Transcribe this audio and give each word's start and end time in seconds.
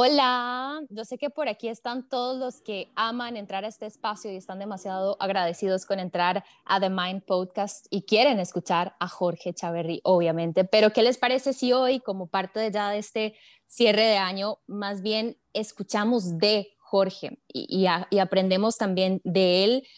Hola, 0.00 0.80
yo 0.90 1.04
sé 1.04 1.18
que 1.18 1.28
por 1.28 1.48
aquí 1.48 1.66
están 1.66 2.08
todos 2.08 2.38
los 2.38 2.60
que 2.60 2.88
aman 2.94 3.36
entrar 3.36 3.64
a 3.64 3.66
este 3.66 3.86
espacio 3.86 4.30
y 4.30 4.36
están 4.36 4.60
demasiado 4.60 5.16
agradecidos 5.18 5.86
con 5.86 5.98
entrar 5.98 6.44
a 6.64 6.78
The 6.78 6.88
Mind 6.88 7.24
Podcast 7.24 7.84
y 7.90 8.02
quieren 8.02 8.38
escuchar 8.38 8.94
a 9.00 9.08
Jorge 9.08 9.54
Chaverri, 9.54 10.00
obviamente. 10.04 10.62
Pero, 10.62 10.92
¿qué 10.92 11.02
les 11.02 11.18
parece 11.18 11.52
si 11.52 11.72
hoy, 11.72 11.98
como 11.98 12.28
parte 12.28 12.60
de 12.60 12.70
ya 12.70 12.90
de 12.90 12.98
este 12.98 13.34
cierre 13.66 14.04
de 14.04 14.18
año, 14.18 14.58
más 14.68 15.02
bien 15.02 15.36
escuchamos 15.52 16.38
de 16.38 16.68
Jorge 16.78 17.40
y, 17.48 17.86
aprendemos 17.86 18.76
también 18.76 19.20
de 19.24 19.64
él 19.64 19.88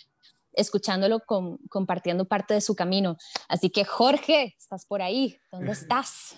escuchándolo, 0.52 1.20
compartiendo 1.68 2.26
parte 2.26 2.54
de 2.54 2.60
su 2.60 2.74
camino. 2.74 3.16
Así 3.48 3.70
que 3.70 3.84
Jorge, 3.84 4.54
estás 4.58 4.86
por 4.86 5.02
ahí, 5.02 5.38
¿dónde 5.50 5.72
estás? 5.72 6.36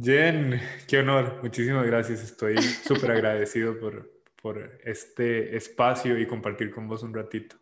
Jen, 0.00 0.60
qué 0.86 0.98
honor, 0.98 1.40
muchísimas 1.42 1.86
gracias, 1.86 2.20
estoy 2.20 2.60
súper 2.62 3.12
agradecido 3.12 3.78
por, 3.78 4.10
por 4.40 4.80
este 4.84 5.56
espacio 5.56 6.18
y 6.18 6.26
compartir 6.26 6.70
con 6.70 6.88
vos 6.88 7.02
un 7.02 7.14
ratito. 7.14 7.56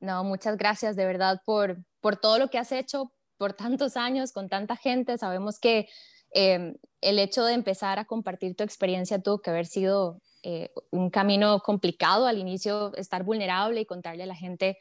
No, 0.00 0.22
muchas 0.24 0.56
gracias 0.56 0.96
de 0.96 1.06
verdad 1.06 1.40
por, 1.44 1.78
por 2.00 2.16
todo 2.16 2.38
lo 2.38 2.48
que 2.48 2.58
has 2.58 2.72
hecho 2.72 3.12
por 3.36 3.52
tantos 3.52 3.96
años 3.96 4.32
con 4.32 4.48
tanta 4.48 4.76
gente. 4.76 5.18
Sabemos 5.18 5.58
que 5.58 5.88
em, 6.30 6.76
el 7.00 7.18
hecho 7.18 7.44
de 7.44 7.54
empezar 7.54 7.98
a 7.98 8.04
compartir 8.04 8.54
tu 8.54 8.64
experiencia 8.64 9.20
tuvo 9.20 9.40
que 9.40 9.50
haber 9.50 9.66
sido 9.66 10.20
eh, 10.42 10.70
un 10.90 11.10
camino 11.10 11.60
complicado 11.60 12.26
al 12.26 12.38
inicio, 12.38 12.94
estar 12.96 13.24
vulnerable 13.24 13.80
y 13.80 13.86
contarle 13.86 14.22
a 14.22 14.26
la 14.26 14.34
gente 14.34 14.78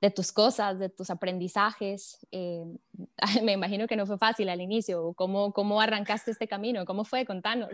de 0.00 0.10
tus 0.10 0.32
cosas, 0.32 0.78
de 0.78 0.88
tus 0.88 1.10
aprendizajes. 1.10 2.18
Eh, 2.30 2.62
me 3.42 3.52
imagino 3.52 3.86
que 3.86 3.96
no 3.96 4.06
fue 4.06 4.18
fácil 4.18 4.48
al 4.48 4.60
inicio. 4.60 5.14
¿Cómo, 5.14 5.52
¿Cómo 5.52 5.80
arrancaste 5.80 6.30
este 6.30 6.48
camino? 6.48 6.84
¿Cómo 6.84 7.04
fue? 7.04 7.24
Contanos. 7.24 7.70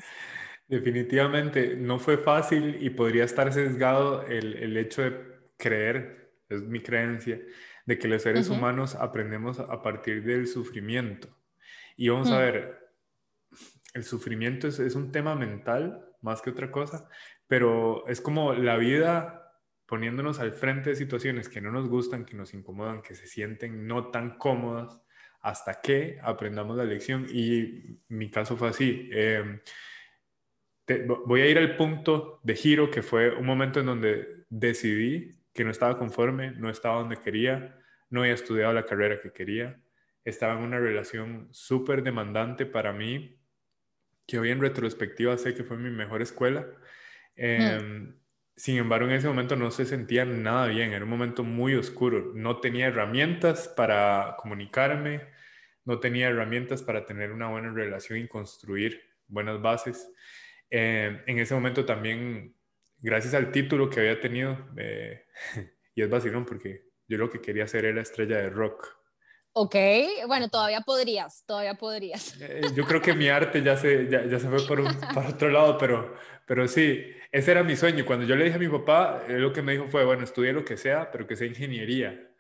Definitivamente 0.69 1.75
no 1.77 1.99
fue 1.99 2.19
fácil 2.19 2.79
y 2.81 2.91
podría 2.91 3.25
estar 3.25 3.53
sesgado 3.53 4.23
el, 4.27 4.55
el 4.55 4.77
hecho 4.77 5.03
de 5.03 5.17
creer, 5.57 6.33
es 6.49 6.63
mi 6.63 6.81
creencia, 6.81 7.41
de 7.87 7.99
que 7.99 8.07
los 8.07 8.23
seres 8.23 8.49
humanos 8.49 8.95
aprendemos 8.95 9.59
a 9.59 9.83
partir 9.83 10.23
del 10.23 10.47
sufrimiento. 10.47 11.29
Y 11.97 12.09
vamos 12.09 12.31
a 12.31 12.37
mm. 12.37 12.39
ver, 12.39 12.79
el 13.95 14.05
sufrimiento 14.05 14.69
es, 14.69 14.79
es 14.79 14.95
un 14.95 15.11
tema 15.11 15.35
mental 15.35 16.10
más 16.23 16.43
que 16.43 16.51
otra 16.51 16.71
cosa, 16.71 17.09
pero 17.47 18.07
es 18.07 18.21
como 18.21 18.53
la 18.53 18.77
vida 18.77 19.41
poniéndonos 19.87 20.39
al 20.39 20.53
frente 20.53 20.91
de 20.91 20.97
situaciones 20.97 21.49
que 21.49 21.61
no 21.61 21.73
nos 21.73 21.89
gustan, 21.89 22.25
que 22.25 22.37
nos 22.37 22.55
incomodan, 22.55 23.03
que 23.03 23.17
se 23.17 23.27
sienten 23.27 23.89
no 23.89 24.11
tan 24.11 24.39
cómodas, 24.39 25.01
hasta 25.41 25.81
que 25.81 26.19
aprendamos 26.23 26.77
la 26.77 26.85
lección. 26.85 27.27
Y 27.29 27.99
mi 28.09 28.31
caso 28.31 28.57
fue 28.57 28.69
así. 28.69 29.09
Em, 29.13 29.61
voy 31.27 31.41
a 31.41 31.47
ir 31.47 31.59
al 31.59 31.77
punto 31.77 32.41
de 32.43 32.55
giro, 32.55 32.91
que 32.91 33.03
fue 33.03 33.35
un 33.35 33.47
momento 33.47 33.81
en 33.81 33.87
donde 33.87 34.45
decidí 34.49 35.41
que 35.53 35.65
no 35.65 35.71
estaba 35.71 35.99
conforme, 35.99 36.53
no 36.53 36.71
estaba 36.71 37.01
donde 37.01 37.17
quería, 37.17 37.77
no 38.11 38.21
había 38.21 38.35
estudiado 38.35 38.73
la 38.73 38.85
carrera 38.85 39.21
que 39.21 39.33
quería, 39.33 39.81
estaba 40.25 40.55
en 40.55 40.61
una 40.61 40.79
relación 40.79 41.49
súper 41.51 42.03
demandante 42.03 42.67
para 42.67 42.93
mí, 42.93 43.40
que 44.31 44.39
hoy 44.39 44.51
en 44.51 44.61
retrospectiva 44.61 45.37
sé 45.37 45.55
que 45.55 45.65
fue 45.65 45.77
mi 45.77 45.91
mejor 45.91 46.23
escuela. 46.23 46.65
Em, 47.35 48.15
sin 48.55 48.77
embargo, 48.77 49.09
en 49.09 49.17
ese 49.17 49.27
momento 49.27 49.57
no 49.57 49.71
se 49.73 49.85
sentía 49.85 50.25
nada 50.25 50.69
bien, 50.69 50.93
era 50.93 51.05
un 51.05 51.11
momento 51.11 51.43
muy 51.43 51.75
oscuro. 51.75 52.33
No 52.35 52.61
tenía 52.61 52.87
herramientas 52.87 53.67
para 53.69 54.37
comunicarme, 54.39 55.23
no 55.85 55.99
tenía 55.99 56.29
herramientas 56.29 56.83
para 56.83 57.05
tener 57.07 57.33
una 57.33 57.49
buena 57.49 57.73
relación 57.73 58.21
y 58.21 58.29
construir 58.29 59.03
buenas 59.27 59.61
bases. 59.61 60.09
Em, 60.71 61.21
en 61.27 61.39
ese 61.41 61.55
momento 61.55 61.85
también, 61.85 62.55
gracias 62.99 63.35
al 63.35 63.51
título 63.51 63.91
que 63.91 64.01
había 64.01 64.21
tenido, 64.21 64.71
eh, 64.77 65.25
y 65.95 66.03
es 66.03 66.09
vacilón 66.09 66.45
porque 66.45 66.85
yo 67.09 67.19
lo 67.19 67.31
que 67.31 67.41
quería 67.41 67.65
hacer 67.65 67.85
era 67.85 68.01
estrella 68.01 68.37
de 68.37 68.51
rock. 68.51 69.00
Ok, 69.53 69.75
bueno, 70.29 70.49
todavía 70.49 70.81
podrías, 70.83 71.45
todavía 71.45 71.75
podrías. 71.75 72.41
Eh, 72.41 72.63
yo 72.75 72.85
creo 72.85 73.03
que 73.03 73.15
mi 73.15 73.29
arte 73.29 73.63
ya 73.63 73.77
se, 73.77 74.09
ya, 74.09 74.25
ya 74.25 74.39
se 74.39 74.49
fue 74.49 74.65
por, 74.67 74.81
un, 74.81 74.87
por, 75.15 75.27
otro 75.27 75.49
lado, 75.51 75.77
pero, 75.77 76.15
pero 76.47 76.69
sí, 76.69 77.05
ese 77.33 77.51
era 77.51 77.65
mi 77.65 77.77
sueño. 77.77 78.07
Cuando 78.07 78.27
yo 78.27 78.37
le 78.37 78.45
dije 78.45 78.57
a 78.57 78.61
mi 78.61 78.69
papá, 78.69 79.25
lo 79.29 79.53
que 79.53 79.63
me 79.63 79.73
dijo 79.73 79.89
fue, 79.89 80.05
bueno, 80.05 80.23
estudie 80.23 80.53
lo 80.53 80.65
que 80.65 80.77
sea, 80.77 81.11
pero 81.11 81.27
que 81.27 81.35
sea 81.35 81.49
ingeniería. 81.49 82.31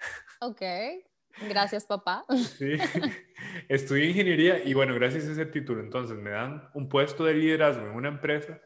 Ok, 0.40 0.62
gracias 1.48 1.84
papá. 1.84 2.24
Sí, 2.58 2.74
estudié 3.68 4.06
ingeniería 4.06 4.62
y 4.64 4.72
bueno, 4.74 4.94
gracias 4.94 5.26
a 5.26 5.32
ese 5.32 5.46
título, 5.46 5.80
entonces 5.80 6.16
me 6.16 6.30
dan 6.30 6.70
un 6.74 6.88
puesto 6.88 7.24
de 7.24 7.34
liderazgo 7.34 7.86
en 7.86 7.92
una 7.92 8.08
empresa, 8.08 8.60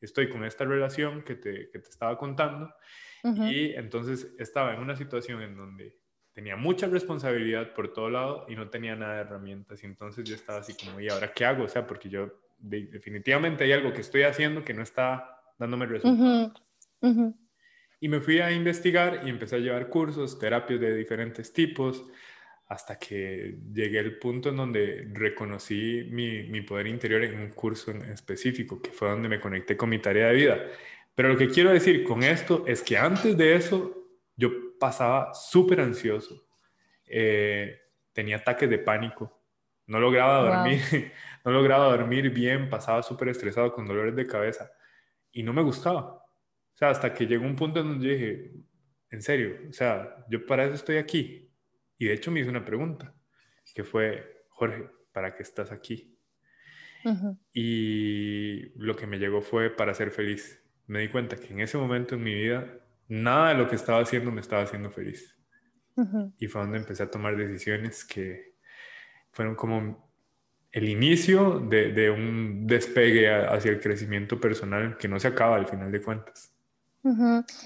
estoy 0.00 0.30
con 0.30 0.44
esta 0.44 0.64
relación 0.64 1.22
que 1.22 1.34
te, 1.34 1.70
que 1.70 1.78
te 1.78 1.88
estaba 1.90 2.16
contando 2.16 2.74
y 3.22 3.72
entonces 3.74 4.34
estaba 4.40 4.74
en 4.74 4.80
una 4.80 4.96
situación 4.96 5.42
en 5.42 5.56
donde 5.56 6.01
tenía 6.32 6.56
mucha 6.56 6.86
responsabilidad 6.86 7.74
por 7.74 7.92
todo 7.92 8.10
lado 8.10 8.46
y 8.48 8.56
no 8.56 8.68
tenía 8.70 8.96
nada 8.96 9.16
de 9.16 9.20
herramientas. 9.22 9.82
Y 9.82 9.86
entonces 9.86 10.24
yo 10.24 10.34
estaba 10.34 10.60
así 10.60 10.74
como, 10.74 11.00
¿y 11.00 11.08
ahora 11.08 11.32
qué 11.32 11.44
hago? 11.44 11.64
O 11.64 11.68
sea, 11.68 11.86
porque 11.86 12.08
yo 12.08 12.32
definitivamente 12.58 13.64
hay 13.64 13.72
algo 13.72 13.92
que 13.92 14.00
estoy 14.00 14.22
haciendo 14.22 14.64
que 14.64 14.74
no 14.74 14.82
está 14.82 15.40
dándome 15.58 15.86
resultados. 15.86 16.52
Y 18.00 18.08
me 18.08 18.20
fui 18.20 18.40
a 18.40 18.50
investigar 18.50 19.22
y 19.24 19.30
empecé 19.30 19.56
a 19.56 19.60
llevar 19.60 19.88
cursos, 19.88 20.38
terapias 20.38 20.80
de 20.80 20.96
diferentes 20.96 21.52
tipos, 21.52 22.04
hasta 22.66 22.98
que 22.98 23.58
llegué 23.72 23.98
al 24.00 24.16
punto 24.16 24.48
en 24.48 24.56
donde 24.56 25.08
reconocí 25.12 26.08
mi, 26.10 26.44
mi 26.44 26.62
poder 26.62 26.86
interior 26.86 27.22
en 27.22 27.38
un 27.38 27.50
curso 27.50 27.90
en 27.90 28.02
específico, 28.02 28.80
que 28.80 28.90
fue 28.90 29.08
donde 29.08 29.28
me 29.28 29.38
conecté 29.38 29.76
con 29.76 29.90
mi 29.90 29.98
tarea 29.98 30.28
de 30.28 30.34
vida. 30.34 30.58
Pero 31.14 31.28
lo 31.28 31.36
que 31.36 31.48
quiero 31.48 31.70
decir 31.70 32.02
con 32.04 32.22
esto 32.22 32.64
es 32.66 32.82
que 32.82 32.96
antes 32.96 33.36
de 33.36 33.54
eso 33.54 34.08
yo 34.36 34.50
pasaba 34.82 35.32
súper 35.32 35.80
ansioso, 35.80 36.44
eh, 37.06 37.82
tenía 38.12 38.38
ataques 38.38 38.68
de 38.68 38.78
pánico, 38.78 39.40
no 39.86 40.00
lograba 40.00 40.40
dormir, 40.42 40.80
no 41.44 41.52
lograba 41.52 41.96
dormir 41.96 42.30
bien, 42.30 42.68
pasaba 42.68 43.00
súper 43.04 43.28
estresado 43.28 43.72
con 43.72 43.86
dolores 43.86 44.16
de 44.16 44.26
cabeza 44.26 44.72
y 45.30 45.44
no 45.44 45.52
me 45.52 45.62
gustaba. 45.62 46.14
O 46.16 46.74
sea, 46.74 46.90
hasta 46.90 47.14
que 47.14 47.28
llegó 47.28 47.46
un 47.46 47.54
punto 47.54 47.78
en 47.78 47.90
donde 47.90 48.08
dije, 48.08 48.52
en 49.10 49.22
serio, 49.22 49.56
o 49.70 49.72
sea, 49.72 50.16
yo 50.28 50.44
para 50.46 50.64
eso 50.64 50.74
estoy 50.74 50.96
aquí. 50.96 51.48
Y 51.96 52.06
de 52.06 52.14
hecho 52.14 52.32
me 52.32 52.40
hice 52.40 52.50
una 52.50 52.64
pregunta, 52.64 53.14
que 53.72 53.84
fue, 53.84 54.46
Jorge, 54.48 54.90
¿para 55.12 55.36
qué 55.36 55.44
estás 55.44 55.70
aquí? 55.70 56.18
Y 57.52 58.76
lo 58.80 58.96
que 58.96 59.06
me 59.06 59.20
llegó 59.20 59.42
fue 59.42 59.70
para 59.70 59.94
ser 59.94 60.10
feliz. 60.10 60.60
Me 60.88 60.98
di 60.98 61.08
cuenta 61.08 61.36
que 61.36 61.52
en 61.52 61.60
ese 61.60 61.78
momento 61.78 62.16
en 62.16 62.24
mi 62.24 62.34
vida 62.34 62.81
nada 63.12 63.50
de 63.50 63.54
lo 63.56 63.68
que 63.68 63.76
estaba 63.76 64.00
haciendo 64.00 64.32
me 64.32 64.40
estaba 64.40 64.62
haciendo 64.62 64.90
feliz. 64.90 65.36
Y 66.38 66.46
fue 66.46 66.62
donde 66.62 66.78
empecé 66.78 67.02
a 67.02 67.10
tomar 67.10 67.36
decisiones 67.36 68.04
que 68.04 68.54
fueron 69.30 69.54
como 69.54 70.10
el 70.70 70.88
inicio 70.88 71.60
de, 71.60 72.10
un 72.10 72.66
despegue 72.66 73.30
hacia 73.30 73.70
el 73.70 73.80
crecimiento 73.80 74.40
personal 74.40 74.96
que 74.96 75.06
no 75.06 75.20
se 75.20 75.28
acaba 75.28 75.56
al 75.56 75.66
final 75.66 75.92
de 75.92 76.00
cuentas. 76.00 76.50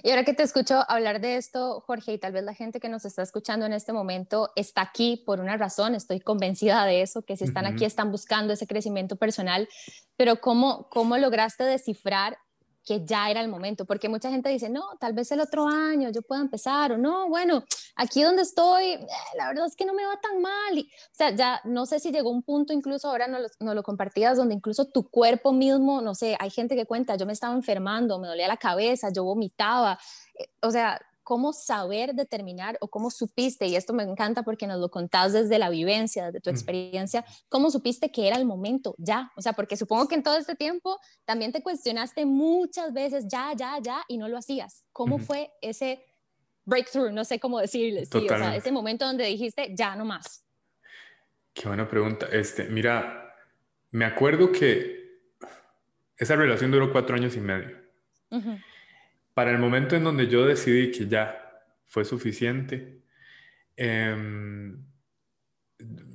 Y 0.02 0.10
ahora 0.10 0.24
que 0.24 0.32
te 0.32 0.42
escucho 0.42 0.82
hablar 0.88 1.20
de 1.20 1.36
esto, 1.36 1.80
Jorge, 1.86 2.14
y 2.14 2.18
tal 2.18 2.32
vez 2.32 2.42
la 2.42 2.54
gente 2.54 2.80
que 2.80 2.88
nos 2.88 3.04
está 3.04 3.22
escuchando 3.22 3.66
en 3.66 3.74
este 3.74 3.92
momento 3.92 4.50
está 4.56 4.80
aquí 4.80 5.22
por 5.26 5.40
una 5.40 5.56
razón, 5.56 5.94
estoy 5.94 6.20
convencida 6.20 6.84
de 6.86 7.02
eso, 7.02 7.22
que 7.22 7.36
si 7.36 7.44
están 7.44 7.66
aquí 7.66 7.84
están 7.84 8.10
buscando 8.10 8.54
ese 8.54 8.66
crecimiento 8.66 9.16
personal, 9.16 9.68
pero 10.16 10.40
¿cómo, 10.40 10.88
cómo 10.88 11.18
lograste 11.18 11.64
descifrar 11.64 12.38
que 12.86 13.04
ya 13.04 13.28
era 13.28 13.40
el 13.40 13.48
momento, 13.48 13.84
porque 13.84 14.08
mucha 14.08 14.30
gente 14.30 14.48
dice, 14.48 14.70
no, 14.70 14.96
tal 15.00 15.12
vez 15.12 15.32
el 15.32 15.40
otro 15.40 15.66
año 15.66 16.08
yo 16.10 16.22
pueda 16.22 16.40
empezar, 16.40 16.92
o 16.92 16.96
no, 16.96 17.28
bueno, 17.28 17.64
aquí 17.96 18.22
donde 18.22 18.42
estoy, 18.42 18.92
eh, 18.92 19.06
la 19.36 19.48
verdad 19.48 19.66
es 19.66 19.74
que 19.74 19.84
no 19.84 19.92
me 19.92 20.06
va 20.06 20.20
tan 20.20 20.40
mal. 20.40 20.78
Y, 20.78 20.82
o 20.82 21.14
sea, 21.14 21.34
ya 21.34 21.60
no 21.64 21.84
sé 21.84 21.98
si 21.98 22.12
llegó 22.12 22.30
un 22.30 22.44
punto, 22.44 22.72
incluso 22.72 23.08
ahora 23.08 23.26
no 23.26 23.38
lo, 23.40 23.74
lo 23.74 23.82
compartías, 23.82 24.36
donde 24.36 24.54
incluso 24.54 24.84
tu 24.84 25.10
cuerpo 25.10 25.52
mismo, 25.52 26.00
no 26.00 26.14
sé, 26.14 26.36
hay 26.38 26.50
gente 26.50 26.76
que 26.76 26.86
cuenta, 26.86 27.16
yo 27.16 27.26
me 27.26 27.32
estaba 27.32 27.54
enfermando, 27.54 28.20
me 28.20 28.28
dolía 28.28 28.46
la 28.46 28.56
cabeza, 28.56 29.10
yo 29.12 29.24
vomitaba, 29.24 29.98
eh, 30.38 30.48
o 30.62 30.70
sea, 30.70 31.00
cómo 31.26 31.52
saber 31.52 32.14
determinar 32.14 32.78
o 32.80 32.86
cómo 32.86 33.10
supiste, 33.10 33.66
y 33.66 33.74
esto 33.74 33.92
me 33.92 34.04
encanta 34.04 34.44
porque 34.44 34.68
nos 34.68 34.78
lo 34.78 34.92
contás 34.92 35.32
desde 35.32 35.58
la 35.58 35.70
vivencia, 35.70 36.26
desde 36.26 36.40
tu 36.40 36.50
mm. 36.50 36.54
experiencia, 36.54 37.24
cómo 37.48 37.72
supiste 37.72 38.12
que 38.12 38.28
era 38.28 38.36
el 38.36 38.46
momento 38.46 38.94
ya, 38.96 39.32
o 39.34 39.42
sea, 39.42 39.52
porque 39.52 39.76
supongo 39.76 40.06
que 40.06 40.14
en 40.14 40.22
todo 40.22 40.38
este 40.38 40.54
tiempo 40.54 41.00
también 41.24 41.50
te 41.50 41.64
cuestionaste 41.64 42.26
muchas 42.26 42.92
veces 42.92 43.26
ya, 43.26 43.52
ya, 43.56 43.76
ya, 43.82 44.04
y 44.06 44.18
no 44.18 44.28
lo 44.28 44.38
hacías. 44.38 44.84
¿Cómo 44.92 45.18
fue 45.18 45.50
ese 45.62 46.00
breakthrough? 46.64 47.10
No 47.10 47.24
sé 47.24 47.40
cómo 47.40 47.58
decirle, 47.58 48.06
sí, 48.06 48.18
o 48.18 48.28
sea, 48.28 48.54
ese 48.54 48.70
momento 48.70 49.04
donde 49.04 49.24
dijiste 49.24 49.74
ya 49.76 49.96
no 49.96 50.04
más. 50.04 50.44
Qué 51.52 51.66
buena 51.66 51.88
pregunta. 51.88 52.28
Este, 52.30 52.68
mira, 52.68 53.34
me 53.90 54.04
acuerdo 54.04 54.52
que 54.52 55.24
esa 56.16 56.36
relación 56.36 56.70
duró 56.70 56.92
cuatro 56.92 57.16
años 57.16 57.34
y 57.34 57.40
medio. 57.40 57.76
Para 59.36 59.50
el 59.50 59.58
momento 59.58 59.94
en 59.94 60.02
donde 60.02 60.28
yo 60.28 60.46
decidí 60.46 60.90
que 60.90 61.08
ya 61.08 61.60
fue 61.84 62.06
suficiente, 62.06 63.02
eh, 63.76 64.72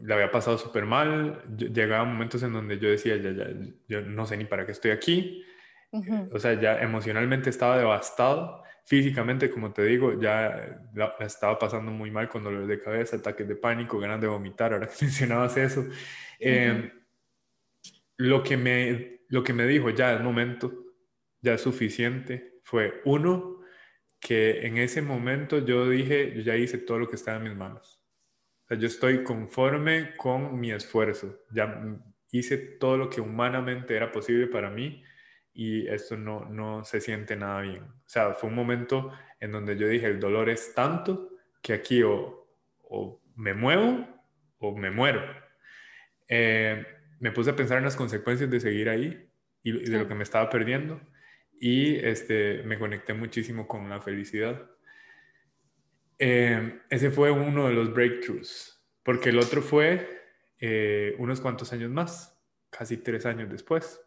la 0.02 0.16
había 0.16 0.32
pasado 0.32 0.58
súper 0.58 0.88
mal, 0.88 1.40
llegaba 1.56 2.04
momentos 2.04 2.42
en 2.42 2.54
donde 2.54 2.80
yo 2.80 2.90
decía, 2.90 3.18
ya, 3.18 3.30
ya, 3.30 3.46
yo 3.88 4.02
no 4.02 4.26
sé 4.26 4.38
ni 4.38 4.46
para 4.46 4.66
qué 4.66 4.72
estoy 4.72 4.90
aquí, 4.90 5.46
O 6.32 6.40
sea, 6.40 6.60
ya 6.60 6.82
emocionalmente 6.82 7.52
estaba 7.52 7.78
devastado. 7.78 8.64
Físicamente, 8.86 9.52
como 9.52 9.72
te 9.72 9.84
digo, 9.84 10.20
ya 10.20 10.82
la, 10.96 11.14
estaba 11.20 11.60
pasando 11.60 11.92
muy 11.92 12.10
mal 12.10 12.28
con 12.28 12.44
dolores 12.44 12.68
de 12.68 12.82
cabeza, 12.82 13.18
ataques 13.18 13.48
de 13.48 13.56
pánico, 13.56 14.00
ganas 14.00 14.20
de 14.20 14.26
vomitar, 14.26 14.74
ahora 14.74 14.88
que 14.88 14.96
mencionabas 15.06 15.56
eso. 15.58 15.86
Em, 16.40 16.90
lo, 18.18 18.42
que 18.42 18.58
me, 18.58 19.22
lo 19.28 19.44
que 19.44 19.54
me 19.54 19.68
dijo, 19.68 19.92
ya 19.92 20.12
es 20.14 20.22
momento, 20.22 20.74
ya 21.40 21.54
es 21.54 21.62
suficiente, 21.62 22.51
fue 22.72 23.02
uno, 23.04 23.60
que 24.18 24.66
en 24.66 24.78
ese 24.78 25.02
momento 25.02 25.60
yo 25.60 25.90
dije, 25.90 26.34
yo 26.34 26.42
ya 26.42 26.56
hice 26.56 26.78
todo 26.78 27.00
lo 27.00 27.10
que 27.10 27.18
estaba 27.18 27.36
en 27.36 27.44
mis 27.44 27.56
manos. 27.56 28.02
O 28.64 28.68
sea, 28.70 28.78
yo 28.78 28.88
estoy 28.88 29.26
conforme 29.26 30.16
con 30.16 30.58
mi 30.58 30.72
esfuerzo. 30.72 31.42
Ya 31.52 31.84
hice 32.32 32.58
todo 32.58 32.96
lo 32.96 33.10
que 33.10 33.20
humanamente 33.20 33.94
era 33.94 34.10
posible 34.10 34.48
para 34.48 34.70
mí 34.70 35.04
y 35.54 35.86
esto 35.88 36.16
no, 36.16 36.46
no 36.46 36.86
se 36.86 37.02
siente 37.02 37.36
nada 37.36 37.60
bien. 37.60 37.84
O 37.84 38.04
sea, 38.06 38.34
fue 38.36 38.50
un 38.50 38.56
momento 38.56 39.12
en 39.42 39.52
donde 39.52 39.76
yo 39.76 39.90
dije, 39.90 40.06
el 40.06 40.22
dolor 40.22 40.50
es 40.50 40.74
tanto 40.74 41.32
que 41.62 41.74
aquí 41.74 42.04
o, 42.04 42.48
o 42.84 43.22
me 43.36 43.54
muevo 43.54 44.08
o 44.60 44.78
me 44.78 44.92
muero. 44.92 45.22
Eh, 46.30 46.86
me 47.20 47.32
puse 47.32 47.50
a 47.50 47.56
pensar 47.58 47.80
en 47.80 47.84
las 47.84 47.98
consecuencias 47.98 48.50
de 48.50 48.62
seguir 48.62 48.88
ahí 48.88 49.30
y 49.62 49.74
de 49.74 50.00
lo 50.00 50.08
que 50.08 50.16
me 50.16 50.24
estaba 50.24 50.50
perdiendo 50.50 51.02
y 51.64 51.96
este, 51.98 52.64
me 52.64 52.80
conecté 52.80 53.14
muchísimo 53.14 53.68
con 53.68 53.88
la 53.88 54.02
felicidad. 54.02 54.68
Eh, 56.18 56.82
ese 56.90 57.12
fue 57.12 57.30
uno 57.30 57.68
de 57.68 57.76
los 57.76 57.94
breakthroughs, 57.94 58.84
porque 59.04 59.30
el 59.30 59.38
otro 59.38 59.62
fue 59.62 60.10
eh, 60.60 61.16
unos 61.20 61.40
cuantos 61.40 61.72
años 61.72 61.92
más, 61.92 62.36
casi 62.72 62.98
tres 62.98 63.28
años 63.28 63.48
después, 63.48 64.02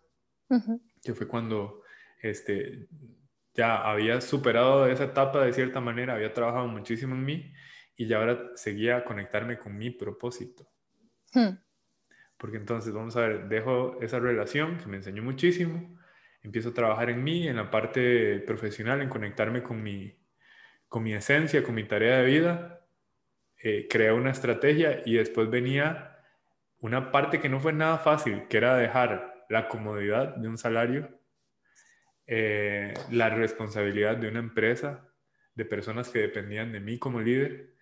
que 1.00 1.14
fue 1.14 1.28
cuando 1.28 1.84
este, 2.20 2.88
ya 3.54 3.88
había 3.88 4.20
superado 4.20 4.88
esa 4.88 5.04
etapa 5.04 5.44
de 5.44 5.52
cierta 5.52 5.80
manera, 5.80 6.14
había 6.14 6.34
trabajado 6.34 6.66
muchísimo 6.66 7.14
en 7.14 7.24
mí 7.24 7.52
y 7.94 8.08
ya 8.08 8.18
ahora 8.18 8.50
seguía 8.56 8.96
a 8.96 9.04
conectarme 9.04 9.60
con 9.60 9.78
mi 9.78 9.90
propósito. 9.90 10.68
Hmm. 11.32 11.56
Porque 12.36 12.56
entonces, 12.56 12.92
vamos 12.92 13.16
a 13.16 13.20
ver, 13.20 13.48
dejo 13.48 14.00
esa 14.02 14.18
relación 14.18 14.76
que 14.78 14.86
me 14.86 14.96
enseñó 14.96 15.22
muchísimo, 15.22 15.96
empiezo 16.44 16.68
a 16.68 16.74
trabajar 16.74 17.10
en 17.10 17.24
mí, 17.24 17.48
en 17.48 17.56
la 17.56 17.70
parte 17.70 18.38
profesional, 18.40 19.00
en 19.00 19.08
conectarme 19.08 19.62
con 19.62 19.82
mi, 19.82 20.14
con 20.88 21.02
mi 21.02 21.14
esencia, 21.14 21.64
con 21.64 21.74
mi 21.74 21.84
tarea 21.84 22.18
de 22.18 22.26
vida, 22.26 22.86
eh, 23.58 23.88
creé 23.88 24.12
una 24.12 24.30
estrategia 24.30 25.02
y 25.06 25.14
después 25.14 25.48
venía 25.50 26.18
una 26.78 27.10
parte 27.10 27.40
que 27.40 27.48
no 27.48 27.60
fue 27.60 27.72
nada 27.72 27.98
fácil, 27.98 28.46
que 28.48 28.58
era 28.58 28.76
dejar 28.76 29.46
la 29.48 29.68
comodidad 29.68 30.36
de 30.36 30.48
un 30.48 30.58
salario, 30.58 31.18
eh, 32.26 32.92
la 33.10 33.30
responsabilidad 33.30 34.18
de 34.18 34.28
una 34.28 34.40
empresa, 34.40 35.08
de 35.54 35.64
personas 35.64 36.10
que 36.10 36.18
dependían 36.18 36.72
de 36.72 36.80
mí 36.80 36.98
como 36.98 37.20
líder, 37.20 37.74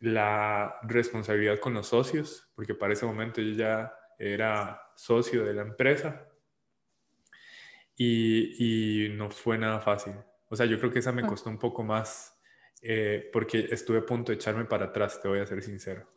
la 0.00 0.76
responsabilidad 0.82 1.58
con 1.58 1.72
los 1.72 1.88
socios, 1.88 2.50
porque 2.54 2.74
para 2.74 2.92
ese 2.92 3.06
momento 3.06 3.40
yo 3.40 3.56
ya 3.56 3.94
era 4.18 4.82
socio 4.94 5.44
de 5.44 5.54
la 5.54 5.62
empresa, 5.62 6.28
y, 7.96 9.08
no 9.12 9.30
fue 9.30 9.58
nada 9.58 9.80
fácil. 9.80 10.14
O 10.48 10.56
sea, 10.56 10.66
yo 10.66 10.78
creo 10.78 10.92
que 10.92 10.98
esa 10.98 11.12
me 11.12 11.22
ah. 11.22 11.26
costó 11.26 11.50
un 11.50 11.58
poco 11.58 11.82
más 11.82 12.38
eh, 12.82 13.30
porque 13.32 13.68
estuve 13.70 13.98
a 13.98 14.06
punto 14.06 14.32
de 14.32 14.36
echarme 14.36 14.64
para 14.64 14.86
atrás, 14.86 15.20
te 15.20 15.28
voy 15.28 15.40
a 15.40 15.46
ser 15.46 15.62
sincero. 15.62 16.08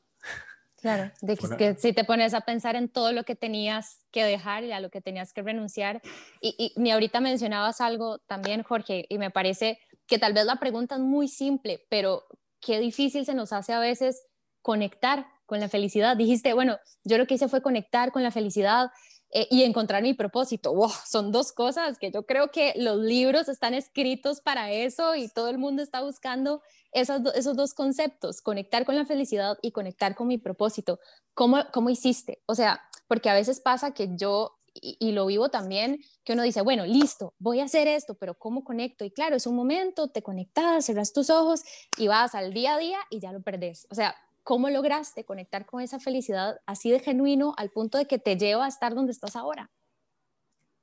Claro, 0.81 1.12
de 1.21 1.38
que, 1.38 1.75
si 1.75 1.94
te 1.94 2.03
pones 2.03 2.33
a 2.33 2.41
pensar 2.41 2.75
en 2.75 2.89
todo 2.89 3.12
lo 3.12 3.24
que 3.24 3.35
tenías 3.35 4.06
que 4.12 4.24
dejar 4.24 4.63
y 4.63 4.71
a 4.71 4.79
lo 4.79 4.89
que 4.89 5.01
tenías 5.01 5.33
que 5.33 5.41
renunciar, 5.41 6.01
y, 6.41 6.74
y, 6.75 6.89
ahorita 6.89 7.19
mencionabas 7.19 7.81
algo 7.81 8.19
también, 8.19 8.63
Jorge, 8.63 9.06
y 9.09 9.18
me 9.18 9.31
parece 9.31 9.79
que 10.07 10.19
tal 10.19 10.33
vez 10.33 10.45
la 10.45 10.57
pregunta 10.57 10.95
es 10.95 11.01
muy 11.01 11.27
simple, 11.27 11.85
pero 11.89 12.24
qué 12.59 12.79
difícil 12.79 13.25
se 13.25 13.33
nos 13.33 13.53
hace 13.53 13.74
a 13.74 13.79
veces 13.79 14.25
conectar 14.62 15.27
con 15.45 15.59
la 15.59 15.69
felicidad. 15.69 16.15
Dijiste, 16.15 16.53
bueno, 16.53 16.77
yo 17.03 17.18
lo 17.18 17.25
que 17.25 17.35
hice 17.35 17.47
fue 17.47 17.62
conectar 17.62 18.12
con 18.12 18.21
la 18.21 18.31
felicidad, 18.31 18.91
eh, 19.31 19.47
y 19.51 19.63
encontrar 19.63 20.03
mi 20.03 20.13
propósito. 20.13 20.74
Wow, 20.74 20.91
son 21.06 21.31
dos 21.31 21.51
cosas 21.51 21.97
que 22.00 22.12
yo 22.12 22.25
creo 22.25 22.51
que 22.51 22.74
los 22.77 22.97
libros 23.00 23.50
están 23.50 23.74
escritos 23.74 24.41
para 24.41 24.71
eso 24.71 25.15
y 25.15 25.27
todo 25.27 25.50
el 25.50 25.57
mundo 25.57 25.83
está 25.83 26.01
buscando 26.01 26.62
esos, 26.91 27.21
esos 27.35 27.56
dos 27.56 27.74
conceptos, 27.74 28.41
conectar 28.41 28.85
con 28.85 28.95
la 28.95 29.06
felicidad 29.06 29.57
y 29.62 29.71
conectar 29.71 30.15
con 30.15 30.27
mi 30.27 30.38
propósito. 30.38 31.00
¿Cómo, 31.33 31.57
¿Cómo 31.74 31.89
hiciste? 31.89 32.41
O 32.45 32.56
sea, 32.56 32.81
porque 33.07 33.29
a 33.29 33.33
veces 33.33 33.59
pasa 33.59 33.94
que 33.94 34.15
yo 34.15 34.57
y, 34.81 35.12
lo 35.12 35.25
vivo 35.25 35.50
también, 35.50 36.00
que 36.24 36.33
uno 36.33 36.44
dice, 36.44 36.62
bueno, 36.62 36.85
listo, 36.85 37.33
voy 37.39 37.59
a 37.59 37.65
hacer 37.65 37.88
esto, 37.88 38.15
pero 38.15 38.35
¿cómo 38.35 38.63
conecto? 38.63 39.06
Y 39.06 39.12
claro, 39.12 39.35
es 39.35 39.47
un 39.47 39.56
momento, 39.56 40.07
te 40.09 40.21
conectas, 40.21 40.85
cerras 40.85 41.13
tus 41.13 41.29
ojos 41.29 41.62
y 41.97 42.07
vas 42.07 42.35
al 42.35 42.53
día 42.53 42.75
a 42.75 42.77
día 42.77 43.00
y 43.09 43.19
ya 43.19 43.31
lo 43.31 43.41
perdés. 43.41 43.88
O 43.89 43.95
sea, 43.95 44.15
¿Cómo 44.47 44.69
lograste 44.69 45.25
conectar 45.25 45.65
con 45.65 45.81
esa 45.81 45.99
felicidad 45.99 46.61
así 46.65 46.89
de 46.89 47.01
genuino 47.01 47.53
al 47.57 47.69
punto 47.69 47.97
de 47.97 48.05
que 48.05 48.17
te 48.17 48.38
lleva 48.38 48.63
a 48.63 48.69
estar 48.69 48.95
donde 48.95 49.11
estás 49.11 49.35
ahora? 49.35 49.69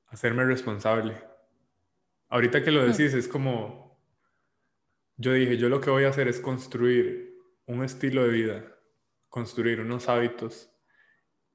Hacerme 0.09 0.45
responsable. 0.45 1.17
Ahorita 2.29 2.63
que 2.63 2.71
lo 2.71 2.83
mm. 2.83 2.91
decís, 2.93 3.15
es 3.15 3.27
como, 3.27 3.99
yo 5.17 5.33
dije, 5.33 5.57
yo 5.57 5.71
lo 5.71 5.81
que 5.81 5.89
voy 5.89 6.05
a 6.05 6.11
hacer 6.11 6.29
es 6.29 6.41
construir 6.41 7.39
un 7.65 7.83
estilo 7.83 8.25
de 8.25 8.29
vida, 8.29 8.77
construir 9.31 9.81
unos 9.81 10.11
hábitos 10.11 10.71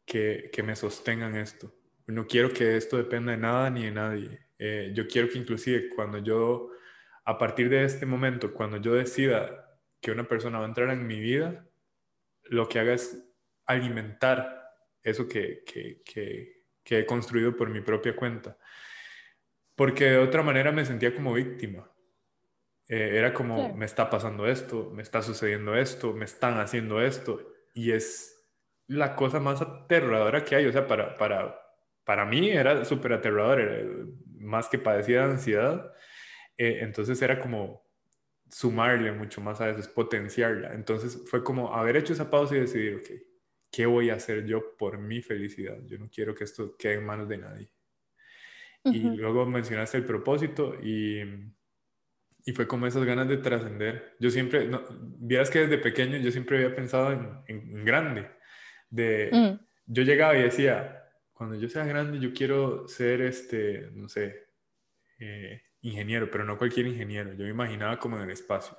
que, 0.03 0.49
que 0.51 0.63
me 0.63 0.75
sostengan 0.75 1.35
esto. 1.35 1.71
No 2.07 2.25
quiero 2.25 2.51
que 2.51 2.75
esto 2.75 2.97
dependa 2.97 3.33
de 3.33 3.37
nada 3.37 3.69
ni 3.69 3.85
de 3.85 3.91
nadie. 3.91 4.47
Eh, 4.57 4.93
yo 4.95 5.07
quiero 5.07 5.29
que 5.29 5.37
inclusive 5.37 5.89
cuando 5.95 6.17
yo, 6.17 6.71
a 7.23 7.37
partir 7.37 7.69
de 7.69 7.83
este 7.83 8.07
momento, 8.07 8.51
cuando 8.51 8.77
yo 8.77 8.95
decida 8.95 9.77
que 10.01 10.09
una 10.09 10.27
persona 10.27 10.57
va 10.57 10.65
a 10.65 10.69
entrar 10.69 10.89
en 10.89 11.05
mi 11.05 11.19
vida, 11.19 11.68
lo 12.49 12.67
que 12.67 12.79
haga 12.79 12.93
es 12.93 13.17
alimentar 13.65 14.59
eso 15.03 15.27
que, 15.27 15.63
he 16.85 17.05
construido 17.05 17.55
por 17.55 17.69
mi 17.69 17.81
propia 17.81 18.15
cuenta. 18.15 18.57
Porque 19.75 20.11
de 20.11 20.17
otra 20.17 20.43
manera 20.43 20.71
me 20.71 20.85
sentía 20.85 21.13
como 21.13 21.33
víctima. 21.33 21.89
Eh, 22.87 23.11
era 23.13 23.33
como, 23.33 23.73
me 23.75 23.85
está 23.85 24.09
pasando 24.09 24.47
esto, 24.47 24.89
me 24.91 25.03
está 25.03 25.21
sucediendo 25.21 25.75
esto, 25.75 26.13
me 26.13 26.25
están 26.25 26.59
haciendo 26.59 27.01
esto. 27.01 27.53
Y 27.73 27.91
es 27.91 28.35
la 28.87 29.15
cosa 29.15 29.39
más 29.39 29.61
aterradora 29.61 30.43
que 30.43 30.55
hay. 30.55 30.65
O 30.65 30.71
sea, 30.71 30.87
para, 30.87 31.15
para, 31.15 31.61
para 32.03 32.25
mí 32.25 32.49
era 32.49 32.83
súper 32.83 33.13
aterrador, 33.13 34.09
más 34.39 34.67
que 34.67 34.79
padecía 34.79 35.19
de 35.19 35.31
ansiedad. 35.31 35.93
Eh, 36.57 36.79
entonces 36.81 37.21
era 37.21 37.39
como, 37.39 37.88
sumarle 38.49 39.11
mucho 39.11 39.41
más 39.41 39.61
a 39.61 39.69
eso, 39.69 39.79
es 39.79 39.87
potenciarla. 39.87 40.73
Entonces 40.73 41.21
fue 41.29 41.43
como 41.43 41.73
haber 41.73 41.97
hecho 41.97 42.13
esa 42.13 42.29
pausa 42.29 42.55
y 42.55 42.61
decidir, 42.61 42.95
ok, 42.95 43.09
¿qué 43.71 43.85
voy 43.85 44.09
a 44.09 44.15
hacer 44.15 44.45
yo 44.45 44.75
por 44.77 44.97
mi 44.97 45.21
felicidad? 45.21 45.77
Yo 45.85 45.97
no 45.97 46.09
quiero 46.09 46.33
que 46.33 46.43
esto 46.43 46.75
quede 46.77 46.95
en 46.95 47.05
manos 47.05 47.29
de 47.29 47.37
nadie. 47.37 47.71
Y 48.85 49.01
luego 49.01 49.45
mencionaste 49.45 49.97
el 49.97 50.05
propósito 50.05 50.73
y, 50.81 51.21
y 52.45 52.53
fue 52.53 52.67
como 52.67 52.87
esas 52.87 53.03
ganas 53.03 53.27
de 53.27 53.37
trascender. 53.37 54.15
Yo 54.19 54.31
siempre, 54.31 54.67
no, 54.67 54.83
vieras 55.17 55.49
que 55.49 55.59
desde 55.59 55.77
pequeño 55.77 56.17
yo 56.17 56.31
siempre 56.31 56.57
había 56.57 56.75
pensado 56.75 57.11
en, 57.11 57.43
en, 57.47 57.85
grande. 57.85 58.29
De, 58.89 59.29
mm. 59.31 59.65
Yo 59.85 60.03
llegaba 60.03 60.37
y 60.37 60.43
decía, 60.43 61.03
cuando 61.33 61.55
yo 61.55 61.69
sea 61.69 61.85
grande 61.85 62.19
yo 62.19 62.33
quiero 62.33 62.87
ser, 62.87 63.21
este, 63.21 63.89
no 63.93 64.07
sé, 64.07 64.47
eh, 65.19 65.61
ingeniero, 65.81 66.29
pero 66.29 66.43
no 66.43 66.57
cualquier 66.57 66.87
ingeniero. 66.87 67.33
Yo 67.33 67.43
me 67.45 67.51
imaginaba 67.51 67.99
como 67.99 68.17
en 68.17 68.23
el 68.23 68.31
espacio. 68.31 68.77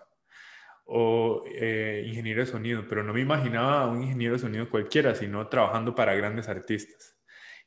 O 0.85 1.45
eh, 1.47 2.04
ingeniero 2.07 2.40
de 2.40 2.47
sonido, 2.47 2.85
pero 2.88 3.02
no 3.02 3.12
me 3.12 3.21
imaginaba 3.21 3.87
un 3.87 4.02
ingeniero 4.02 4.35
de 4.35 4.40
sonido 4.40 4.69
cualquiera, 4.69 5.14
sino 5.14 5.47
trabajando 5.49 5.95
para 5.95 6.14
grandes 6.14 6.49
artistas. 6.49 7.16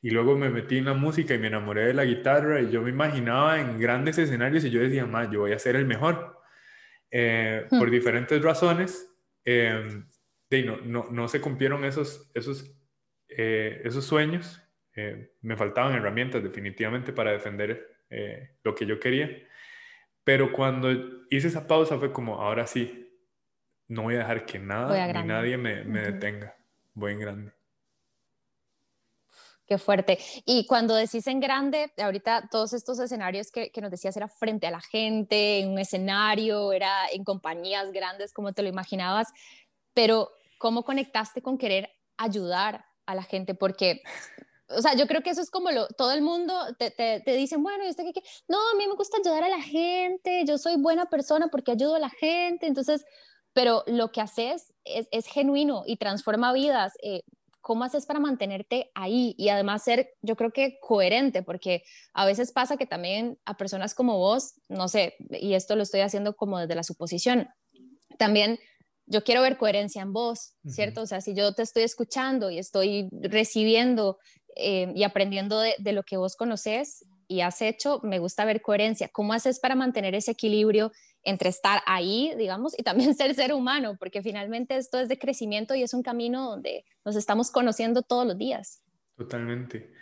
Y 0.02 0.10
luego 0.10 0.36
me 0.36 0.50
metí 0.50 0.76
en 0.76 0.84
la 0.84 0.94
música 0.94 1.34
y 1.34 1.38
me 1.38 1.46
enamoré 1.46 1.86
de 1.86 1.94
la 1.94 2.04
guitarra 2.04 2.60
y 2.60 2.70
yo 2.70 2.82
me 2.82 2.90
imaginaba 2.90 3.58
en 3.58 3.78
grandes 3.78 4.18
escenarios 4.18 4.64
y 4.64 4.70
yo 4.70 4.80
decía, 4.80 5.06
más, 5.06 5.30
yo 5.30 5.40
voy 5.40 5.52
a 5.52 5.58
ser 5.58 5.76
el 5.76 5.86
mejor. 5.86 6.38
Eh, 7.10 7.66
hmm. 7.70 7.78
Por 7.78 7.90
diferentes 7.90 8.42
razones, 8.42 9.10
em, 9.44 10.06
no, 10.50 10.76
no, 10.82 11.08
no, 11.10 11.28
se 11.28 11.40
cumplieron 11.40 11.84
esos, 11.84 12.30
esos, 12.34 12.76
eh, 13.28 13.80
esos 13.84 14.04
sueños. 14.04 14.60
me 15.40 15.56
faltaban 15.56 15.94
herramientas 15.94 16.42
definitivamente 16.42 17.12
para 17.12 17.32
defender 17.32 17.93
eh, 18.16 18.50
lo 18.62 18.74
que 18.74 18.86
yo 18.86 19.00
quería. 19.00 19.28
Pero 20.22 20.52
cuando 20.52 20.90
hice 21.30 21.48
esa 21.48 21.66
pausa 21.66 21.98
fue 21.98 22.12
como, 22.12 22.40
ahora 22.40 22.66
sí, 22.66 23.12
no 23.88 24.02
voy 24.02 24.14
a 24.14 24.18
dejar 24.18 24.46
que 24.46 24.58
nada 24.58 25.06
ni 25.12 25.28
nadie 25.28 25.56
me, 25.56 25.84
detenga. 25.84 26.56
Voy 26.94 27.12
en 27.12 27.18
grande. 27.18 27.52
Qué 29.66 29.78
fuerte. 29.78 30.18
Y 30.44 30.66
cuando 30.66 30.94
decís 30.94 31.26
en 31.26 31.40
grande, 31.40 31.92
ahorita 31.96 32.48
todos 32.50 32.72
estos 32.72 33.00
escenarios 33.00 33.50
que, 33.50 33.70
que, 33.70 33.80
nos 33.80 33.90
decías 33.90 34.16
era 34.16 34.28
frente 34.28 34.66
a 34.66 34.70
la 34.70 34.80
gente, 34.80 35.60
en 35.60 35.70
un 35.70 35.78
escenario, 35.78 36.72
era 36.72 37.08
en 37.10 37.24
compañías 37.24 37.90
grandes 37.90 38.32
como 38.32 38.52
te 38.52 38.62
lo 38.62 38.68
imaginabas, 38.68 39.28
pero 39.92 40.30
¿cómo 40.58 40.84
conectaste 40.84 41.42
con 41.42 41.58
querer 41.58 41.90
ayudar 42.16 42.84
a 43.06 43.14
la 43.14 43.22
gente? 43.22 43.54
Porque 43.54 44.02
o 44.68 44.80
sea, 44.80 44.94
yo 44.94 45.06
creo 45.06 45.22
que 45.22 45.30
eso 45.30 45.40
es 45.40 45.50
como 45.50 45.70
lo, 45.70 45.86
todo 45.88 46.12
el 46.12 46.22
mundo 46.22 46.54
te, 46.78 46.90
te, 46.90 47.20
te 47.20 47.36
dicen, 47.36 47.62
bueno, 47.62 47.84
¿y 47.84 47.90
usted 47.90 48.04
qué, 48.14 48.22
No, 48.48 48.58
a 48.58 48.76
mí 48.76 48.86
me 48.86 48.94
gusta 48.94 49.18
ayudar 49.18 49.44
a 49.44 49.48
la 49.48 49.60
gente, 49.60 50.44
yo 50.46 50.58
soy 50.58 50.76
buena 50.76 51.06
persona 51.06 51.48
porque 51.48 51.72
ayudo 51.72 51.96
a 51.96 52.00
la 52.00 52.10
gente, 52.10 52.66
entonces, 52.66 53.04
pero 53.52 53.84
lo 53.86 54.10
que 54.10 54.20
haces 54.20 54.72
es, 54.84 55.08
es 55.10 55.26
genuino 55.26 55.82
y 55.86 55.96
transforma 55.96 56.52
vidas. 56.52 56.94
Eh, 57.02 57.22
¿Cómo 57.60 57.84
haces 57.84 58.04
para 58.04 58.20
mantenerte 58.20 58.90
ahí 58.94 59.34
y 59.38 59.48
además 59.48 59.82
ser, 59.82 60.10
yo 60.20 60.36
creo 60.36 60.52
que 60.52 60.78
coherente? 60.80 61.42
Porque 61.42 61.82
a 62.12 62.26
veces 62.26 62.52
pasa 62.52 62.76
que 62.76 62.84
también 62.84 63.38
a 63.46 63.56
personas 63.56 63.94
como 63.94 64.18
vos, 64.18 64.60
no 64.68 64.86
sé, 64.86 65.14
y 65.30 65.54
esto 65.54 65.74
lo 65.74 65.82
estoy 65.82 66.00
haciendo 66.00 66.36
como 66.36 66.58
desde 66.58 66.74
la 66.74 66.82
suposición, 66.82 67.48
también 68.18 68.58
yo 69.06 69.24
quiero 69.24 69.42
ver 69.42 69.58
coherencia 69.58 70.02
en 70.02 70.12
vos, 70.12 70.54
¿cierto? 70.66 71.02
O 71.02 71.06
sea, 71.06 71.20
si 71.20 71.34
yo 71.34 71.52
te 71.54 71.62
estoy 71.62 71.82
escuchando 71.82 72.50
y 72.50 72.58
estoy 72.58 73.08
recibiendo 73.12 74.18
eh, 74.56 74.92
y 74.94 75.02
aprendiendo 75.04 75.60
de, 75.60 75.92
lo 75.92 76.02
que 76.02 76.16
vos 76.16 76.36
conoces 76.36 77.04
y 77.26 77.40
has 77.40 77.62
hecho, 77.62 78.00
me 78.02 78.18
gusta 78.18 78.44
ver 78.44 78.60
coherencia. 78.60 79.08
¿Cómo 79.08 79.32
haces 79.32 79.58
para 79.58 79.74
mantener 79.74 80.14
ese 80.14 80.32
equilibrio 80.32 80.92
entre 81.22 81.48
estar 81.48 81.82
ahí, 81.86 82.34
digamos, 82.36 82.78
y 82.78 82.82
también 82.82 83.14
ser 83.16 83.34
ser 83.34 83.52
humano? 83.52 83.96
Porque 83.98 84.22
finalmente 84.22 84.76
esto 84.76 84.98
es 84.98 85.08
de 85.08 85.18
crecimiento 85.18 85.74
y 85.74 85.82
es 85.82 85.94
un 85.94 86.02
camino 86.02 86.48
donde 86.50 86.84
nos 87.04 87.16
estamos 87.16 87.50
conociendo 87.50 88.02
todos 88.02 88.26
los 88.26 88.38
días. 88.38 88.82
Totalmente. 89.16 89.92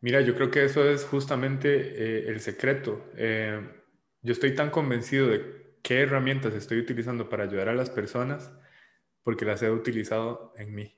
Mira, 0.00 0.20
yo 0.20 0.34
creo 0.34 0.50
que 0.50 0.64
eso 0.64 0.88
es 0.88 1.04
justamente 1.04 1.68
eh, 1.68 2.28
el 2.28 2.40
secreto. 2.40 3.10
Eh, 3.16 3.60
yo 4.22 4.32
estoy 4.32 4.54
tan 4.54 4.70
convencido 4.70 5.28
de 5.28 5.76
qué 5.82 6.00
herramientas 6.00 6.54
estoy 6.54 6.78
utilizando 6.78 7.28
para 7.28 7.44
ayudar 7.44 7.68
a 7.68 7.74
las 7.74 7.90
personas 7.90 8.50
porque 9.22 9.44
las 9.44 9.62
he 9.62 9.70
utilizado 9.70 10.52
en 10.56 10.74
mí. 10.74 10.95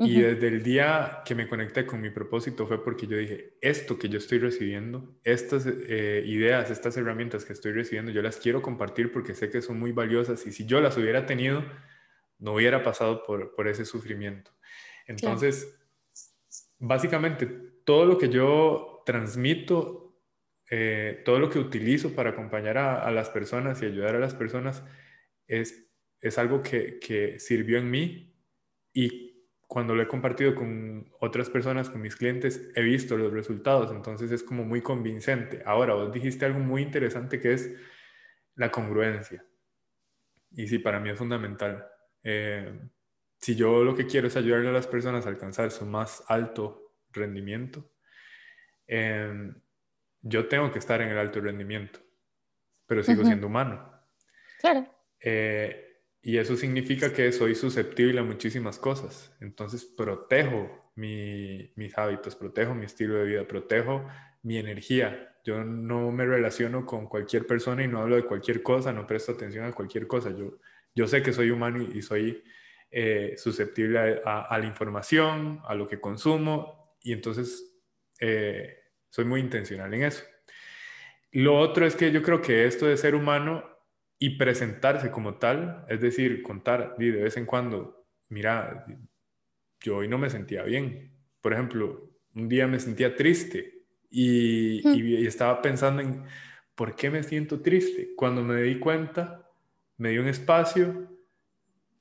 Y 0.00 0.20
desde 0.20 0.46
el 0.46 0.62
día 0.62 1.22
que 1.24 1.34
me 1.34 1.48
conecté 1.48 1.84
con 1.84 2.00
mi 2.00 2.10
propósito 2.10 2.68
fue 2.68 2.84
porque 2.84 3.08
yo 3.08 3.16
dije, 3.16 3.58
esto 3.60 3.98
que 3.98 4.08
yo 4.08 4.18
estoy 4.18 4.38
recibiendo, 4.38 5.18
estas 5.24 5.66
eh, 5.66 6.22
ideas, 6.24 6.70
estas 6.70 6.96
herramientas 6.96 7.44
que 7.44 7.52
estoy 7.52 7.72
recibiendo, 7.72 8.12
yo 8.12 8.22
las 8.22 8.36
quiero 8.36 8.62
compartir 8.62 9.10
porque 9.10 9.34
sé 9.34 9.50
que 9.50 9.60
son 9.60 9.80
muy 9.80 9.90
valiosas 9.90 10.46
y 10.46 10.52
si 10.52 10.66
yo 10.66 10.80
las 10.80 10.96
hubiera 10.96 11.26
tenido, 11.26 11.64
no 12.38 12.54
hubiera 12.54 12.84
pasado 12.84 13.24
por, 13.24 13.56
por 13.56 13.66
ese 13.66 13.84
sufrimiento. 13.84 14.52
Entonces, 15.08 15.76
básicamente, 16.78 17.46
todo 17.84 18.06
lo 18.06 18.18
que 18.18 18.28
yo 18.28 19.02
transmito, 19.04 20.22
eh, 20.70 21.22
todo 21.24 21.40
lo 21.40 21.50
que 21.50 21.58
utilizo 21.58 22.14
para 22.14 22.30
acompañar 22.30 22.78
a, 22.78 23.10
las 23.10 23.30
personas 23.30 23.82
y 23.82 23.86
ayudar 23.86 24.14
a 24.14 24.20
las 24.20 24.34
personas, 24.34 24.84
es, 25.48 25.90
es 26.20 26.38
algo 26.38 26.62
que, 26.62 27.00
que 27.00 27.40
sirvió 27.40 27.78
en 27.78 27.90
mí 27.90 28.36
y 28.92 29.27
cuando 29.68 29.94
lo 29.94 30.02
he 30.02 30.08
compartido 30.08 30.54
con 30.54 31.12
otras 31.20 31.50
personas, 31.50 31.90
con 31.90 32.00
mis 32.00 32.16
clientes, 32.16 32.70
he 32.74 32.82
visto 32.82 33.18
los 33.18 33.30
resultados, 33.30 33.92
entonces 33.92 34.32
es 34.32 34.42
como 34.42 34.64
muy 34.64 34.80
convincente. 34.80 35.62
Ahora, 35.66 35.92
vos 35.92 36.10
dijiste 36.10 36.46
algo 36.46 36.58
muy 36.58 36.80
interesante 36.80 37.38
que 37.38 37.52
es 37.52 37.76
la 38.54 38.70
congruencia. 38.70 39.44
Y 40.52 40.66
sí, 40.66 40.78
para 40.78 40.98
mí 41.00 41.10
es 41.10 41.18
fundamental. 41.18 41.86
Eh, 42.22 42.80
si 43.36 43.56
yo 43.56 43.84
lo 43.84 43.94
que 43.94 44.06
quiero 44.06 44.28
es 44.28 44.36
ayudarle 44.38 44.70
a 44.70 44.72
las 44.72 44.86
personas 44.86 45.26
a 45.26 45.28
alcanzar 45.28 45.70
su 45.70 45.84
más 45.84 46.24
alto 46.28 46.94
rendimiento, 47.12 47.92
eh, 48.86 49.52
yo 50.22 50.48
tengo 50.48 50.72
que 50.72 50.78
estar 50.78 51.02
en 51.02 51.10
el 51.10 51.18
alto 51.18 51.42
rendimiento, 51.42 52.00
pero 52.86 53.02
sigo 53.02 53.22
siendo 53.22 53.48
humano. 53.48 53.92
Claro. 54.60 54.88
Eh, 55.20 55.87
y 56.20 56.38
eso 56.38 56.56
significa 56.56 57.12
que 57.12 57.30
soy 57.32 57.54
susceptible 57.54 58.20
a 58.20 58.24
muchísimas 58.24 58.78
cosas. 58.78 59.34
Entonces 59.40 59.84
protejo 59.84 60.92
mis 60.96 61.96
hábitos, 61.96 62.34
protejo 62.34 62.74
mi 62.74 62.86
estilo 62.86 63.14
de 63.14 63.24
vida, 63.24 63.46
protejo 63.46 64.04
mi 64.42 64.58
energía. 64.58 65.36
Yo 65.44 65.64
no 65.64 66.10
me 66.10 66.26
relaciono 66.26 66.84
con 66.84 67.06
cualquier 67.06 67.46
persona 67.46 67.84
y 67.84 67.88
no 67.88 68.00
hablo 68.00 68.16
de 68.16 68.24
cualquier 68.24 68.62
cosa, 68.62 68.92
no 68.92 69.06
presto 69.06 69.32
atención 69.32 69.64
a 69.64 69.72
cualquier 69.72 70.06
cosa. 70.06 70.30
Yo, 70.36 70.58
yo 70.94 71.06
sé 71.06 71.22
que 71.22 71.32
soy 71.32 71.50
humano 71.50 71.80
y, 71.80 72.02
soy 72.02 72.42
eh, 72.90 73.34
susceptible 73.36 74.20
a, 74.24 74.58
la 74.58 74.66
información, 74.66 75.60
a 75.64 75.74
lo 75.74 75.86
que 75.86 76.00
consumo 76.00 76.96
y 77.00 77.12
entonces 77.12 77.80
eh, 78.20 78.76
soy 79.08 79.24
muy 79.24 79.40
intencional 79.40 79.94
en 79.94 80.02
eso. 80.02 80.24
Lo 81.30 81.58
otro 81.58 81.86
es 81.86 81.94
que 81.94 82.10
yo 82.10 82.22
creo 82.22 82.42
que 82.42 82.66
esto 82.66 82.86
de 82.86 82.96
ser 82.96 83.14
humano 83.14 83.77
y 84.18 84.30
presentarse 84.30 85.10
como 85.10 85.34
tal, 85.34 85.84
es 85.88 86.00
decir, 86.00 86.42
contar 86.42 86.96
de 86.98 87.10
vez 87.12 87.36
en 87.36 87.46
cuando, 87.46 88.04
mira, 88.28 88.84
yo 89.80 89.98
hoy 89.98 90.08
no 90.08 90.18
me 90.18 90.30
sentía 90.30 90.64
bien. 90.64 91.12
Por 91.40 91.52
ejemplo, 91.52 92.10
un 92.34 92.48
día 92.48 92.66
me 92.66 92.80
sentía 92.80 93.14
triste 93.14 93.84
y, 94.10 94.86
y, 94.88 95.26
estaba 95.26 95.62
pensando 95.62 96.02
en 96.02 96.24
por 96.74 96.96
qué 96.96 97.10
me 97.10 97.22
siento 97.22 97.60
triste. 97.60 98.14
Cuando 98.16 98.42
me 98.42 98.60
di 98.62 98.78
cuenta, 98.78 99.48
me 99.96 100.10
di 100.10 100.18
un 100.18 100.28
espacio, 100.28 101.08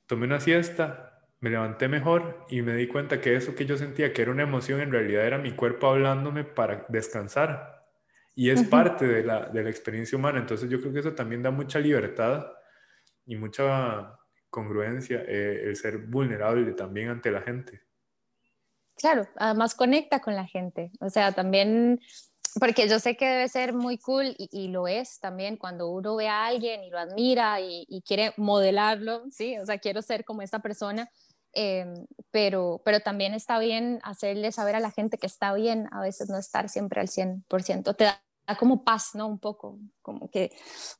tomé 0.07 0.25
una 0.25 0.39
siesta, 0.39 1.27
me 1.39 1.51
levanté 1.51 1.87
mejor 1.87 2.45
y 2.49 2.63
me 2.63 2.75
di 2.75 2.87
cuenta 2.87 3.21
que 3.21 3.35
eso 3.35 3.53
que 3.53 3.67
yo 3.67 3.77
sentía 3.77 4.11
que 4.11 4.23
era 4.23 4.31
una 4.31 4.43
emoción 4.43 4.81
en 4.81 4.91
realidad 4.91 5.25
era 5.25 5.37
mi 5.37 5.51
cuerpo 5.51 5.87
hablándome 5.87 6.43
para 6.43 6.85
descansar 6.89 7.76
y 8.37 8.51
es 8.51 8.61
parte 8.67 9.07
de 9.07 9.23
la, 9.23 9.47
de 9.47 9.63
la, 9.63 9.69
experiencia 9.71 10.15
humana. 10.15 10.37
Entonces 10.37 10.69
yo 10.69 10.79
creo 10.79 10.93
que 10.93 10.99
eso 10.99 11.15
también 11.15 11.41
da 11.41 11.49
mucha 11.49 11.79
libertad 11.79 12.45
y 13.25 13.35
mucha 13.35 14.15
congruencia, 14.51 15.23
eh, 15.27 15.63
el 15.63 15.75
ser 15.75 15.97
vulnerable 15.97 16.71
también 16.73 17.09
ante 17.09 17.31
la 17.31 17.41
gente. 17.41 17.81
Claro, 18.95 19.27
además 19.37 19.73
conecta 19.73 20.19
con 20.19 20.35
la 20.35 20.45
gente. 20.45 20.91
O 20.99 21.09
sea, 21.09 21.31
también, 21.31 21.99
porque 22.59 22.87
yo 22.87 22.99
sé 22.99 23.17
que 23.17 23.25
debe 23.25 23.49
ser 23.49 23.73
muy 23.73 23.97
cool 23.97 24.35
y, 24.37 24.67
lo 24.67 24.87
es 24.87 25.19
también 25.19 25.57
cuando 25.57 25.89
uno 25.89 26.15
ve 26.15 26.27
a 26.27 26.45
alguien 26.45 26.83
y 26.83 26.91
lo 26.91 26.99
admira 26.99 27.59
y, 27.59 28.03
quiere 28.05 28.35
modelarlo, 28.37 29.23
¿sí? 29.31 29.57
O 29.57 29.65
sea, 29.65 29.79
quiero 29.79 30.03
ser 30.03 30.23
como 30.23 30.43
esta 30.43 30.59
persona. 30.59 31.09
Em, 31.53 32.05
pero, 32.29 32.83
pero 32.85 32.99
también 32.99 33.33
está 33.33 33.57
bien 33.57 33.99
hacerle 34.03 34.51
saber 34.51 34.75
a 34.75 34.79
la 34.79 34.91
gente 34.91 35.17
que 35.17 35.25
está 35.25 35.55
bien, 35.55 35.87
a 35.91 36.01
veces 36.01 36.29
no 36.29 36.37
estar 36.37 36.69
siempre 36.69 37.01
al 37.01 37.07
100%. 37.07 37.95
Te 37.95 38.03
da 38.03 38.21
como 38.55 38.83
paz, 38.83 39.11
¿no? 39.13 39.27
Un 39.27 39.39
poco, 39.39 39.77
como 40.01 40.29
que 40.29 40.51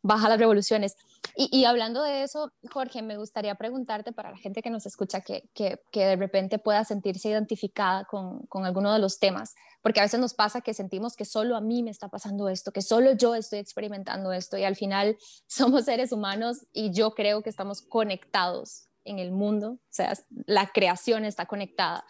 baja 0.02 0.28
las 0.28 0.38
revoluciones. 0.38 0.96
Y, 1.36 1.66
hablando 1.66 2.04
de 2.04 2.24
eso, 2.24 2.52
Jorge, 2.72 3.02
me 3.02 3.18
gustaría 3.18 3.56
preguntarte 3.56 4.12
para 4.12 4.32
la 4.32 4.38
gente 4.38 4.62
que 4.62 4.70
nos 4.70 4.86
escucha 4.86 5.22
que, 5.22 5.50
que, 5.54 5.80
que 5.92 6.06
de 6.06 6.16
repente 6.16 6.60
pueda 6.60 6.84
sentirse 6.84 7.30
identificada 7.30 8.06
con, 8.06 8.46
con, 8.48 8.66
alguno 8.66 8.92
de 8.92 9.00
los 9.00 9.20
temas, 9.20 9.56
porque 9.82 10.00
a 10.00 10.04
veces 10.04 10.20
nos 10.20 10.34
pasa 10.34 10.62
que 10.62 10.74
sentimos 10.74 11.16
que 11.16 11.26
solo 11.26 11.56
a 11.56 11.62
mí 11.62 11.84
me 11.84 11.92
está 11.92 12.10
pasando 12.10 12.50
esto, 12.50 12.72
que 12.72 12.82
solo 12.82 13.12
yo 13.14 13.36
estoy 13.36 13.60
experimentando 13.60 14.34
esto 14.34 14.58
y 14.58 14.64
al 14.64 14.76
final 14.76 15.18
somos 15.48 15.86
seres 15.86 16.12
humanos 16.12 16.66
y 16.74 16.92
yo 16.92 17.12
creo 17.12 17.44
que 17.44 17.50
estamos 17.50 17.82
conectados 17.82 18.88
en 19.06 19.20
el 19.20 19.32
mundo, 19.32 19.72
o 19.72 19.80
sea, 19.90 20.14
la 20.48 20.68
creación 20.68 21.24
está 21.24 21.46
conectada. 21.46 22.04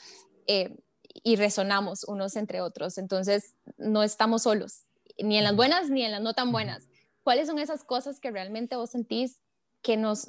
Eh, 0.47 0.77
y 1.23 1.35
resonamos 1.35 2.03
unos 2.03 2.35
entre 2.35 2.61
otros, 2.61 2.97
entonces 2.97 3.55
no 3.77 4.03
estamos 4.03 4.43
solos, 4.43 4.83
ni 5.19 5.37
en 5.37 5.43
las 5.43 5.55
buenas 5.55 5.89
ni 5.89 6.03
en 6.03 6.11
las 6.11 6.21
no 6.21 6.33
tan 6.33 6.51
buenas. 6.51 6.87
¿Cuáles 7.23 7.47
son 7.47 7.59
esas 7.59 7.83
cosas 7.83 8.19
que 8.19 8.31
realmente 8.31 8.75
vos 8.75 8.91
sentís 8.91 9.39
que 9.81 9.97
nos, 9.97 10.27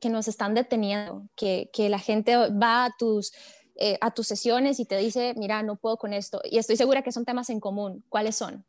que 0.00 0.08
nos 0.08 0.28
están 0.28 0.54
deteniendo? 0.54 1.28
Que, 1.36 1.70
que 1.72 1.88
la 1.88 1.98
gente 1.98 2.36
va 2.36 2.86
a 2.86 2.90
tus, 2.98 3.32
eh, 3.76 3.98
a 4.00 4.10
tus 4.12 4.26
sesiones 4.26 4.80
y 4.80 4.84
te 4.84 4.96
dice, 4.96 5.34
mira, 5.36 5.62
no 5.62 5.76
puedo 5.76 5.96
con 5.96 6.12
esto. 6.12 6.40
Y 6.44 6.58
estoy 6.58 6.76
segura 6.76 7.02
que 7.02 7.12
son 7.12 7.24
temas 7.24 7.48
en 7.50 7.60
común. 7.60 8.04
¿Cuáles 8.08 8.36
son? 8.36 8.64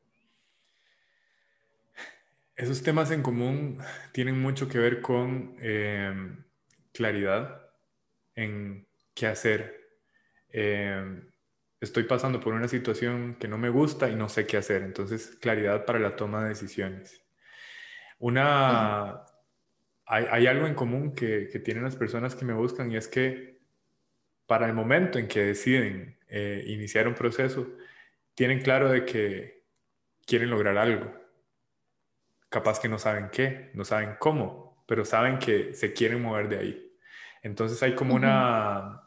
Esos 2.55 2.83
temas 2.83 3.09
en 3.09 3.23
común 3.23 3.79
tienen 4.13 4.39
mucho 4.39 4.67
que 4.67 4.77
ver 4.77 5.01
con 5.01 5.55
em, 5.59 6.45
claridad 6.91 7.59
en 8.35 8.87
qué 9.15 9.27
hacer. 9.27 9.79
Eh, 10.49 11.30
estoy 11.81 12.03
pasando 12.03 12.39
por 12.39 12.53
una 12.53 12.67
situación 12.67 13.35
que 13.39 13.47
no 13.47 13.57
me 13.57 13.69
gusta 13.69 14.09
y 14.09 14.15
no 14.15 14.29
sé 14.29 14.45
qué 14.45 14.57
hacer. 14.57 14.83
Entonces, 14.83 15.35
claridad 15.41 15.83
para 15.85 15.99
la 15.99 16.15
toma 16.15 16.43
de 16.43 16.49
decisiones. 16.49 17.21
Una, 18.19 19.25
hay, 20.05 20.45
algo 20.45 20.67
en 20.67 20.75
común 20.75 21.15
que, 21.15 21.47
tienen 21.65 21.83
las 21.83 21.95
personas 21.95 22.35
que 22.35 22.45
me 22.45 22.53
buscan 22.53 22.91
y 22.91 22.97
es 22.97 23.07
que 23.07 23.59
para 24.45 24.67
el 24.67 24.73
momento 24.73 25.17
en 25.17 25.27
que 25.27 25.43
deciden 25.43 26.19
eh, 26.27 26.63
iniciar 26.67 27.07
un 27.07 27.15
proceso, 27.15 27.67
tienen 28.35 28.61
claro 28.61 28.89
de 28.89 29.05
que 29.05 29.63
quieren 30.27 30.51
lograr 30.51 30.77
algo. 30.77 31.11
Capaz 32.49 32.79
que 32.79 32.89
no 32.89 32.99
saben 32.99 33.29
qué, 33.31 33.71
no 33.73 33.85
saben 33.85 34.17
cómo, 34.19 34.83
pero 34.85 35.03
saben 35.03 35.39
que 35.39 35.73
se 35.73 35.93
quieren 35.93 36.21
mover 36.21 36.47
de 36.47 36.59
ahí. 36.59 36.97
Entonces 37.41 37.81
hay 37.81 37.95
como 37.95 38.13
una 38.13 39.00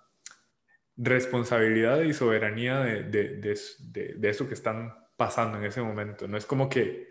responsabilidad 0.97 2.03
y 2.03 2.13
soberanía 2.13 2.81
de, 2.81 3.03
de, 3.05 4.29
eso 4.29 4.49
que 4.49 4.55
están 4.55 4.95
pasando 5.17 5.59
en 5.59 5.65
ese 5.65 5.83
momento. 5.83 6.29
No 6.29 6.37
es 6.37 6.47
como 6.47 6.69
que 6.69 7.09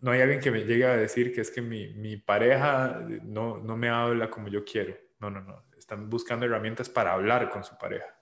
no 0.00 0.12
hay 0.12 0.20
alguien 0.20 0.40
que 0.40 0.50
me 0.50 0.64
llegue 0.64 0.86
a 0.86 0.96
decir 0.96 1.34
que 1.34 1.40
es 1.40 1.50
que 1.50 1.60
mi, 1.60 1.94
mi 1.94 2.16
pareja 2.16 3.04
no, 3.22 3.58
no, 3.58 3.76
me 3.76 3.88
habla 3.88 4.30
como 4.30 4.48
yo 4.48 4.64
quiero. 4.64 4.96
No, 5.18 5.30
no, 5.30 5.40
no. 5.40 5.64
Están 5.76 6.08
buscando 6.08 6.46
herramientas 6.46 6.88
para 6.88 7.12
hablar 7.12 7.50
con 7.50 7.64
su 7.64 7.76
pareja 7.76 8.14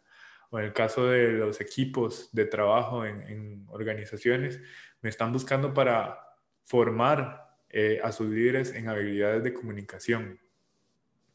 o 0.50 0.58
en 0.58 0.66
el 0.66 0.72
caso 0.72 1.06
de 1.06 1.32
los 1.32 1.60
equipos 1.60 2.28
de 2.32 2.44
trabajo 2.44 3.04
en, 3.06 3.64
organizaciones, 3.68 4.60
me 5.00 5.08
están 5.08 5.32
buscando 5.32 5.72
para 5.72 6.18
formar 6.64 7.56
eh, 7.68 8.00
a 8.02 8.10
sus 8.10 8.28
líderes 8.28 8.74
en 8.74 8.88
habilidades 8.88 9.42
de 9.44 9.54
comunicación. 9.54 10.38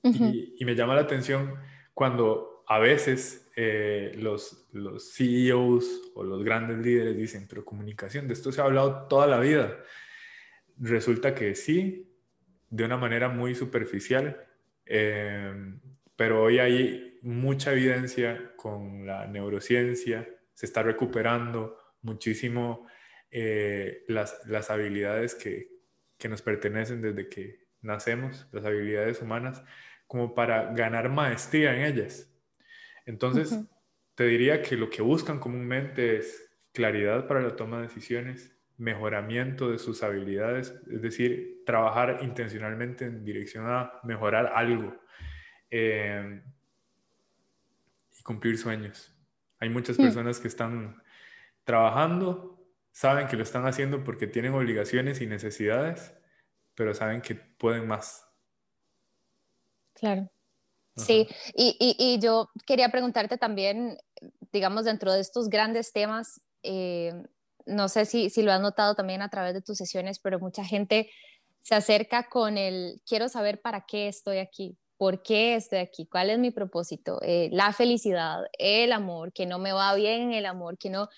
y, 0.03 0.63
me 0.63 0.75
llama 0.75 0.95
la 0.95 1.01
atención 1.01 1.55
cuando 1.93 2.54
a 2.67 2.79
veces 2.79 3.47
eh, 3.55 4.13
los, 4.17 4.67
los 4.73 5.13
CEOs 5.13 6.11
o 6.15 6.23
los 6.23 6.43
grandes 6.43 6.77
líderes 6.77 7.15
dicen, 7.15 7.47
pero 7.47 7.63
comunicación, 7.63 8.27
de 8.27 8.33
esto 8.33 8.51
se 8.51 8.61
ha 8.61 8.65
hablado 8.65 9.07
toda 9.07 9.27
la 9.27 9.39
vida. 9.39 9.77
Resulta 10.77 11.33
que 11.35 11.55
sí, 11.55 12.11
de 12.69 12.83
una 12.83 12.97
manera 12.97 13.29
muy 13.29 13.55
superficial, 13.55 14.45
eh, 14.85 15.53
pero 16.15 16.43
hoy 16.43 16.59
hay 16.59 17.19
mucha 17.21 17.71
evidencia 17.71 18.53
con 18.55 19.05
la 19.05 19.27
neurociencia, 19.27 20.27
se 20.53 20.65
está 20.65 20.83
recuperando 20.83 21.77
muchísimo 22.01 22.87
eh, 23.31 24.03
las, 24.07 24.45
las, 24.45 24.69
habilidades 24.69 25.35
que, 25.35 25.69
que, 26.17 26.29
nos 26.29 26.41
pertenecen 26.41 27.01
desde 27.01 27.27
que 27.27 27.67
nacemos, 27.81 28.47
las 28.51 28.65
habilidades 28.65 29.21
humanas, 29.21 29.63
como 30.07 30.35
para 30.35 30.73
ganar 30.73 31.09
maestría 31.09 31.75
en 31.75 31.85
ellas. 31.85 32.34
Entonces, 33.05 33.59
te 34.15 34.25
diría 34.25 34.61
que 34.61 34.75
lo 34.75 34.89
que 34.89 35.01
buscan 35.01 35.39
comúnmente 35.39 36.17
es 36.17 36.49
claridad 36.73 37.27
para 37.27 37.41
la 37.41 37.55
toma 37.55 37.77
de 37.77 37.87
decisiones, 37.87 38.55
mejoramiento 38.77 39.69
de 39.69 39.79
sus 39.79 40.03
habilidades, 40.03 40.75
es 40.91 41.01
decir, 41.01 41.63
trabajar 41.65 42.19
intencionalmente 42.21 43.05
en 43.05 43.23
dirección 43.23 43.65
a 43.67 43.99
mejorar 44.03 44.51
algo 44.53 44.95
eh, 45.69 46.41
y 48.19 48.23
cumplir 48.23 48.57
sueños. 48.57 49.13
Hay 49.59 49.69
muchas 49.69 49.97
mm. 49.97 50.03
personas 50.03 50.39
que 50.39 50.47
están 50.47 51.01
trabajando, 51.63 52.67
saben 52.91 53.27
que 53.27 53.37
lo 53.37 53.43
están 53.43 53.65
haciendo 53.65 54.03
porque 54.03 54.27
tienen 54.27 54.53
obligaciones 54.53 55.21
y 55.21 55.27
necesidades, 55.27 56.13
pero 56.75 56.93
saben 56.93 57.21
que 57.21 57.35
pueden 57.35 57.87
más. 57.87 58.29
Claro. 59.93 60.29
Sí, 60.95 61.27
y, 61.53 61.75
y, 61.79 62.19
yo 62.19 62.49
quería 62.65 62.87
preguntarte 62.89 63.37
también, 63.37 63.97
digamos, 64.53 64.85
dentro 64.85 65.11
de 65.11 65.19
estos 65.19 65.49
grandes 65.49 65.91
temas, 65.91 66.41
eh, 66.63 67.11
no 67.65 67.89
sé 67.89 68.05
si, 68.05 68.29
si 68.29 68.43
lo 68.43 68.53
has 68.53 68.61
notado 68.61 68.95
también 68.95 69.21
a 69.21 69.29
través 69.29 69.53
de 69.53 69.61
tus 69.61 69.77
sesiones, 69.77 70.19
pero 70.19 70.39
mucha 70.39 70.63
gente 70.63 71.09
se 71.61 71.75
acerca 71.75 72.29
con 72.29 72.57
el, 72.57 73.01
quiero 73.05 73.27
saber 73.27 73.61
para 73.61 73.85
qué 73.85 74.07
estoy 74.07 74.37
aquí, 74.37 74.77
por 74.97 75.21
qué 75.21 75.55
estoy 75.55 75.79
aquí, 75.79 76.05
cuál 76.05 76.29
es 76.29 76.39
mi 76.39 76.51
propósito, 76.51 77.19
eh, 77.23 77.49
la 77.51 77.73
felicidad, 77.73 78.45
el 78.57 78.93
amor, 78.93 79.33
que 79.33 79.45
no 79.45 79.59
me 79.59 79.73
va 79.73 79.93
bien 79.95 80.31
el 80.31 80.45
amor, 80.45 80.77
que 80.77 80.89
no, 80.89 81.09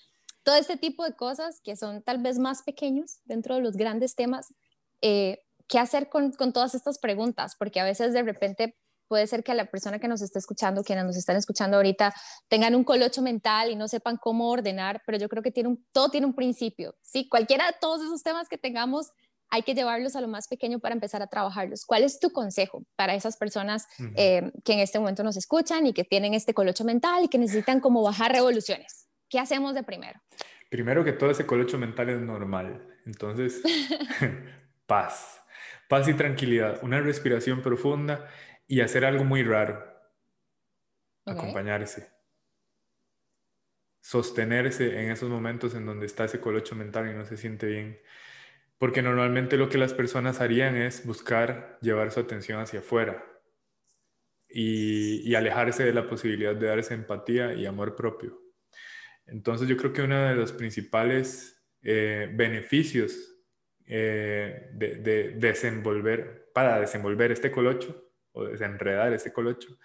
todo 0.42 0.56
este 0.56 0.78
tipo 0.78 1.04
de 1.04 1.16
cosas 1.16 1.62
que 1.62 1.76
son 1.76 2.02
tal 2.02 2.20
vez 2.20 2.40
más 2.40 2.64
pequeños 2.64 3.20
dentro 3.26 3.56
de 3.56 3.62
los 3.62 3.76
grandes 3.76 4.16
temas. 4.16 4.54
Eh, 5.02 5.44
¿Qué 5.68 5.78
hacer 5.78 6.08
con, 6.08 6.32
con 6.32 6.54
todas 6.54 6.74
estas 6.74 6.98
preguntas? 6.98 7.58
Porque 7.60 7.82
a 7.82 7.84
veces 7.84 8.14
de 8.14 8.24
repente 8.24 8.78
puede 9.08 9.28
ser 9.28 9.44
que 9.44 9.54
la 9.54 9.66
persona 9.66 10.00
que 10.00 10.08
nos 10.08 10.22
está 10.22 10.40
escuchando, 10.40 10.84
quienes 10.84 11.06
nos 11.06 11.16
están 11.16 11.36
escuchando 11.36 11.78
ahorita, 11.78 12.14
tengan 12.48 12.76
un 12.76 12.84
colocho 12.84 13.22
mental 13.22 13.72
y 13.72 13.76
no 13.76 13.88
sepan 13.88 14.18
cómo 14.18 14.50
ordenar, 14.50 15.02
pero 15.06 15.18
yo 15.18 15.30
creo 15.30 15.44
que 15.44 15.52
tiene 15.52 15.70
un, 15.70 15.86
todo 15.92 16.10
tiene 16.10 16.28
un 16.28 16.36
principio. 16.36 16.96
¿sí? 17.02 17.28
Cualquiera 17.28 17.68
de 17.68 17.74
todos 17.80 18.02
esos 18.04 18.24
temas 18.24 18.48
que 18.50 18.58
tengamos, 18.58 19.12
hay 19.50 19.64
que 19.64 19.74
llevarlos 19.74 20.16
a 20.16 20.22
lo 20.22 20.28
más 20.28 20.48
pequeño 20.48 20.80
para 20.80 20.94
empezar 20.94 21.22
a 21.22 21.28
trabajarlos. 21.28 21.86
¿Cuál 21.86 22.04
es 22.04 22.20
tu 22.20 22.32
consejo 22.32 22.84
para 22.96 23.16
esas 23.16 23.38
personas 23.38 23.88
eh, 24.16 24.52
que 24.64 24.74
en 24.74 24.80
este 24.80 25.00
momento 25.00 25.24
nos 25.24 25.38
escuchan 25.38 25.86
y 25.86 25.94
que 25.94 26.04
tienen 26.04 26.34
este 26.34 26.54
colocho 26.54 26.84
mental 26.84 27.24
y 27.24 27.28
que 27.30 27.38
necesitan 27.38 27.80
como 27.80 28.04
bajar 28.04 28.32
revoluciones? 28.32 29.08
¿Qué 29.30 29.40
hacemos 29.40 29.74
de 29.74 29.84
primero? 29.84 30.20
Primero 30.70 31.04
que 31.04 31.14
todo 31.14 31.32
ese 31.32 31.46
colocho 31.46 31.78
mental 31.78 32.10
es 32.10 32.20
normal. 32.20 32.86
Entonces, 33.06 33.62
paz. 34.86 35.42
Paz 35.88 36.08
y 36.10 36.14
tranquilidad. 36.14 36.80
Una 36.84 37.00
respiración 37.00 37.62
profunda 37.62 38.28
y 38.68 38.82
hacer 38.82 39.06
algo 39.06 39.24
muy 39.24 39.44
raro. 39.44 39.84
Acompañarse. 41.26 42.12
Sostenerse 44.02 45.02
en 45.02 45.12
esos 45.12 45.30
momentos 45.30 45.74
en 45.74 45.86
donde 45.86 46.06
está 46.06 46.26
ese 46.26 46.40
colocho 46.40 46.76
mental 46.76 47.10
y 47.10 47.14
no 47.14 47.26
se 47.26 47.38
siente 47.38 47.68
bien. 47.68 48.00
Porque 48.78 49.02
normalmente 49.02 49.58
lo 49.58 49.70
que 49.70 49.78
las 49.78 49.94
personas 49.94 50.40
harían 50.40 50.76
es 50.76 51.06
buscar 51.06 51.80
llevar 51.82 52.12
su 52.12 52.20
atención 52.20 52.60
hacia 52.60 52.80
afuera 52.80 53.26
y, 54.50 55.34
alejarse 55.36 55.84
de 55.84 55.94
la 55.94 56.08
posibilidad 56.08 56.56
de 56.56 56.68
darse 56.68 56.94
empatía 56.94 57.54
y 57.54 57.66
amor 57.66 57.96
propio. 57.96 58.40
Entonces 59.26 59.68
yo 59.68 59.76
creo 59.76 59.92
que 59.92 60.04
uno 60.04 60.30
de 60.30 60.36
los 60.36 60.54
principales 60.54 61.62
eh, 61.82 62.30
beneficios 62.34 63.36
eh, 63.86 64.70
de 64.74 65.34
desenvolver, 65.38 66.52
para 66.54 66.80
desenvolver 66.80 67.32
este 67.32 67.52
colocho 67.52 68.07
desenredar 68.46 69.14
ese 69.14 69.34
colocho, 69.34 69.78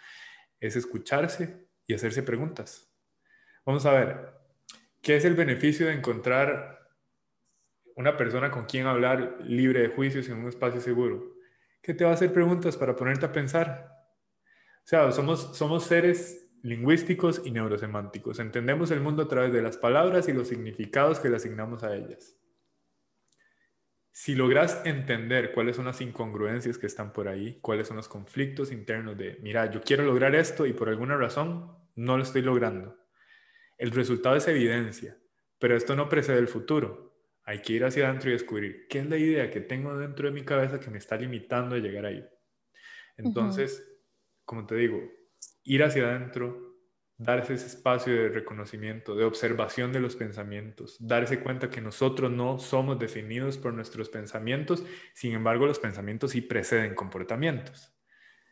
es 0.61 0.77
escucharse 0.77 1.69
y 1.87 1.95
hacerse 1.95 2.23
preguntas. 2.23 2.93
Vamos 3.65 3.87
a 3.87 3.93
ver, 3.93 4.33
¿qué 5.01 5.17
es 5.17 5.25
el 5.25 5.35
beneficio 5.35 5.87
de 5.87 5.95
encontrar 5.95 6.89
una 7.97 8.17
persona 8.17 8.51
con 8.51 8.65
quien 8.65 8.87
hablar 8.87 9.39
libre 9.43 9.83
de 9.83 9.89
juicios 9.89 10.29
en 10.29 10.39
un 10.39 10.49
espacio 10.49 10.81
seguro? 10.81 11.37
¿Qué 11.81 11.95
te 11.95 12.05
va 12.05 12.11
a 12.11 12.15
hacer 12.15 12.33
preguntas 12.33 12.77
para 12.77 12.95
ponerte 12.97 13.27
a 13.27 13.33
pensar? 13.33 13.91
O 14.85 14.87
sea, 14.87 15.11
somos, 15.13 15.57
somos 15.57 15.85
seres 15.85 16.51
lingüísticos 16.63 17.43
y 17.45 17.51
neurosemánticos. 17.51 18.39
Entendemos 18.39 18.91
el 18.91 19.01
mundo 19.01 19.25
a 19.25 19.29
través 19.29 19.53
de 19.53 19.63
las 19.63 19.77
palabras 19.77 20.29
y 20.29 20.33
los 20.33 20.49
significados 20.49 21.19
que 21.19 21.29
le 21.29 21.37
asignamos 21.37 21.83
a 21.83 21.95
ellas 21.95 22.37
si 24.13 24.35
logras 24.35 24.83
entender 24.85 25.53
cuáles 25.53 25.77
son 25.77 25.87
las 25.87 26.03
incongruencias 26.03 26.77
que 26.77 26.87
están 26.87 27.15
por 27.15 27.29
ahí, 27.29 27.59
cuáles 27.63 27.89
son 27.89 27.97
los 27.97 28.09
conflictos 28.09 28.71
internos 28.71 29.17
de, 29.17 29.39
mira, 29.41 29.71
yo 29.71 29.81
quiero 29.81 30.05
lograr 30.05 30.35
esto 30.35 30.67
y 30.67 30.75
por 30.75 30.91
alguna 30.91 31.17
razón 31.17 31.75
no 31.97 32.19
lo 32.19 32.23
estoy 32.23 32.43
logrando. 32.43 32.99
El 33.79 33.91
resultado 33.91 34.37
es 34.37 34.47
evidencia, 34.47 35.19
pero 35.59 35.75
esto 35.77 35.97
no 35.97 36.11
precede 36.11 36.39
el 36.39 36.49
futuro. 36.49 37.17
Hay 37.45 37.63
que 37.63 37.73
ir 37.73 37.85
hacia 37.85 38.07
adentro 38.07 38.29
y 38.29 38.35
descubrir 38.35 38.87
qué 38.89 39.01
es 39.01 39.07
la 39.09 39.17
idea 39.17 39.51
que 39.51 39.63
tengo 39.63 39.97
dentro 39.97 40.29
de 40.29 40.35
mi 40.35 40.45
cabeza 40.45 40.79
que 40.79 40.91
me 40.91 40.99
está 40.99 41.17
limitando 41.17 41.75
a 41.75 41.79
llegar 41.79 42.05
ahí. 42.05 42.25
Entonces, 43.17 43.83
como 44.45 44.67
te 44.67 44.77
digo, 44.77 45.03
ir 45.65 45.83
hacia 45.83 46.05
adentro, 46.05 46.72
darse 47.19 47.55
ese 47.55 47.67
espacio 47.67 48.13
de 48.13 48.29
reconocimiento, 48.29 49.15
de 49.15 49.25
observación 49.25 49.93
de 49.93 50.01
los 50.01 50.17
pensamientos, 50.17 50.97
darse 50.99 51.41
cuenta 51.41 51.71
que 51.71 51.81
nosotros 51.81 52.31
no 52.31 52.59
somos 52.59 52.99
definidos 52.99 53.59
por 53.59 53.75
nuestros 53.75 54.09
pensamientos, 54.09 54.85
sin 55.15 55.33
embargo 55.35 55.67
los 55.67 55.79
pensamientos 55.79 56.33
sí 56.33 56.41
preceden 56.41 56.95
comportamientos. 56.95 57.95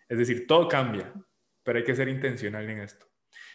Es 0.09 0.18
decir, 0.18 0.46
todo 0.46 0.68
cambia, 0.68 1.12
pero 1.62 1.79
hay 1.79 1.85
que 1.85 1.94
ser 1.94 2.09
intencional 2.09 2.68
en 2.68 2.81
esto. 2.81 3.07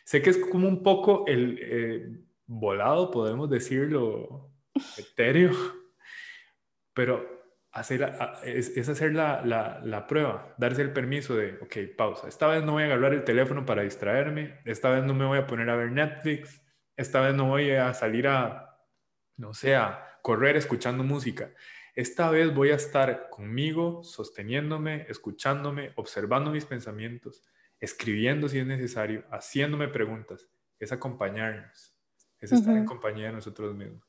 Sé 0.03 0.21
que 0.21 0.29
es 0.29 0.37
como 0.37 0.67
un 0.67 0.83
poco 0.83 1.25
el 1.27 1.59
eh, 1.61 2.19
volado, 2.45 3.11
podemos 3.11 3.49
decirlo, 3.49 4.51
etéreo, 4.97 5.51
pero 6.93 7.34
hacer, 7.75 8.15
es, 8.43 8.89
hacer 8.89 9.13
la, 9.13 9.45
la, 9.45 9.81
la, 9.83 10.07
prueba, 10.07 10.55
darse 10.57 10.81
el 10.81 10.93
permiso 10.93 11.35
de, 11.35 11.59
ok, 11.61 11.95
pausa, 11.97 12.29
esta 12.29 12.47
vez 12.47 12.63
no 12.63 12.71
voy 12.71 12.83
a 12.83 12.85
agarrar 12.85 13.13
el 13.13 13.25
teléfono 13.25 13.65
para 13.65 13.81
distraerme, 13.81 14.59
esta 14.63 14.89
vez 14.89 15.03
no 15.03 15.13
me 15.13 15.25
voy 15.25 15.37
a 15.37 15.45
poner 15.45 15.69
a 15.69 15.75
ver 15.75 15.91
Netflix, 15.91 16.61
esta 16.95 17.19
vez 17.19 17.35
no 17.35 17.49
voy 17.49 17.71
a 17.71 17.93
salir 17.93 18.29
a, 18.29 18.79
no 19.35 19.53
sé, 19.53 19.75
a 19.75 20.19
correr 20.21 20.55
escuchando 20.55 21.03
música. 21.03 21.51
Esta 21.93 22.29
vez 22.31 22.53
voy 22.53 22.71
a 22.71 22.75
estar 22.75 23.29
conmigo, 23.29 24.03
sosteniéndome, 24.03 25.05
escuchándome, 25.09 25.91
observando 25.97 26.51
mis 26.51 26.65
pensamientos, 26.65 27.43
escribiendo 27.81 28.47
si 28.47 28.59
es 28.59 28.65
necesario, 28.65 29.25
haciéndome 29.31 29.89
preguntas. 29.89 30.47
Es 30.79 30.93
acompañarnos, 30.93 31.93
es 32.39 32.53
estar 32.53 32.75
en 32.75 32.85
compañía 32.85 33.27
de 33.27 33.33
nosotros 33.33 33.75
mismos. 33.75 34.03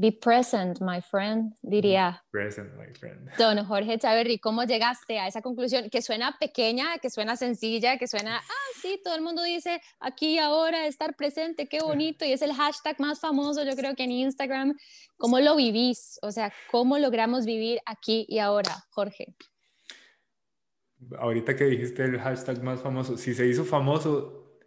Be 0.00 0.12
present, 0.12 0.80
my 0.80 1.00
friend, 1.00 1.54
diría. 1.60 2.22
Present, 2.30 2.70
my 2.76 2.92
friend. 2.94 3.28
Don 3.38 3.64
Jorge 3.64 3.98
Chaverri, 3.98 4.38
¿cómo 4.38 4.62
llegaste 4.62 5.18
a 5.18 5.26
esa 5.26 5.42
conclusión 5.42 5.90
que 5.90 6.02
suena 6.02 6.36
pequeña, 6.38 6.98
que 6.98 7.10
suena 7.10 7.36
sencilla, 7.36 7.98
que 7.98 8.06
suena, 8.06 8.36
ah, 8.48 8.70
sí, 8.80 9.00
todo 9.02 9.16
el 9.16 9.22
mundo 9.22 9.42
dice 9.42 9.80
aquí 9.98 10.38
ahora, 10.38 10.86
estar 10.86 11.16
presente, 11.16 11.66
qué 11.66 11.80
bonito, 11.82 12.24
y 12.24 12.32
es 12.32 12.42
el 12.42 12.52
hashtag 12.52 13.00
más 13.00 13.18
famoso, 13.18 13.64
yo 13.64 13.74
creo 13.74 13.96
que 13.96 14.04
en 14.04 14.12
Instagram. 14.12 14.76
¿Cómo 15.16 15.40
lo 15.40 15.56
vivís? 15.56 16.20
O 16.22 16.30
sea, 16.30 16.52
¿cómo 16.70 16.96
logramos 16.98 17.44
vivir 17.44 17.80
aquí 17.84 18.24
y 18.28 18.38
ahora, 18.38 18.84
Jorge? 18.90 19.34
Ahorita 21.18 21.56
que 21.56 21.64
dijiste 21.64 22.04
el 22.04 22.20
hashtag 22.20 22.62
más 22.62 22.80
famoso, 22.80 23.16
si 23.16 23.34
se 23.34 23.46
hizo 23.46 23.64
famoso, 23.64 24.60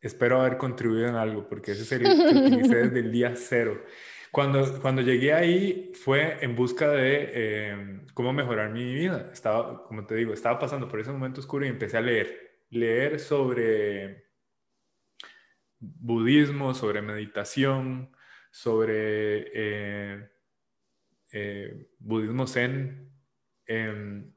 espero 0.00 0.40
haber 0.40 0.58
contribuido 0.58 1.08
en 1.08 1.14
algo, 1.14 1.48
porque 1.48 1.72
ese 1.72 1.82
es 1.82 1.92
el 1.92 2.02
que 2.02 2.38
utilicé 2.38 2.76
desde 2.76 3.00
el 3.00 3.10
día 3.10 3.32
cero. 3.34 3.82
Cuando, 4.30 4.80
cuando 4.80 5.02
llegué 5.02 5.32
ahí 5.32 5.92
fue 5.94 6.38
en 6.44 6.54
busca 6.54 6.88
de 6.90 7.70
em, 7.70 8.06
cómo 8.14 8.32
mejorar 8.32 8.70
mi 8.70 8.94
vida. 8.94 9.30
Estaba, 9.32 9.84
como 9.84 10.06
te 10.06 10.14
digo, 10.14 10.32
estaba 10.32 10.58
pasando 10.58 10.88
por 10.88 11.00
ese 11.00 11.12
momento 11.12 11.40
oscuro 11.40 11.64
y 11.64 11.68
empecé 11.68 11.96
a 11.96 12.02
leer. 12.02 12.62
Leer 12.70 13.20
sobre 13.20 14.28
budismo, 15.78 16.74
sobre 16.74 17.02
meditación, 17.02 18.10
sobre 18.50 19.50
eh, 19.54 20.28
eh, 21.32 21.88
budismo 21.98 22.46
zen. 22.46 23.10
Em, 23.66 24.32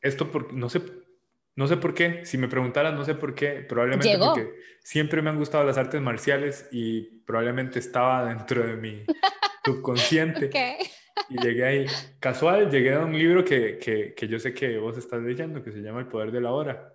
esto 0.00 0.30
por, 0.30 0.52
no 0.52 0.68
sé, 0.68 0.82
no 1.54 1.66
sé 1.66 1.76
por 1.76 1.94
qué, 1.94 2.24
si 2.24 2.38
me 2.38 2.48
preguntaras, 2.48 2.94
no 2.94 3.04
sé 3.04 3.14
por 3.14 3.34
qué, 3.34 3.64
probablemente 3.68 4.18
porque 4.18 4.54
siempre 4.80 5.20
me 5.20 5.30
han 5.30 5.36
gustado 5.36 5.64
las 5.64 5.76
artes 5.76 6.00
marciales 6.00 6.68
y 6.72 7.02
probablemente 7.24 7.78
estaba 7.78 8.24
dentro 8.28 8.66
de 8.66 8.76
mi 8.76 9.04
subconsciente. 9.64 10.50
Y 11.28 11.40
llegué 11.42 11.64
ahí, 11.64 11.86
casual, 12.18 12.70
llegué 12.70 12.94
a 12.94 13.00
un 13.00 13.12
libro 13.12 13.44
que, 13.44 13.78
que, 13.78 14.14
que 14.14 14.28
yo 14.28 14.38
sé 14.38 14.54
que 14.54 14.78
vos 14.78 14.96
estás 14.96 15.20
leyendo, 15.20 15.62
que 15.62 15.72
se 15.72 15.80
llama 15.80 16.00
El 16.00 16.08
Poder 16.08 16.32
de 16.32 16.40
la 16.40 16.52
Hora. 16.52 16.91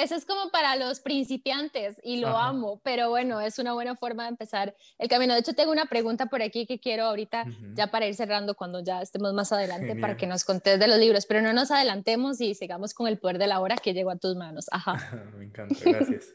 Eso 0.00 0.14
es 0.14 0.24
como 0.24 0.50
para 0.50 0.76
los 0.76 1.00
principiantes 1.00 2.00
y 2.02 2.20
lo 2.20 2.28
amo, 2.28 2.80
pero 2.82 3.10
bueno, 3.10 3.38
es 3.40 3.58
una 3.58 3.74
buena 3.74 3.96
forma 3.96 4.22
de 4.22 4.30
empezar 4.30 4.74
el 4.98 5.08
camino. 5.08 5.34
De 5.34 5.40
hecho, 5.40 5.52
tengo 5.52 5.72
una 5.72 5.84
pregunta 5.86 6.26
por 6.26 6.40
aquí 6.40 6.64
que 6.64 6.78
quiero 6.78 7.04
ahorita, 7.04 7.44
ya 7.74 7.88
para 7.88 8.06
ir 8.06 8.14
cerrando 8.14 8.54
cuando 8.54 8.82
ya 8.82 9.02
estemos 9.02 9.34
más 9.34 9.52
adelante, 9.52 9.94
para 9.96 10.16
que 10.16 10.26
nos 10.26 10.44
contes 10.44 10.78
de 10.78 10.88
los 10.88 10.98
libros, 10.98 11.26
pero 11.26 11.42
no 11.42 11.52
nos 11.52 11.70
adelantemos 11.70 12.40
y 12.40 12.54
sigamos 12.54 12.94
con 12.94 13.08
el 13.08 13.18
poder 13.18 13.36
de 13.36 13.46
la 13.46 13.60
hora 13.60 13.76
que 13.76 13.92
llegó 13.92 14.10
a 14.10 14.16
tus 14.16 14.36
manos. 14.36 14.68
Ajá. 14.70 14.94
Me 15.36 15.44
encanta, 15.44 15.76
gracias. 15.84 16.32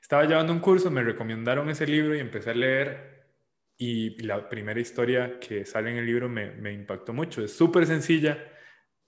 Estaba 0.00 0.24
llevando 0.24 0.52
un 0.52 0.60
curso, 0.60 0.90
me 0.90 1.02
recomendaron 1.02 1.68
ese 1.70 1.86
libro 1.86 2.14
y 2.14 2.20
empecé 2.20 2.50
a 2.50 2.54
leer 2.54 3.26
y 3.76 4.22
la 4.22 4.48
primera 4.48 4.80
historia 4.80 5.38
que 5.40 5.64
sale 5.66 5.90
en 5.90 5.98
el 5.98 6.06
libro 6.06 6.28
me, 6.28 6.50
me 6.52 6.72
impactó 6.72 7.12
mucho. 7.12 7.42
Es 7.42 7.56
súper 7.56 7.86
sencilla, 7.86 8.38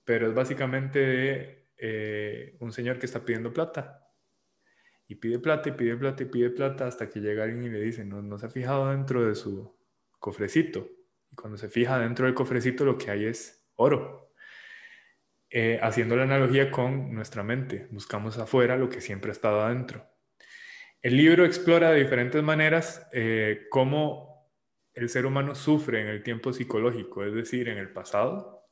pero 0.05 0.29
es 0.29 0.35
básicamente 0.35 0.99
de 0.99 1.56
eh, 1.79 2.57
un 2.61 2.73
señor 2.73 2.99
que 2.99 3.07
está 3.07 3.25
pidiendo 3.25 3.53
plata. 3.53 4.03
Y 5.09 5.17
pide 5.17 5.39
plata 5.39 5.69
y 5.69 5.73
pide 5.73 5.97
plata 5.97 6.23
y 6.23 6.27
pide 6.27 6.51
plata 6.51 6.87
hasta 6.87 7.09
que 7.09 7.21
llega 7.21 7.45
alguien 7.45 7.65
y 7.65 7.69
le 7.69 7.81
dice, 7.81 8.05
no, 8.05 8.23
no 8.23 8.39
se 8.39 8.47
ha 8.47 8.51
fijado 8.51 8.91
dentro 8.91 9.27
de 9.27 9.35
su 9.35 9.77
cofrecito. 10.19 10.89
Y 11.31 11.37
cuando 11.37 11.57
se 11.57 11.69
fija 11.69 11.99
dentro 11.99 12.27
del 12.27 12.35
cofrecito 12.35 12.85
lo 12.85 12.99
que 12.99 13.11
hay 13.11 13.27
es 13.27 13.69
oro. 13.77 14.33
Eh, 15.49 15.79
haciendo 15.81 16.17
la 16.17 16.25
analogía 16.25 16.71
con 16.71 17.15
nuestra 17.15 17.45
mente, 17.45 17.87
buscamos 17.93 18.37
afuera 18.37 18.77
lo 18.77 18.89
que 18.89 19.01
siempre 19.01 19.31
ha 19.31 19.33
estado 19.33 19.61
adentro. 19.61 20.05
El 21.01 21.17
libro 21.17 21.45
explora 21.45 21.93
de 21.93 22.01
diferentes 22.01 22.43
maneras 22.43 23.07
eh, 23.13 23.67
cómo 23.71 24.51
el 24.93 25.09
ser 25.09 25.25
humano 25.25 25.55
sufre 25.55 26.01
en 26.01 26.09
el 26.09 26.23
tiempo 26.23 26.53
psicológico, 26.53 27.25
es 27.25 27.33
decir, 27.33 27.69
en 27.69 27.79
el 27.79 27.93
pasado, 27.93 28.67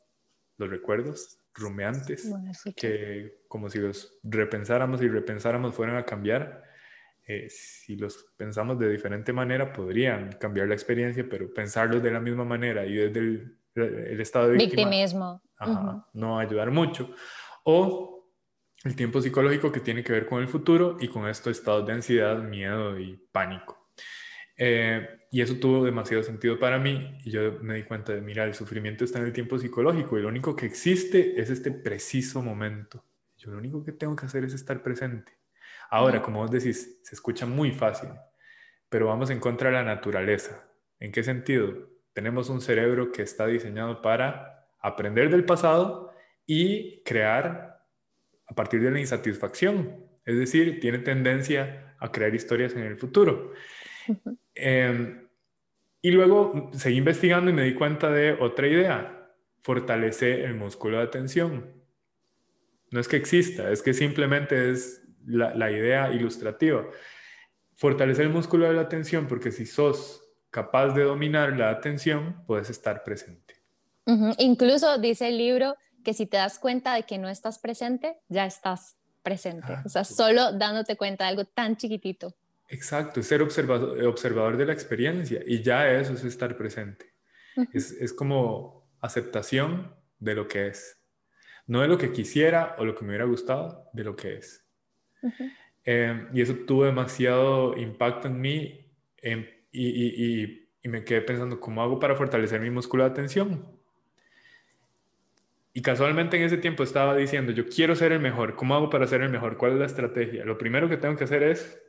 los 0.57 0.69
recuerdos, 0.69 1.44
rumeantes, 1.55 2.31
que 2.77 3.45
como 3.49 3.71
si 3.71 3.79
los 3.79 4.19
repensáramos 4.23 5.03
y 5.03 5.09
repensáramos 5.09 5.75
fueran 5.75 5.97
a 5.97 6.05
cambiar. 6.05 6.63
Eh, 7.27 7.49
si 7.49 7.97
los 7.97 8.35
pensamos 8.37 8.79
de 8.79 8.91
diferente 8.91 9.33
manera, 9.33 9.73
podrían 9.73 10.33
cambiar 10.33 10.69
la 10.69 10.75
experiencia, 10.75 11.27
pero 11.29 11.53
pensarlos 11.55 12.03
de 12.03 12.11
la 12.11 12.21
misma 12.21 12.45
manera 12.45 12.85
y 12.85 12.95
desde 12.95 13.21
el, 13.21 13.59
el 13.75 14.21
estado 14.21 14.49
de 14.49 14.59
víctima, 14.59 14.91
victimismo 14.91 15.43
no 16.13 16.33
va 16.33 16.41
a 16.41 16.43
ayudar 16.43 16.71
mucho. 16.71 17.15
O 17.65 18.31
el 18.85 18.95
tiempo 18.95 19.21
psicológico 19.21 19.73
que 19.73 19.81
tiene 19.81 20.05
que 20.05 20.13
ver 20.13 20.27
con 20.27 20.43
el 20.43 20.49
futuro 20.49 20.99
y 21.01 21.09
con 21.09 21.27
estos 21.27 21.57
estados 21.57 21.87
de 21.87 21.95
ansiedad, 21.95 22.37
miedo 22.43 22.99
y 22.99 23.17
pánico. 23.33 23.84
Eh, 24.57 25.27
y 25.31 25.41
eso 25.41 25.57
tuvo 25.57 25.85
demasiado 25.85 26.23
sentido 26.23 26.59
para 26.59 26.79
mí 26.79 27.19
y 27.25 27.31
yo 27.31 27.59
me 27.61 27.75
di 27.75 27.83
cuenta 27.83 28.13
de, 28.13 28.21
mira, 28.21 28.45
el 28.45 28.55
sufrimiento 28.55 29.05
está 29.05 29.19
en 29.19 29.25
el 29.25 29.33
tiempo 29.33 29.59
psicológico 29.59 30.17
y 30.17 30.23
lo 30.23 30.29
único 30.29 30.55
que 30.55 30.67
existe 30.67 31.41
es 31.41 31.51
este 31.51 31.73
preciso 31.73 32.41
momento. 32.41 33.05
Yo 33.37 33.51
lo 33.51 33.59
único 33.59 33.85
que 33.85 33.93
tengo 33.93 34.15
que 34.15 34.27
hacer 34.27 34.45
es 34.45 34.55
estar 34.55 34.83
presente. 34.83 35.33
Ahora, 35.91 36.23
como 36.23 36.41
vos 36.41 36.51
decís, 36.51 37.01
se 37.03 37.15
escucha 37.15 37.47
muy 37.47 37.73
fácil, 37.73 38.11
pero 38.89 39.09
vamos 39.09 39.31
en 39.31 39.41
contra 39.41 39.71
de 39.71 39.75
la 39.75 39.85
naturaleza. 39.85 40.69
¿En 41.01 41.11
qué 41.11 41.23
sentido? 41.25 41.91
Tenemos 42.13 42.49
un 42.49 42.61
cerebro 42.61 43.11
que 43.11 43.23
está 43.23 43.47
diseñado 43.47 44.01
para 44.03 44.69
aprender 44.81 45.31
del 45.31 45.45
pasado 45.45 46.13
y 46.47 47.03
crear 47.03 47.85
a 48.47 48.55
partir 48.55 48.81
de 48.83 48.91
la 48.91 49.01
insatisfacción. 49.01 50.07
Es 50.25 50.39
decir, 50.39 50.79
tiene 50.81 51.01
tendencia 51.01 51.97
a 51.99 52.13
crear 52.13 52.35
historias 52.35 52.75
en 52.75 52.83
el 52.83 52.97
futuro. 52.97 53.53
Em, 54.55 55.29
y 56.03 56.11
luego 56.11 56.71
seguí 56.75 56.99
investigando 56.99 57.51
y 57.51 57.55
me 57.55 57.63
di 57.63 57.75
cuenta 57.75 58.11
de 58.11 58.33
otra 58.33 58.69
idea, 58.69 59.31
fortalecer 59.63 60.41
el 60.41 60.55
músculo 60.55 60.99
de 60.99 61.05
atención. 61.05 61.73
No 62.91 63.01
es 63.01 63.09
que 63.09 63.17
exista, 63.17 63.71
es 63.71 63.83
que 63.83 63.95
simplemente 63.95 64.71
es 64.71 65.03
la, 65.27 65.71
idea 65.71 66.13
ilustrativa. 66.13 66.87
Fortalecer 67.75 68.27
el 68.27 68.33
músculo 68.33 68.69
de 68.69 68.75
la 68.75 68.83
atención 68.83 69.27
porque 69.27 69.51
si 69.51 69.67
sos 69.67 70.23
capaz 70.51 70.95
de 70.95 71.03
dominar 71.03 71.57
la 71.57 71.71
atención, 71.71 72.45
puedes 72.47 72.71
estar 72.71 73.03
presente. 73.03 73.55
Incluso 74.39 74.99
dice 74.99 75.29
el 75.29 75.39
libro 75.39 75.75
que 76.05 76.13
si 76.13 76.27
te 76.27 76.37
das 76.37 76.59
cuenta 76.59 76.95
de 76.95 77.05
que 77.05 77.17
no 77.17 77.29
estás 77.29 77.59
presente, 77.59 78.19
ya 78.29 78.45
estás 78.45 78.99
presente. 79.23 79.79
o 79.85 79.89
sea, 79.89 80.05
solo 80.05 80.53
dándote 80.53 80.97
cuenta 80.97 81.25
de 81.25 81.31
algo 81.31 81.47
tan 81.47 81.77
chiquitito. 81.77 82.37
Exacto, 82.69 83.21
es 83.21 83.27
ser 83.27 83.43
observador, 83.43 84.03
observador 84.05 84.57
de 84.57 84.67
la 84.67 84.73
experiencia 84.73 85.41
y 85.47 85.63
ya 85.63 85.91
eso 85.91 86.15
es 86.15 86.25
estar 86.25 86.57
presente. 86.57 87.13
es, 87.73 88.13
como 88.13 88.89
aceptación 89.01 89.95
de 90.19 90.35
lo 90.35 90.49
que 90.49 90.69
es. 90.69 91.01
No 91.67 91.81
de 91.81 91.89
lo 91.89 91.99
que 91.99 92.13
quisiera 92.13 92.75
o 92.79 92.85
lo 92.85 92.95
que 92.95 93.03
me 93.05 93.11
hubiera 93.11 93.25
gustado, 93.25 93.89
de 93.93 94.05
lo 94.05 94.17
que 94.17 94.37
es. 94.37 94.67
Em, 95.85 96.29
y 96.33 96.41
eso 96.41 96.55
tuvo 96.67 96.85
demasiado 96.85 97.77
impacto 97.77 98.29
en 98.29 98.41
mí 98.41 98.91
em, 99.19 99.47
y, 99.71 100.43
y, 100.43 100.89
me 100.89 101.03
quedé 101.03 101.23
pensando, 101.23 101.61
¿cómo 101.61 101.83
hago 101.83 101.99
para 101.99 102.15
fortalecer 102.15 102.61
mi 102.61 102.71
músculo 102.71 103.05
de 103.05 103.11
atención? 103.11 103.67
Y 105.73 105.81
casualmente 105.83 106.37
en 106.37 106.43
ese 106.43 106.59
tiempo 106.59 106.83
estaba 106.83 107.17
diciendo, 107.17 107.53
yo 107.53 107.67
quiero 107.67 107.97
ser 107.97 108.13
el 108.13 108.21
mejor, 108.21 108.55
¿cómo 108.55 108.75
hago 108.75 108.91
para 108.91 109.07
ser 109.07 109.23
el 109.23 109.31
mejor? 109.31 109.57
¿Cuál 109.57 109.73
es 109.73 109.79
la 109.79 109.87
estrategia? 109.87 110.45
Lo 110.45 110.59
primero 110.59 110.89
que 110.89 110.99
tengo 110.99 111.17
que 111.17 111.25
hacer 111.25 111.43
es 111.43 111.81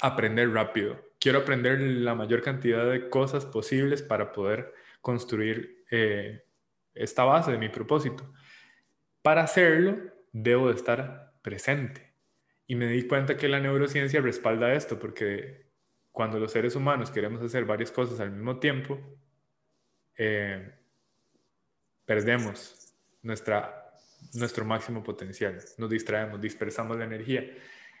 aprender 0.00 0.50
rápido. 0.50 1.00
Quiero 1.18 1.40
aprender 1.40 1.80
la 1.80 2.14
mayor 2.14 2.42
cantidad 2.42 2.90
de 2.90 3.08
cosas 3.08 3.46
posibles 3.46 4.02
para 4.02 4.32
poder 4.32 4.72
construir 5.00 5.84
eh, 5.90 6.44
esta 6.94 7.24
base 7.24 7.52
de 7.52 7.58
mi 7.58 7.68
propósito. 7.68 8.32
Para 9.22 9.42
hacerlo, 9.42 9.98
debo 10.32 10.68
de 10.68 10.74
estar 10.74 11.34
presente. 11.42 12.14
Y 12.66 12.74
me 12.74 12.86
di 12.86 13.06
cuenta 13.06 13.36
que 13.36 13.48
la 13.48 13.60
neurociencia 13.60 14.20
respalda 14.20 14.74
esto, 14.74 14.98
porque 14.98 15.70
cuando 16.10 16.38
los 16.38 16.52
seres 16.52 16.74
humanos 16.76 17.10
queremos 17.10 17.42
hacer 17.42 17.64
varias 17.64 17.90
cosas 17.90 18.20
al 18.20 18.30
mismo 18.30 18.58
tiempo, 18.58 18.98
eh, 20.16 20.74
perdemos 22.04 22.94
nuestra, 23.22 23.92
nuestro 24.34 24.64
máximo 24.64 25.02
potencial, 25.02 25.58
nos 25.78 25.90
distraemos, 25.90 26.40
dispersamos 26.40 26.96
la 26.98 27.04
energía 27.04 27.48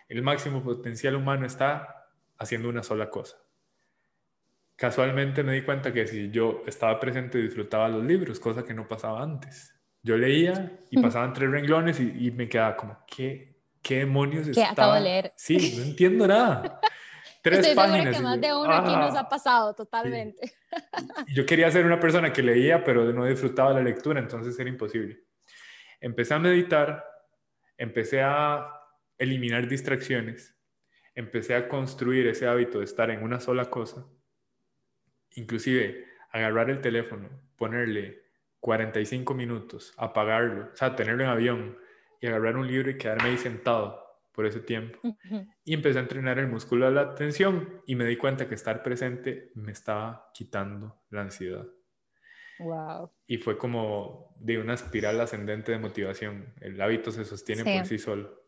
el 0.08 0.22
máximo 0.22 0.62
potencial 0.62 1.16
humano 1.16 1.46
está 1.46 2.08
haciendo 2.38 2.68
una 2.68 2.82
sola 2.82 3.08
cosa. 3.10 3.36
Casualmente 4.76 5.42
me 5.42 5.52
di 5.52 5.62
cuenta 5.62 5.92
que 5.92 6.06
si 6.06 6.30
yo 6.30 6.62
estaba 6.66 6.98
presente 6.98 7.38
disfrutaba 7.38 7.88
los 7.88 8.04
libros, 8.04 8.40
cosa 8.40 8.64
que 8.64 8.74
no 8.74 8.88
pasaba 8.88 9.22
antes. 9.22 9.74
Yo 10.02 10.16
leía 10.16 10.80
y 10.90 11.00
pasaban 11.00 11.32
tres 11.32 11.50
renglones 11.50 12.00
y, 12.00 12.30
me 12.32 12.48
quedaba 12.48 12.76
como, 12.76 12.98
¿qué, 13.06 13.54
qué 13.80 13.98
demonios 13.98 14.48
¿Qué 14.48 14.64
acabo 14.64 14.94
de 14.94 15.00
leer? 15.00 15.32
Sí, 15.36 15.76
no 15.76 15.82
entiendo 15.90 16.26
nada. 16.26 16.80
Tres 17.42 17.60
Estoy 17.60 17.76
páginas. 17.76 18.16
que 18.16 18.22
más 18.22 18.40
de 18.40 18.54
uno 18.54 18.72
aquí 18.72 18.90
nos 18.90 19.14
ah, 19.14 19.20
ha 19.20 19.28
pasado 19.28 19.74
totalmente. 19.74 20.52
Yo 21.34 21.44
quería 21.44 21.70
ser 21.70 21.84
una 21.84 22.00
persona 22.00 22.32
que 22.32 22.42
leía, 22.42 22.82
pero 22.82 23.12
no 23.12 23.24
disfrutaba 23.24 23.72
la 23.72 23.80
lectura, 23.82 24.20
entonces 24.20 24.58
era 24.58 24.68
imposible. 24.68 25.24
Empecé 26.00 26.34
a 26.34 26.38
meditar, 26.38 27.04
empecé 27.76 28.22
a 28.22 28.81
eliminar 29.22 29.68
distracciones, 29.68 30.56
empecé 31.14 31.54
a 31.54 31.68
construir 31.68 32.26
ese 32.26 32.46
hábito 32.46 32.78
de 32.78 32.84
estar 32.84 33.10
en 33.10 33.22
una 33.22 33.40
sola 33.40 33.66
cosa, 33.70 34.06
inclusive 35.34 36.06
agarrar 36.30 36.70
el 36.70 36.80
teléfono, 36.80 37.28
ponerle 37.56 38.22
45 38.60 39.34
minutos, 39.34 39.94
apagarlo, 39.96 40.70
o 40.72 40.76
sea, 40.76 40.96
tenerlo 40.96 41.24
en 41.24 41.30
avión 41.30 41.78
y 42.20 42.26
agarrar 42.26 42.56
un 42.56 42.66
libro 42.66 42.90
y 42.90 42.98
quedarme 42.98 43.30
ahí 43.30 43.38
sentado 43.38 44.02
por 44.32 44.46
ese 44.46 44.60
tiempo. 44.60 44.98
Y 45.64 45.74
empecé 45.74 45.98
a 45.98 46.02
entrenar 46.02 46.38
el 46.38 46.48
músculo 46.48 46.86
de 46.86 46.92
la 46.92 47.02
atención 47.02 47.82
y 47.86 47.96
me 47.96 48.04
di 48.04 48.16
cuenta 48.16 48.48
que 48.48 48.54
estar 48.54 48.82
presente 48.82 49.52
me 49.54 49.72
estaba 49.72 50.30
quitando 50.32 51.02
la 51.10 51.22
ansiedad. 51.22 51.66
Wow. 52.58 53.10
Y 53.26 53.38
fue 53.38 53.58
como 53.58 54.34
de 54.38 54.58
una 54.58 54.74
espiral 54.74 55.20
ascendente 55.20 55.72
de 55.72 55.78
motivación. 55.78 56.54
El 56.60 56.80
hábito 56.80 57.10
se 57.10 57.24
sostiene 57.24 57.64
por 57.64 57.86
sí 57.86 57.98
solo. 57.98 58.41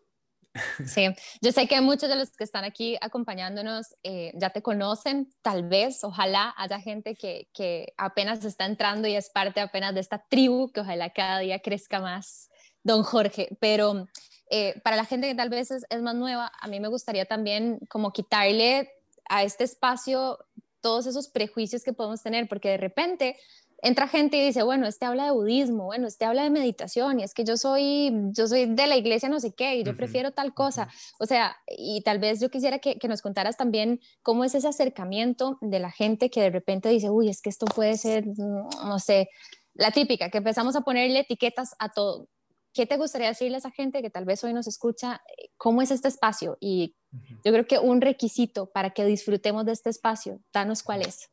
Sí, 0.87 1.07
yo 1.41 1.53
sé 1.53 1.67
que 1.67 1.81
muchos 1.81 2.09
de 2.09 2.17
los 2.17 2.31
que 2.31 2.45
están 2.45 2.65
aquí 2.65 2.97
acompañándonos 3.01 3.97
eh, 4.03 4.33
ya 4.37 4.51
te 4.51 4.63
conocen, 4.63 5.33
tal 5.43 5.69
vez, 5.69 6.05
ojalá 6.05 6.55
haya 6.57 6.81
gente 6.81 7.17
que, 7.17 7.49
que 7.53 7.93
apenas 7.97 8.45
está 8.45 8.67
entrando 8.67 9.09
y 9.09 9.17
es 9.17 9.31
parte 9.31 9.61
apenas 9.61 9.95
de 9.95 10.01
esta 10.01 10.25
tribu, 10.29 10.71
que 10.71 10.81
ojalá 10.81 11.11
cada 11.11 11.41
día 11.41 11.59
crezca 11.59 12.01
más, 12.01 12.51
don 12.85 13.03
Jorge, 13.03 13.57
pero 13.61 14.07
eh, 14.51 14.81
para 14.85 14.97
la 14.97 15.05
gente 15.05 15.27
que 15.27 15.35
tal 15.35 15.49
vez 15.49 15.71
es, 15.71 15.85
es 15.89 16.03
más 16.03 16.15
nueva, 16.15 16.53
a 16.61 16.69
mí 16.69 16.79
me 16.79 16.89
gustaría 16.89 17.25
también 17.25 17.81
como 17.89 18.13
quitarle 18.13 18.91
a 19.29 19.43
este 19.43 19.65
espacio 19.65 20.39
todos 20.81 21.07
esos 21.07 21.29
prejuicios 21.29 21.83
que 21.83 21.95
podemos 21.95 22.23
tener, 22.23 22.47
porque 22.47 22.69
de 22.69 22.77
repente 22.77 23.39
entra 23.85 24.09
gente 24.09 24.39
y 24.39 24.47
dice, 24.47 24.63
bueno, 24.63 24.87
este 24.87 25.05
habla 25.05 25.27
de 25.27 25.31
budismo, 25.31 25.85
bueno, 25.85 26.07
este 26.07 26.25
habla 26.25 26.43
de 26.43 26.51
meditación, 26.51 27.21
y 27.21 27.23
es 27.23 27.35
que 27.35 27.45
yo 27.45 27.57
soy, 27.59 28.11
yo 28.33 28.49
soy 28.49 28.65
de 28.65 28.87
la 28.87 28.97
iglesia 28.97 29.29
no 29.29 29.41
sé 29.41 29.53
qué, 29.53 29.77
y 29.77 29.85
yo 29.85 29.95
prefiero 29.97 30.33
tal 30.33 30.55
cosa. 30.55 30.89
O 31.21 31.27
sea, 31.27 31.57
y 31.69 32.03
tal 32.03 32.19
vez 32.19 32.41
yo 32.41 32.51
quisiera 32.51 32.79
que, 32.79 32.99
que, 32.99 33.09
nos 33.09 33.21
contaras 33.21 33.59
también 33.59 34.01
cómo 34.23 34.45
es 34.45 34.55
ese 34.55 34.69
acercamiento 34.69 35.59
de 35.61 35.79
la 35.79 35.91
gente 35.91 36.31
que 36.31 36.41
de 36.41 36.51
repente 36.51 36.89
dice, 36.89 37.11
uy, 37.11 37.29
es 37.29 37.43
que 37.43 37.51
esto 37.51 37.67
puede 37.67 37.99
ser, 37.99 38.27
mm, 38.27 38.89
no 38.89 38.99
sé, 38.99 39.29
la 39.75 39.91
típica, 39.91 40.31
que 40.31 40.39
empezamos 40.39 40.77
a 40.77 40.81
ponerle 40.81 41.21
etiquetas 41.21 41.75
a 41.79 41.91
todo. 41.91 42.29
¿Qué 42.73 42.87
te 42.87 42.97
gustaría 42.97 43.29
decirle 43.29 43.57
a 43.57 43.59
esa 43.59 43.71
gente 43.71 44.01
que 44.03 44.11
tal 44.11 44.25
vez 44.25 44.43
hoy 44.43 44.55
nos 44.55 44.67
escucha? 44.67 45.23
¿Cómo 45.59 45.83
es 45.83 45.91
este 45.91 46.09
espacio? 46.09 46.57
Y 46.59 46.97
yo 47.45 47.53
creo 47.53 47.67
que 47.67 47.79
un 47.79 48.01
requisito 48.01 48.71
para 48.71 48.91
que 48.91 49.05
disfrutemos 49.05 49.65
de 49.67 49.73
este 49.73 49.91
espacio, 49.91 50.41
danos 50.53 50.83
cuál 50.83 51.03
es. 51.03 51.31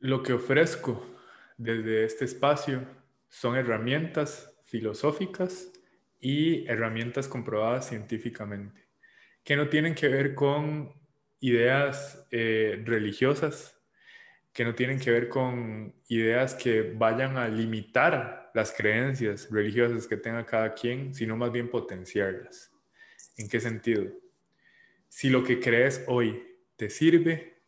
Lo 0.00 0.22
que 0.22 0.32
ofrezco 0.32 1.06
desde 1.58 2.04
este 2.04 2.24
espacio 2.24 2.86
son 3.28 3.54
herramientas 3.56 4.58
filosóficas 4.64 5.70
y 6.18 6.66
herramientas 6.66 7.28
comprobadas 7.28 7.90
científicamente, 7.90 8.88
que 9.44 9.56
no 9.56 9.68
tienen 9.68 9.94
que 9.94 10.08
ver 10.08 10.34
con 10.34 10.90
ideas 11.40 12.26
eh, 12.30 12.82
religiosas, 12.86 13.78
que 14.54 14.64
no 14.64 14.74
tienen 14.74 14.98
que 14.98 15.10
ver 15.10 15.28
con 15.28 15.94
ideas 16.08 16.54
que 16.54 16.94
vayan 16.96 17.36
a 17.36 17.48
limitar 17.48 18.50
las 18.54 18.72
creencias 18.72 19.50
religiosas 19.50 20.06
que 20.06 20.16
tenga 20.16 20.46
cada 20.46 20.72
quien, 20.72 21.14
sino 21.14 21.36
más 21.36 21.52
bien 21.52 21.68
potenciarlas. 21.68 22.72
¿En 23.36 23.50
qué 23.50 23.60
sentido? 23.60 24.10
Si 25.08 25.28
lo 25.28 25.44
que 25.44 25.60
crees 25.60 26.04
hoy 26.08 26.56
te 26.76 26.88
sirve, 26.88 27.60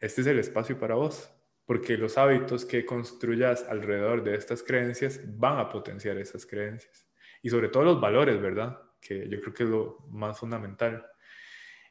este 0.00 0.22
es 0.22 0.26
el 0.26 0.40
espacio 0.40 0.76
para 0.76 0.96
vos 0.96 1.37
porque 1.68 1.98
los 1.98 2.16
hábitos 2.16 2.64
que 2.64 2.86
construyas 2.86 3.62
alrededor 3.68 4.24
de 4.24 4.34
estas 4.34 4.62
creencias 4.62 5.20
van 5.38 5.58
a 5.58 5.68
potenciar 5.68 6.16
esas 6.16 6.46
creencias. 6.46 7.06
Y 7.42 7.50
sobre 7.50 7.68
todo 7.68 7.84
los 7.84 8.00
valores, 8.00 8.40
¿verdad? 8.40 8.80
Que 8.98 9.28
yo 9.28 9.38
creo 9.42 9.52
que 9.52 9.64
es 9.64 9.68
lo 9.68 9.98
más 10.08 10.38
fundamental. 10.38 11.06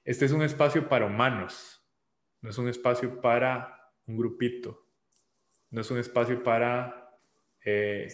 Este 0.04 0.26
es 0.26 0.32
un 0.32 0.42
espacio 0.42 0.90
para 0.90 1.06
humanos, 1.06 1.88
no 2.42 2.50
es 2.50 2.58
un 2.58 2.68
espacio 2.70 3.22
para 3.22 3.94
un 4.08 4.18
grupito, 4.18 4.84
no 5.70 5.82
es 5.82 5.92
un 5.92 6.00
espacio 6.00 6.42
para 6.42 7.16
eh, 7.64 8.08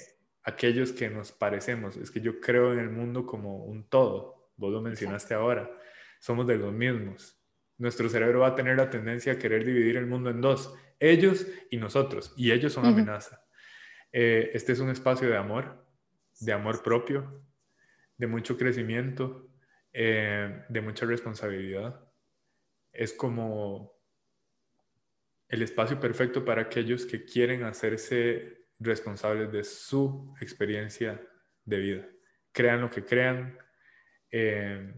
aquellos 0.44 0.92
que 0.92 1.10
nos 1.10 1.32
parecemos. 1.32 1.96
Es 1.96 2.12
que 2.12 2.20
yo 2.20 2.42
creo 2.42 2.74
en 2.74 2.80
el 2.80 2.90
mundo 2.90 3.26
como 3.26 3.64
un 3.64 3.88
todo, 3.88 4.52
vos 4.58 4.74
lo 4.74 4.82
mencionaste 4.82 5.34
ahora, 5.34 5.72
somos 6.20 6.46
de 6.46 6.58
los 6.58 6.74
mismos. 6.74 7.42
Nuestro 7.78 8.08
cerebro 8.10 8.42
va 8.42 8.50
a 8.50 8.56
tener 8.56 8.78
la 8.78 8.90
tendencia 8.90 9.34
a 9.34 9.38
querer 9.40 9.66
dividir 9.66 9.98
el 9.98 10.06
mundo 10.06 10.30
en 10.30 10.42
dos 10.42 10.74
ellos 11.00 11.46
y 11.70 11.78
nosotros, 11.78 12.34
y 12.38 12.52
ellos 12.52 12.74
son 12.74 12.86
amenaza. 12.86 13.44
Eh, 14.12 14.52
este 14.54 14.72
es 14.72 14.80
un 14.80 14.90
espacio 14.90 15.28
de 15.28 15.36
amor, 15.36 15.86
de 16.40 16.54
amor 16.54 16.82
propio, 16.82 17.44
de 18.18 18.28
mucho 18.28 18.58
crecimiento, 18.58 19.50
eh, 19.92 20.64
de 20.70 20.82
mucha 20.82 21.06
responsabilidad. 21.06 22.08
Es 22.92 23.12
como 23.14 24.00
el 25.50 25.62
espacio 25.62 26.00
perfecto 26.00 26.46
para 26.46 26.62
aquellos 26.62 27.06
que 27.06 27.26
quieren 27.26 27.64
hacerse 27.64 28.68
responsables 28.80 29.52
de 29.52 29.64
su 29.64 30.34
experiencia 30.40 31.22
de 31.66 31.80
vida. 31.80 32.08
Crean 32.52 32.82
lo 32.82 32.90
que 32.90 33.04
crean. 33.04 33.58
Eh, 34.32 34.94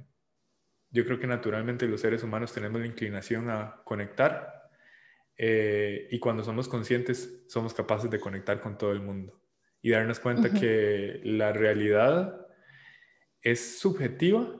yo 0.95 1.03
creo 1.03 1.19
que 1.19 1.27
naturalmente 1.27 1.88
los 1.88 1.99
seres 1.99 2.23
humanos 2.23 2.53
tenemos 2.53 2.79
la 2.79 2.88
inclinación 2.88 3.49
a 3.49 3.81
conectar 3.84 4.69
eh, 5.38 6.08
y 6.10 6.19
cuando 6.19 6.41
somos 6.41 6.69
conscientes, 6.69 7.43
somos 7.49 7.73
capaces 7.73 8.10
de 8.10 8.17
conectar 8.17 8.62
con 8.62 8.77
todo 8.77 8.93
el 8.93 9.01
mundo 9.01 9.38
y 9.81 9.89
darnos 9.89 10.21
cuenta 10.21 10.53
que 10.53 11.19
la 11.25 11.51
realidad 11.51 12.47
es 13.41 13.77
subjetiva, 13.77 14.55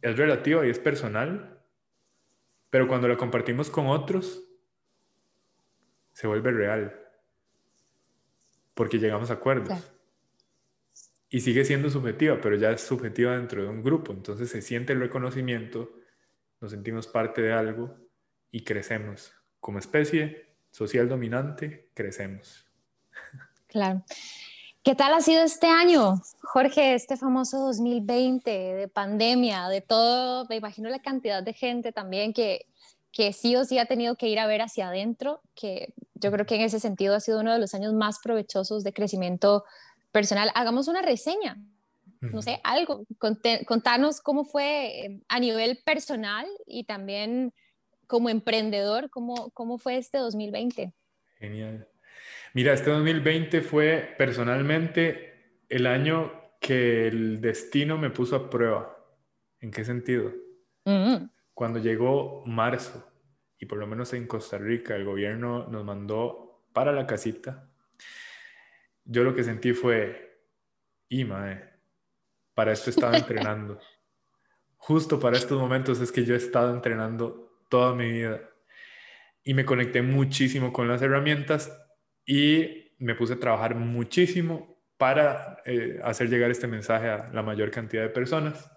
es 0.00 0.16
relativa 0.16 0.64
y 0.64 0.70
es 0.70 0.78
personal, 0.78 1.60
pero 2.70 2.86
cuando 2.86 3.08
la 3.08 3.16
compartimos 3.16 3.68
con 3.68 3.88
otros, 3.88 4.44
se 6.12 6.28
vuelve 6.28 6.52
real, 6.52 6.96
porque 8.74 9.00
llegamos 9.00 9.30
a 9.32 9.34
acuerdos. 9.34 9.92
Y 11.30 11.40
sigue 11.40 11.64
siendo 11.64 11.90
subjetiva, 11.90 12.40
pero 12.40 12.56
ya 12.56 12.70
es 12.70 12.80
subjetiva 12.80 13.36
dentro 13.36 13.62
de 13.62 13.68
un 13.68 13.82
grupo, 13.82 14.12
entonces 14.12 14.50
se 14.50 14.62
siente 14.62 14.94
el 14.94 15.00
reconocimiento, 15.00 15.90
nos 16.60 16.70
sentimos 16.70 17.06
parte 17.06 17.42
de 17.42 17.52
algo 17.52 17.94
y 18.50 18.64
crecemos 18.64 19.32
como 19.60 19.78
especie 19.78 20.56
social 20.70 21.08
dominante, 21.08 21.90
crecemos. 21.94 22.64
Claro. 23.66 24.02
¿Qué 24.82 24.94
tal 24.94 25.12
ha 25.12 25.20
sido 25.20 25.42
este 25.42 25.66
año, 25.66 26.22
Jorge, 26.40 26.94
este 26.94 27.18
famoso 27.18 27.58
2020 27.58 28.50
de 28.50 28.88
pandemia, 28.88 29.68
de 29.68 29.82
todo? 29.82 30.46
Me 30.48 30.56
imagino 30.56 30.88
la 30.88 31.02
cantidad 31.02 31.42
de 31.42 31.52
gente 31.52 31.92
también 31.92 32.32
que, 32.32 32.64
que 33.12 33.34
sí 33.34 33.54
o 33.56 33.66
sí 33.66 33.78
ha 33.78 33.84
tenido 33.84 34.16
que 34.16 34.28
ir 34.28 34.38
a 34.38 34.46
ver 34.46 34.62
hacia 34.62 34.88
adentro, 34.88 35.42
que 35.54 35.92
yo 36.14 36.32
creo 36.32 36.46
que 36.46 36.54
en 36.54 36.62
ese 36.62 36.80
sentido 36.80 37.14
ha 37.14 37.20
sido 37.20 37.40
uno 37.40 37.52
de 37.52 37.58
los 37.58 37.74
años 37.74 37.92
más 37.92 38.20
provechosos 38.20 38.82
de 38.82 38.94
crecimiento 38.94 39.64
personal. 40.18 40.50
Hagamos 40.56 40.88
una 40.88 41.00
reseña, 41.00 41.56
no 42.20 42.42
sé, 42.42 42.60
algo, 42.64 43.04
contanos 43.18 44.20
cómo 44.20 44.44
fue 44.44 45.04
eh, 45.06 45.20
a 45.28 45.38
nivel 45.38 45.78
personal 45.84 46.44
y 46.66 46.82
también 46.82 47.54
como 48.08 48.28
emprendedor, 48.28 49.10
¿cómo, 49.10 49.50
cómo 49.50 49.78
fue 49.78 49.96
este 49.96 50.18
2020? 50.18 50.92
Genial. 51.38 51.86
Mira, 52.52 52.72
este 52.72 52.90
2020 52.90 53.60
fue 53.60 54.16
personalmente 54.18 55.62
el 55.68 55.86
año 55.86 56.32
que 56.60 57.06
el 57.06 57.40
destino 57.40 57.96
me 57.96 58.10
puso 58.10 58.34
a 58.34 58.50
prueba. 58.50 58.96
¿En 59.60 59.70
qué 59.70 59.84
sentido? 59.84 60.32
Mm. 60.84 61.28
Cuando 61.54 61.78
llegó 61.78 62.42
marzo, 62.44 63.08
y 63.56 63.66
por 63.66 63.78
lo 63.78 63.86
menos 63.86 64.12
en 64.14 64.26
Costa 64.26 64.58
Rica, 64.58 64.96
el 64.96 65.04
gobierno 65.04 65.68
nos 65.68 65.84
mandó 65.84 66.64
para 66.72 66.90
la 66.90 67.06
casita, 67.06 67.67
yo 69.08 69.24
lo 69.24 69.34
que 69.34 69.42
sentí 69.42 69.72
fue, 69.72 70.38
y 71.08 71.24
mae, 71.24 71.64
para 72.54 72.72
esto 72.72 72.90
estaba 72.90 73.16
entrenando. 73.16 73.80
Justo 74.76 75.18
para 75.18 75.36
estos 75.36 75.58
momentos 75.58 76.00
es 76.00 76.12
que 76.12 76.24
yo 76.24 76.34
he 76.34 76.38
estado 76.38 76.72
entrenando 76.72 77.64
toda 77.68 77.94
mi 77.94 78.12
vida. 78.12 78.40
Y 79.42 79.54
me 79.54 79.64
conecté 79.64 80.02
muchísimo 80.02 80.72
con 80.72 80.86
las 80.88 81.00
herramientas 81.00 81.74
y 82.26 82.92
me 82.98 83.14
puse 83.14 83.34
a 83.34 83.40
trabajar 83.40 83.74
muchísimo 83.74 84.78
para 84.98 85.62
eh, 85.64 85.98
hacer 86.04 86.28
llegar 86.28 86.50
este 86.50 86.66
mensaje 86.66 87.08
a 87.08 87.30
la 87.32 87.42
mayor 87.42 87.70
cantidad 87.70 88.02
de 88.02 88.10
personas. 88.10 88.70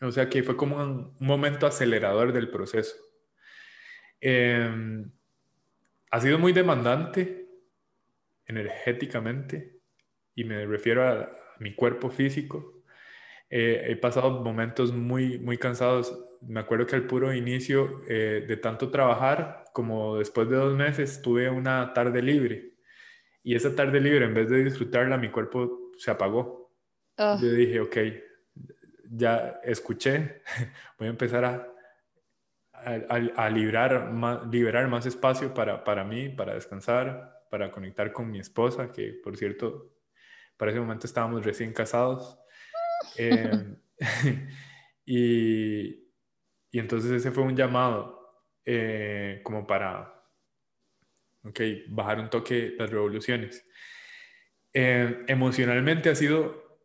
O 0.00 0.10
sea 0.10 0.28
que 0.28 0.42
fue 0.42 0.56
como 0.56 0.76
un, 0.76 1.16
momento 1.20 1.66
acelerador 1.66 2.32
del 2.32 2.50
proceso. 2.50 2.96
Em, 4.20 5.10
ha 6.10 6.20
sido 6.20 6.38
muy 6.38 6.52
demandante 6.52 7.37
energéticamente 8.48 9.80
y 10.34 10.44
me 10.44 10.66
refiero 10.66 11.06
a, 11.06 11.30
mi 11.60 11.74
cuerpo 11.74 12.08
físico. 12.08 12.84
Eh, 13.50 13.86
he 13.88 13.96
pasado 13.96 14.42
momentos 14.42 14.92
muy, 14.92 15.38
muy 15.38 15.58
cansados 15.58 16.28
me 16.40 16.60
acuerdo 16.60 16.86
que 16.86 16.96
al 16.96 17.06
puro 17.06 17.32
inicio 17.34 18.02
eh, 18.08 18.44
de 18.46 18.56
tanto 18.56 18.90
trabajar, 18.90 19.64
como 19.72 20.18
después 20.18 20.48
de 20.48 20.56
dos 20.56 20.76
meses, 20.76 21.20
tuve 21.22 21.50
una 21.50 21.92
tarde 21.92 22.22
libre. 22.22 22.74
Y 23.42 23.54
esa 23.54 23.74
tarde 23.74 24.00
libre, 24.00 24.24
en 24.24 24.34
vez 24.34 24.48
de 24.48 24.64
disfrutarla, 24.64 25.16
mi 25.16 25.30
cuerpo 25.30 25.92
se 25.96 26.10
apagó. 26.10 26.72
Oh. 27.16 27.38
Yo 27.40 27.50
dije, 27.50 27.80
ok, 27.80 27.96
ya 29.10 29.60
escuché, 29.64 30.42
voy 30.98 31.08
a 31.08 31.10
empezar 31.10 31.44
a, 31.44 31.66
a, 32.72 33.50
liberar, 33.50 34.12
más, 34.12 34.46
liberar 34.48 34.86
más 34.88 35.06
espacio 35.06 35.52
para, 35.52 35.82
para 35.82 36.04
mí, 36.04 36.28
para 36.28 36.54
descansar, 36.54 37.37
para 37.50 37.70
conectar 37.70 38.12
con 38.12 38.30
mi 38.30 38.38
esposa, 38.38 38.92
que 38.92 39.14
por 39.22 39.36
cierto, 39.36 39.94
para 40.56 40.70
ese 40.70 40.80
momento 40.80 41.06
estábamos 41.06 41.44
recién 41.44 41.72
casados. 41.72 42.38
Eh, 43.16 43.76
y, 45.06 46.08
y 46.70 46.78
entonces 46.78 47.10
ese 47.12 47.30
fue 47.30 47.44
un 47.44 47.56
llamado 47.56 48.18
eh, 48.64 49.40
como 49.44 49.66
para, 49.66 50.22
ok, 51.42 51.60
bajar 51.88 52.20
un 52.20 52.28
toque 52.28 52.74
las 52.78 52.90
revoluciones. 52.90 53.66
Eh, 54.74 55.24
emocionalmente 55.26 56.10
ha 56.10 56.14
sido 56.14 56.78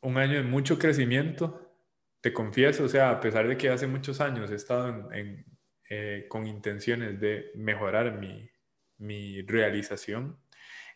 un 0.00 0.16
año 0.16 0.36
de 0.36 0.42
mucho 0.42 0.78
crecimiento, 0.78 1.76
te 2.22 2.32
confieso, 2.32 2.84
o 2.84 2.88
sea, 2.88 3.10
a 3.10 3.20
pesar 3.20 3.46
de 3.46 3.58
que 3.58 3.68
hace 3.68 3.86
muchos 3.86 4.20
años 4.22 4.50
he 4.50 4.54
estado 4.54 5.12
en, 5.12 5.44
eh, 5.90 6.24
con 6.28 6.46
intenciones 6.46 7.20
de 7.20 7.50
mejorar 7.54 8.18
mi, 8.18 8.50
mi, 8.98 9.42
realización, 9.42 10.38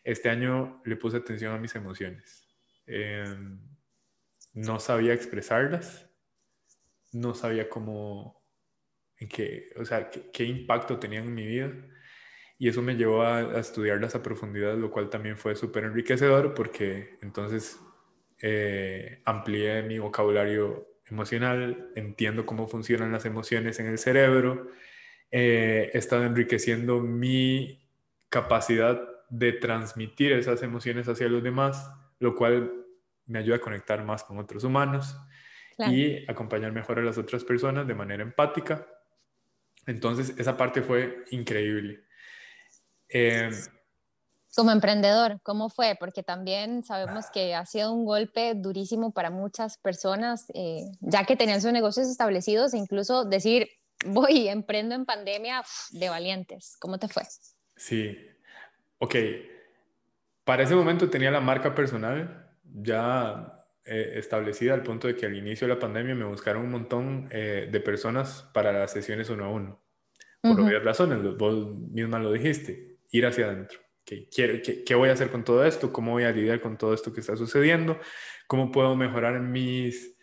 este 0.03 0.29
año 0.29 0.81
le 0.85 0.95
puse 0.97 1.17
atención 1.17 1.53
a 1.53 1.59
mis 1.59 1.75
emociones. 1.75 2.47
no 4.53 4.79
sabía 4.79 5.13
expresarlas, 5.13 6.09
no 7.13 7.33
sabía 7.33 7.69
cómo, 7.69 8.43
en 9.17 9.27
qué, 9.29 9.69
o 9.77 9.85
sea, 9.85 10.09
qué, 10.09 10.43
impacto 10.43 10.99
tenían 10.99 11.25
en 11.25 11.35
mi 11.35 11.45
vida. 11.45 11.71
Y 12.57 12.69
eso 12.69 12.81
me 12.81 12.95
llevó 12.95 13.23
a, 13.23 13.59
estudiarlas 13.59 14.15
a 14.15 14.23
profundidad, 14.23 14.77
lo 14.77 14.91
cual 14.91 15.09
también 15.09 15.37
fue 15.37 15.55
súper 15.55 15.85
enriquecedor 15.85 16.53
porque 16.53 17.17
entonces 17.21 17.79
eh, 18.41 19.21
amplié 19.25 19.83
mi 19.83 19.99
vocabulario 19.99 20.87
emocional, 21.07 21.91
entiendo 21.95 22.45
cómo 22.45 22.67
funcionan 22.67 23.11
las 23.11 23.25
emociones 23.25 23.79
en 23.79 23.87
el 23.87 23.97
cerebro, 23.97 24.69
eh, 25.31 25.91
he 25.93 25.97
estado 25.97 26.25
enriqueciendo 26.25 26.99
mi 26.99 27.82
capacidad 28.33 28.99
de 29.29 29.53
transmitir 29.53 30.31
esas 30.31 30.63
emociones 30.63 31.07
hacia 31.07 31.29
los 31.29 31.43
demás, 31.43 31.87
lo 32.17 32.33
cual 32.33 32.73
me 33.27 33.37
ayuda 33.37 33.57
a 33.57 33.61
conectar 33.61 34.03
más 34.03 34.23
con 34.23 34.39
otros 34.39 34.63
humanos 34.63 35.15
y 35.77 36.27
acompañar 36.29 36.71
mejor 36.71 36.97
a 36.97 37.03
las 37.03 37.19
otras 37.19 37.43
personas 37.43 37.85
de 37.85 37.93
manera 37.93 38.23
empática. 38.23 38.87
Entonces, 39.85 40.33
esa 40.39 40.57
parte 40.57 40.81
fue 40.81 41.23
increíble. 41.29 42.05
Eh, 43.07 43.51
como 44.55 44.71
emprendedor, 44.71 45.39
¿cómo 45.43 45.69
fue? 45.69 45.95
Porque 45.99 46.23
también 46.23 46.83
sabemos 46.83 47.25
que 47.31 47.53
ha 47.53 47.67
sido 47.67 47.93
un 47.93 48.05
golpe 48.05 48.55
durísimo 48.55 49.11
para 49.11 49.29
muchas 49.29 49.77
personas, 49.77 50.45
eh, 50.55 50.85
ya 51.01 51.23
que 51.25 51.35
tenían 51.35 51.61
sus 51.61 51.71
negocios 51.71 52.07
establecidos, 52.07 52.73
e 52.73 52.79
incluso 52.79 53.25
decir, 53.25 53.69
voy, 54.07 54.47
emprendo 54.47 54.95
en 54.95 55.05
pandemia, 55.05 55.63
de 55.91 56.09
valientes. 56.09 56.77
¿Cómo 56.79 56.97
te 56.97 57.07
fue? 57.07 57.23
Sí, 57.75 58.17
ok. 58.97 59.15
Para 60.43 60.63
ese 60.63 60.75
momento 60.75 61.09
tenía 61.09 61.31
la 61.31 61.41
marca 61.41 61.73
personal 61.73 62.49
ya 62.63 63.65
eh, 63.85 64.13
establecida 64.15 64.73
al 64.73 64.83
punto 64.83 65.07
de 65.07 65.15
que 65.15 65.25
al 65.25 65.35
inicio 65.35 65.67
de 65.67 65.73
la 65.73 65.79
pandemia 65.79 66.15
me 66.15 66.25
buscaron 66.25 66.63
un 66.63 66.71
montón 66.71 67.27
eh, 67.31 67.67
de 67.71 67.79
personas 67.79 68.49
para 68.53 68.71
las 68.71 68.91
sesiones 68.91 69.29
uno 69.29 69.45
a 69.45 69.49
uno. 69.49 69.83
Por 70.41 70.59
obvias 70.59 70.83
razones, 70.83 71.19
vos 71.37 71.73
misma 71.91 72.19
lo 72.19 72.31
dijiste, 72.31 72.97
ir 73.11 73.25
hacia 73.25 73.45
adentro. 73.45 73.79
¿Qué, 74.03 74.27
quiero, 74.27 74.59
qué, 74.61 74.95
voy 74.95 75.07
a 75.07 75.13
hacer 75.13 75.29
con 75.29 75.45
todo 75.45 75.65
esto? 75.65 75.93
¿Cómo 75.93 76.11
voy 76.11 76.23
a 76.23 76.31
lidiar 76.31 76.59
con 76.59 76.77
todo 76.77 76.93
esto 76.93 77.13
que 77.13 77.21
está 77.21 77.37
sucediendo? 77.37 77.97
¿Cómo 78.47 78.69
puedo 78.69 78.93
mejorar 78.97 79.39
mis, 79.39 80.17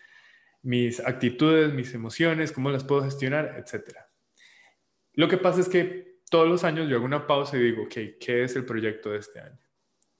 mis 0.63 1.01
actitudes, 1.01 1.73
mis 1.73 1.95
emociones? 1.95 2.53
¿Cómo 2.53 2.71
las 2.71 2.85
puedo 2.85 3.03
gestionar? 3.03 3.55
Etcétera. 3.57 4.11
Lo 5.15 5.29
que 5.29 5.39
pasa 5.39 5.61
es 5.61 5.71
que 5.71 6.10
todos 6.31 6.49
los 6.49 6.65
años 6.65 6.89
yo 6.89 6.97
hago 6.97 7.05
una 7.05 7.27
pausa 7.27 7.57
y 7.57 7.61
digo, 7.61 7.83
ok, 7.83 7.95
¿qué 8.19 8.45
es 8.45 8.57
el 8.57 8.65
proyecto 8.65 9.11
de 9.11 9.19
este 9.19 9.41
año? 9.41 9.59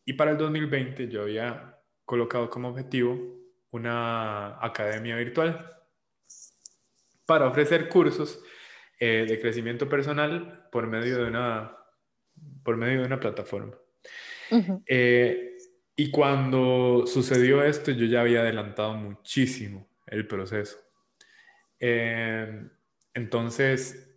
Y 0.05 0.13
para 0.15 0.33
el 0.33 0.37
2020 0.37 1.09
yo 1.09 1.23
había 1.23 1.79
colocado 2.05 2.51
como 2.51 2.69
objetivo 2.69 3.39
una 3.71 4.63
academia 4.65 5.17
virtual 5.17 5.73
para 7.25 7.47
ofrecer 7.47 7.89
cursos 7.89 8.43
eh, 8.99 9.25
de 9.29 9.41
crecimiento 9.41 9.89
personal 9.89 10.69
por 10.73 10.89
medio 10.89 11.17
de 11.19 11.25
una 11.25 11.77
por 12.65 12.77
medio 12.77 13.01
de 13.01 13.07
una 13.07 13.21
plataforma. 13.21 13.75
Eh, 14.87 15.57
y 15.95 16.11
cuando 16.11 17.05
sucedió 17.07 17.63
esto, 17.63 17.93
yo 17.93 18.07
ya 18.07 18.23
había 18.23 18.41
adelantado 18.41 18.95
muchísimo 18.95 19.89
el 20.07 20.27
proceso. 20.27 20.79
Eh, 21.79 22.69
entonces, 23.15 24.10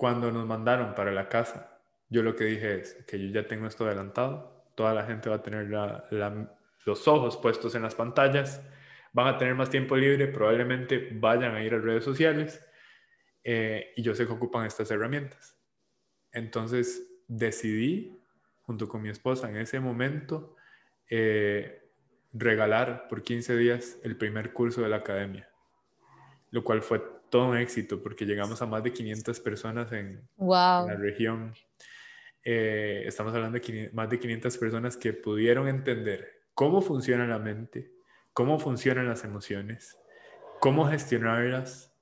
cuando 0.00 0.32
nos 0.32 0.46
mandaron 0.46 0.94
para 0.94 1.12
la 1.12 1.28
casa, 1.28 1.78
yo 2.08 2.22
lo 2.22 2.34
que 2.34 2.44
dije 2.44 2.80
es 2.80 2.94
que 3.06 3.20
yo 3.20 3.28
ya 3.34 3.46
tengo 3.46 3.66
esto 3.66 3.84
adelantado, 3.84 4.64
toda 4.74 4.94
la 4.94 5.04
gente 5.04 5.28
va 5.28 5.36
a 5.36 5.42
tener 5.42 5.68
los 6.86 7.06
ojos 7.06 7.36
puestos 7.36 7.74
en 7.74 7.82
las 7.82 7.94
pantallas, 7.94 8.66
van 9.12 9.26
a 9.26 9.36
tener 9.36 9.54
más 9.54 9.68
tiempo 9.68 9.98
libre, 9.98 10.26
probablemente 10.28 11.10
vayan 11.12 11.54
a 11.54 11.62
ir 11.62 11.74
a 11.74 11.78
redes 11.80 12.02
sociales 12.02 12.66
eh, 13.44 13.92
y 13.94 14.00
yo 14.00 14.14
sé 14.14 14.26
que 14.26 14.32
ocupan 14.32 14.64
estas 14.64 14.90
herramientas. 14.90 15.58
Entonces 16.32 17.06
decidí, 17.28 18.24
junto 18.62 18.88
con 18.88 19.02
mi 19.02 19.10
esposa 19.10 19.50
en 19.50 19.58
ese 19.58 19.80
momento, 19.80 20.56
eh, 21.10 21.90
regalar 22.32 23.06
por 23.06 23.22
15 23.22 23.54
días 23.54 23.98
el 24.02 24.16
primer 24.16 24.54
curso 24.54 24.80
de 24.80 24.88
la 24.88 24.96
academia, 24.96 25.50
lo 26.52 26.64
cual 26.64 26.80
fue 26.80 27.19
todo 27.30 27.46
un 27.48 27.56
éxito 27.56 28.02
porque 28.02 28.26
llegamos 28.26 28.60
a 28.60 28.66
más 28.66 28.82
de 28.82 28.92
500 28.92 29.40
personas 29.40 29.92
en, 29.92 30.28
la 30.38 30.96
región. 30.98 31.54
Eh, 32.44 33.04
estamos 33.06 33.34
hablando 33.34 33.58
de 33.58 33.90
más 33.92 34.10
de 34.10 34.18
500 34.18 34.58
personas 34.58 34.96
que 34.96 35.12
pudieron 35.12 35.68
entender 35.68 36.42
cómo 36.54 36.82
funciona 36.82 37.26
la 37.26 37.38
mente, 37.38 37.92
cómo 38.32 38.58
funcionan 38.58 39.08
las 39.08 39.24
emociones, 39.24 39.96
cómo 40.58 40.88
gestionarlas, 40.88 41.94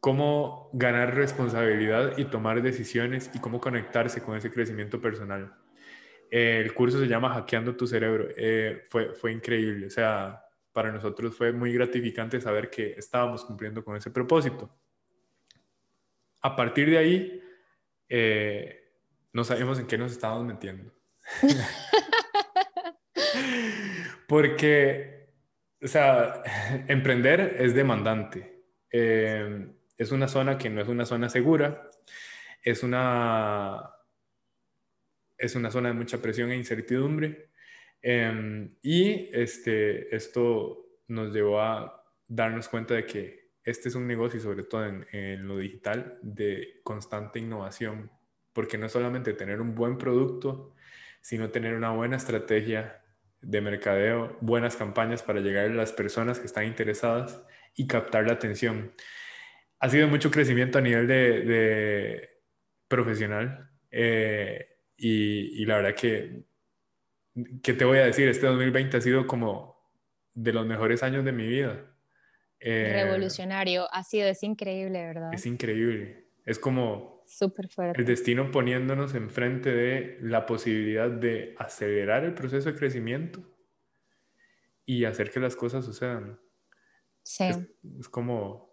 cómo 0.00 0.70
ganar 0.72 1.14
responsabilidad 1.14 2.16
y 2.18 2.24
tomar 2.26 2.62
decisiones 2.62 3.30
y 3.34 3.40
cómo 3.40 3.60
conectarse 3.60 4.22
con 4.22 4.36
ese 4.36 4.50
crecimiento 4.50 5.00
personal. 5.00 5.54
el 6.30 6.72
curso 6.74 7.00
se 7.00 7.08
llama 7.08 7.34
Hackeando 7.34 7.74
tu 7.74 7.86
cerebro. 7.86 8.28
Eh, 8.36 8.86
fue, 8.90 9.14
fue 9.14 9.32
increíble. 9.32 9.86
O 9.86 9.90
sea, 9.90 10.44
para 10.78 10.92
nosotros 10.92 11.34
fue 11.34 11.50
muy 11.50 11.72
gratificante 11.72 12.40
saber 12.40 12.70
que 12.70 12.94
estábamos 12.96 13.44
cumpliendo 13.44 13.84
con 13.84 13.96
ese 13.96 14.12
propósito. 14.12 14.70
A 16.40 16.54
partir 16.54 16.88
de 16.88 16.98
ahí, 16.98 17.42
eh, 18.08 18.92
no 19.32 19.42
sabemos 19.42 19.80
en 19.80 19.88
qué 19.88 19.98
nos 19.98 20.12
estábamos 20.12 20.46
metiendo. 20.46 20.92
Porque, 24.28 25.32
o 25.82 25.88
sea, 25.88 26.44
emprender 26.86 27.56
es 27.58 27.74
demandante. 27.74 28.62
Eh, 28.92 29.74
es 29.96 30.12
una 30.12 30.28
zona 30.28 30.58
que 30.58 30.70
no 30.70 30.80
es 30.80 30.86
una 30.86 31.06
zona 31.06 31.28
segura, 31.28 31.90
es 32.62 32.84
una, 32.84 33.96
es 35.38 35.56
una 35.56 35.72
zona 35.72 35.88
de 35.88 35.94
mucha 35.94 36.22
presión 36.22 36.52
e 36.52 36.56
incertidumbre. 36.56 37.47
Em, 38.02 38.76
y 38.82 39.30
este, 39.32 40.14
esto 40.14 40.86
nos 41.08 41.32
llevó 41.32 41.60
a 41.60 42.04
darnos 42.26 42.68
cuenta 42.68 42.94
de 42.94 43.06
que 43.06 43.50
este 43.64 43.88
es 43.88 43.94
un 43.94 44.06
negocio, 44.06 44.40
sobre 44.40 44.62
todo 44.62 44.86
en, 44.86 45.06
en 45.12 45.46
lo 45.46 45.58
digital, 45.58 46.18
de 46.22 46.80
constante 46.84 47.38
innovación, 47.38 48.10
porque 48.52 48.78
no 48.78 48.86
es 48.86 48.92
solamente 48.92 49.34
tener 49.34 49.60
un 49.60 49.74
buen 49.74 49.98
producto, 49.98 50.74
sino 51.20 51.50
tener 51.50 51.74
una 51.74 51.90
buena 51.90 52.16
estrategia 52.16 53.02
de 53.40 53.60
mercadeo, 53.60 54.36
buenas 54.40 54.76
campañas 54.76 55.22
para 55.22 55.40
llegar 55.40 55.66
a 55.66 55.74
las 55.74 55.92
personas 55.92 56.38
que 56.38 56.46
están 56.46 56.64
interesadas 56.64 57.42
y 57.74 57.86
captar 57.86 58.26
la 58.26 58.32
atención. 58.34 58.92
Ha 59.80 59.88
sido 59.88 60.08
mucho 60.08 60.30
crecimiento 60.30 60.78
a 60.78 60.80
nivel 60.80 61.06
de, 61.06 62.28
profesional 62.88 63.70
eh, 63.90 64.66
y, 64.96 65.64
la 65.66 65.76
verdad 65.76 65.94
que, 65.94 66.42
¿qué 67.62 67.72
te 67.72 67.84
voy 67.84 67.98
a 67.98 68.04
decir? 68.04 68.28
Este 68.28 68.46
2020 68.46 68.96
ha 68.96 69.00
sido 69.00 69.26
como 69.26 69.76
de 70.34 70.52
los 70.52 70.66
mejores 70.66 71.02
años 71.02 71.24
de 71.24 71.32
mi 71.32 71.46
vida. 71.46 71.84
Eh, 72.60 72.90
Revolucionario, 73.04 73.92
ha 73.92 74.02
sido, 74.04 74.28
es 74.28 74.42
increíble, 74.42 75.04
¿verdad? 75.04 75.32
Es 75.32 75.46
increíble. 75.46 76.28
Es 76.44 76.58
como 76.58 77.22
Súper 77.26 77.68
fuerte. 77.68 78.00
el 78.00 78.06
destino 78.06 78.50
poniéndonos 78.50 79.14
enfrente 79.14 79.70
de 79.70 80.18
la 80.22 80.46
posibilidad 80.46 81.10
de 81.10 81.54
acelerar 81.58 82.24
el 82.24 82.34
proceso 82.34 82.72
de 82.72 82.78
crecimiento 82.78 83.42
y 84.84 85.04
hacer 85.04 85.30
que 85.30 85.40
las 85.40 85.54
cosas 85.54 85.84
sucedan. 85.84 86.40
Sí. 87.22 87.44
es 87.44 88.08
como 88.08 88.68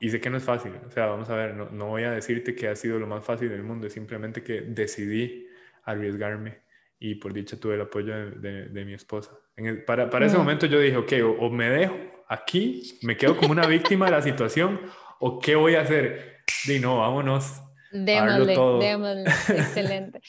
y 0.00 0.10
sé 0.10 0.18
que 0.18 0.30
no 0.30 0.38
es 0.38 0.42
fácil, 0.42 0.72
o 0.86 0.90
sea, 0.90 1.06
vamos 1.06 1.28
a 1.28 1.36
ver, 1.36 1.54
no, 1.54 1.68
no, 1.68 1.88
voy 1.88 2.04
a 2.04 2.10
decirte 2.10 2.54
que 2.54 2.68
ha 2.68 2.74
sido 2.74 2.98
lo 2.98 3.06
más 3.06 3.22
fácil 3.22 3.50
del 3.50 3.62
mundo, 3.62 3.86
es 3.86 3.92
simplemente 3.92 4.42
que 4.42 4.62
decidí 4.62 5.46
arriesgarme 5.84 6.62
y 7.02 7.14
por 7.14 7.32
dicha 7.32 7.58
tuve 7.58 7.74
el 7.74 7.80
apoyo 7.80 8.14
de, 8.14 8.68
de, 8.68 8.84
mi 8.84 8.92
esposa. 8.92 9.30
En 9.56 9.84
para 9.86 10.10
para 10.10 10.26
ese 10.26 10.36
mm. 10.36 10.40
momento 10.40 10.66
yo 10.66 10.78
dije, 10.78 10.98
ok, 10.98 11.12
o, 11.40 11.48
me 11.48 11.70
dejo 11.70 11.96
aquí, 12.28 12.98
me 13.02 13.16
quedo 13.16 13.38
como 13.38 13.52
una 13.52 13.66
víctima 13.66 14.04
de 14.04 14.12
la 14.12 14.22
situación, 14.22 14.78
o 15.18 15.40
qué 15.40 15.56
voy 15.56 15.76
a 15.76 15.80
hacer. 15.80 16.42
Y 16.68 16.78
no, 16.78 16.98
vámonos. 16.98 17.62
Démosle, 17.90 18.54
démosle, 18.80 19.24
excelente. 19.48 20.20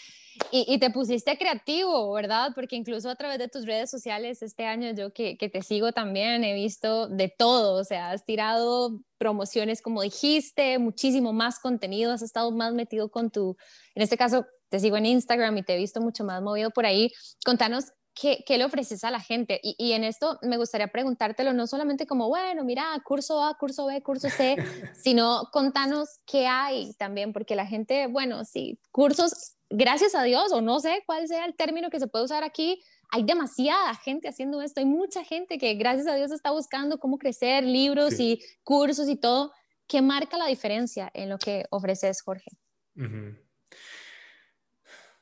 Y, 0.50 0.80
te 0.80 0.90
pusiste 0.90 1.38
creativo, 1.38 2.14
¿verdad? 2.14 2.52
Porque 2.56 2.76
incluso 2.76 3.10
a 3.10 3.16
través 3.16 3.38
de 3.38 3.48
tus 3.48 3.66
redes 3.66 3.92
sociales 3.92 4.42
este 4.42 4.66
año 4.66 4.92
yo 4.96 5.14
que, 5.14 5.38
que, 5.38 5.50
te 5.50 5.62
sigo 5.62 5.92
también 5.92 6.44
he 6.44 6.56
visto 6.56 7.08
de 7.10 7.30
todo, 7.30 7.80
o 7.80 7.84
sea, 7.84 8.12
has 8.12 8.26
tirado 8.26 9.02
promociones 9.20 9.82
como 9.84 10.02
dijiste, 10.02 10.80
muchísimo 10.80 11.32
más 11.32 11.60
contenido, 11.60 12.12
has 12.12 12.24
estado 12.24 12.50
más 12.52 12.74
metido 12.74 13.12
con 13.12 13.30
tu, 13.30 13.56
en 13.94 14.02
este 14.02 14.18
caso 14.18 14.48
te 14.72 14.80
sigo 14.80 14.98
en 14.98 15.06
Instagram 15.06 15.56
y 15.58 15.64
te 15.64 15.76
he 15.76 15.78
visto 15.78 16.00
mucho 16.02 16.24
más 16.24 16.42
movido 16.42 16.72
por 16.72 16.86
ahí. 16.86 17.12
Contanos 17.46 17.92
¿Qué, 18.14 18.44
¿qué, 18.46 18.58
le 18.58 18.66
ofreces 18.66 19.06
a 19.06 19.12
la 19.12 19.22
gente? 19.22 19.62
Y, 19.64 19.74
y, 19.78 19.94
en 19.94 20.04
esto 20.04 20.38
me 20.42 20.58
gustaría 20.58 20.90
preguntártelo 20.90 21.54
no 21.54 21.66
solamente 21.66 22.06
como, 22.06 22.28
bueno, 22.28 22.66
mira, 22.66 22.86
curso 23.06 23.42
A, 23.42 23.58
curso 23.58 23.86
B, 23.86 24.04
curso 24.04 24.30
C, 24.30 24.58
sino 25.02 25.44
contanos 25.54 26.20
qué 26.26 26.46
hay 26.46 26.94
también, 26.96 27.32
porque 27.32 27.56
la 27.56 27.66
gente, 27.66 28.08
bueno, 28.08 28.44
sí, 28.44 28.78
cursos 28.92 29.56
gracias 29.70 30.14
a 30.14 30.24
Dios, 30.24 30.52
o 30.52 30.60
no 30.60 30.82
sé 30.82 31.04
cuál 31.06 31.28
sea 31.28 31.46
el 31.46 31.56
término 31.56 31.90
que 31.90 32.00
se 32.02 32.08
puede 32.08 32.26
usar 32.26 32.44
aquí, 32.44 32.82
hay 33.10 33.24
demasiada 33.24 33.96
gente 33.96 34.28
haciendo 34.28 34.62
esto, 34.62 34.82
hay 34.82 34.86
mucha 34.86 35.24
gente 35.24 35.58
que 35.58 35.74
gracias 35.76 36.08
a 36.08 36.16
Dios 36.16 36.32
está 36.32 36.52
buscando 36.52 37.00
cómo 37.00 37.18
crecer, 37.18 37.64
libros 37.64 38.20
y 38.20 38.42
cursos 38.64 39.08
y 39.08 39.16
todo, 39.16 39.54
que 39.88 40.02
marca 40.02 40.38
la 40.38 40.48
diferencia 40.48 41.10
en 41.14 41.30
lo 41.30 41.38
que 41.38 41.66
ofreces, 41.70 42.22
Jorge. 42.22 42.52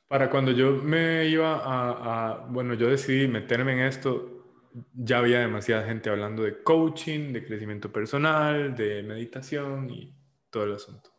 Para 0.09 0.29
cuando 0.29 0.51
yo 0.51 0.71
me 0.71 1.27
iba 1.27 1.55
a, 1.55 2.31
a, 2.31 2.37
bueno, 2.47 2.73
yo 2.73 2.89
decidí 2.89 3.27
meterme 3.27 3.73
en 3.73 3.79
esto, 3.81 4.39
ya 4.93 5.19
había 5.19 5.39
demasiada 5.39 5.85
gente 5.85 6.09
hablando 6.09 6.43
de 6.43 6.63
coaching, 6.63 7.31
de 7.31 7.45
crecimiento 7.45 7.91
personal, 7.91 8.75
de 8.75 9.03
meditación 9.03 9.89
y 9.89 10.13
todo 10.49 10.63
el 10.63 10.73
asunto. 10.73 11.11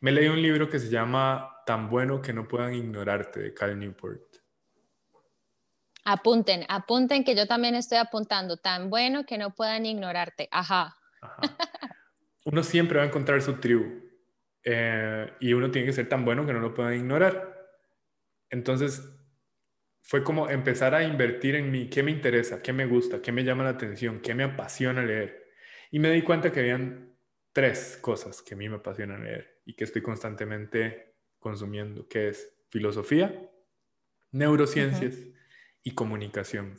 Me 0.00 0.12
leí 0.12 0.28
un 0.28 0.40
libro 0.40 0.68
que 0.68 0.78
se 0.78 0.88
llama 0.88 1.62
Tan 1.66 1.90
bueno 1.90 2.22
que 2.22 2.32
no 2.32 2.48
puedan 2.48 2.74
ignorarte 2.74 3.40
de 3.40 3.54
Cal 3.54 3.78
Newport. 3.78 4.22
Apunten, 6.04 6.64
apunten 6.68 7.22
que 7.22 7.34
yo 7.34 7.46
también 7.46 7.74
estoy 7.74 7.98
apuntando. 7.98 8.56
Tan 8.56 8.88
bueno 8.88 9.26
que 9.26 9.36
no 9.36 9.54
puedan 9.54 9.84
ignorarte. 9.84 10.48
Ajá. 10.52 10.96
Uno 12.44 12.62
siempre 12.62 12.98
va 12.98 13.04
a 13.04 13.08
encontrar 13.08 13.42
su 13.42 13.54
tribu 13.54 14.06
eh, 14.62 15.32
y 15.40 15.52
uno 15.52 15.70
tiene 15.70 15.86
que 15.86 15.92
ser 15.92 16.08
tan 16.08 16.24
bueno 16.24 16.46
que 16.46 16.52
no 16.52 16.60
lo 16.60 16.72
puedan 16.72 16.94
ignorar. 16.94 17.55
Entonces, 18.50 19.02
fue 20.02 20.22
como 20.22 20.48
empezar 20.48 20.94
a 20.94 21.02
invertir 21.02 21.56
en 21.56 21.70
mí, 21.70 21.90
qué 21.90 22.02
me 22.02 22.12
interesa, 22.12 22.62
qué 22.62 22.72
me 22.72 22.86
gusta, 22.86 23.20
qué 23.20 23.32
me 23.32 23.42
llama 23.42 23.64
la 23.64 23.70
atención, 23.70 24.20
qué 24.20 24.34
me 24.34 24.44
apasiona 24.44 25.02
leer. 25.02 25.50
Y 25.90 25.98
me 25.98 26.10
di 26.10 26.22
cuenta 26.22 26.52
que 26.52 26.60
habían 26.60 27.16
tres 27.52 27.98
cosas 28.00 28.42
que 28.42 28.54
a 28.54 28.56
mí 28.56 28.68
me 28.68 28.76
apasionan 28.76 29.24
leer 29.24 29.60
y 29.64 29.74
que 29.74 29.84
estoy 29.84 30.02
constantemente 30.02 31.16
consumiendo, 31.38 32.06
que 32.06 32.28
es 32.28 32.56
filosofía, 32.70 33.50
neurociencias 34.30 35.16
y 35.82 35.90
comunicación. 35.92 36.76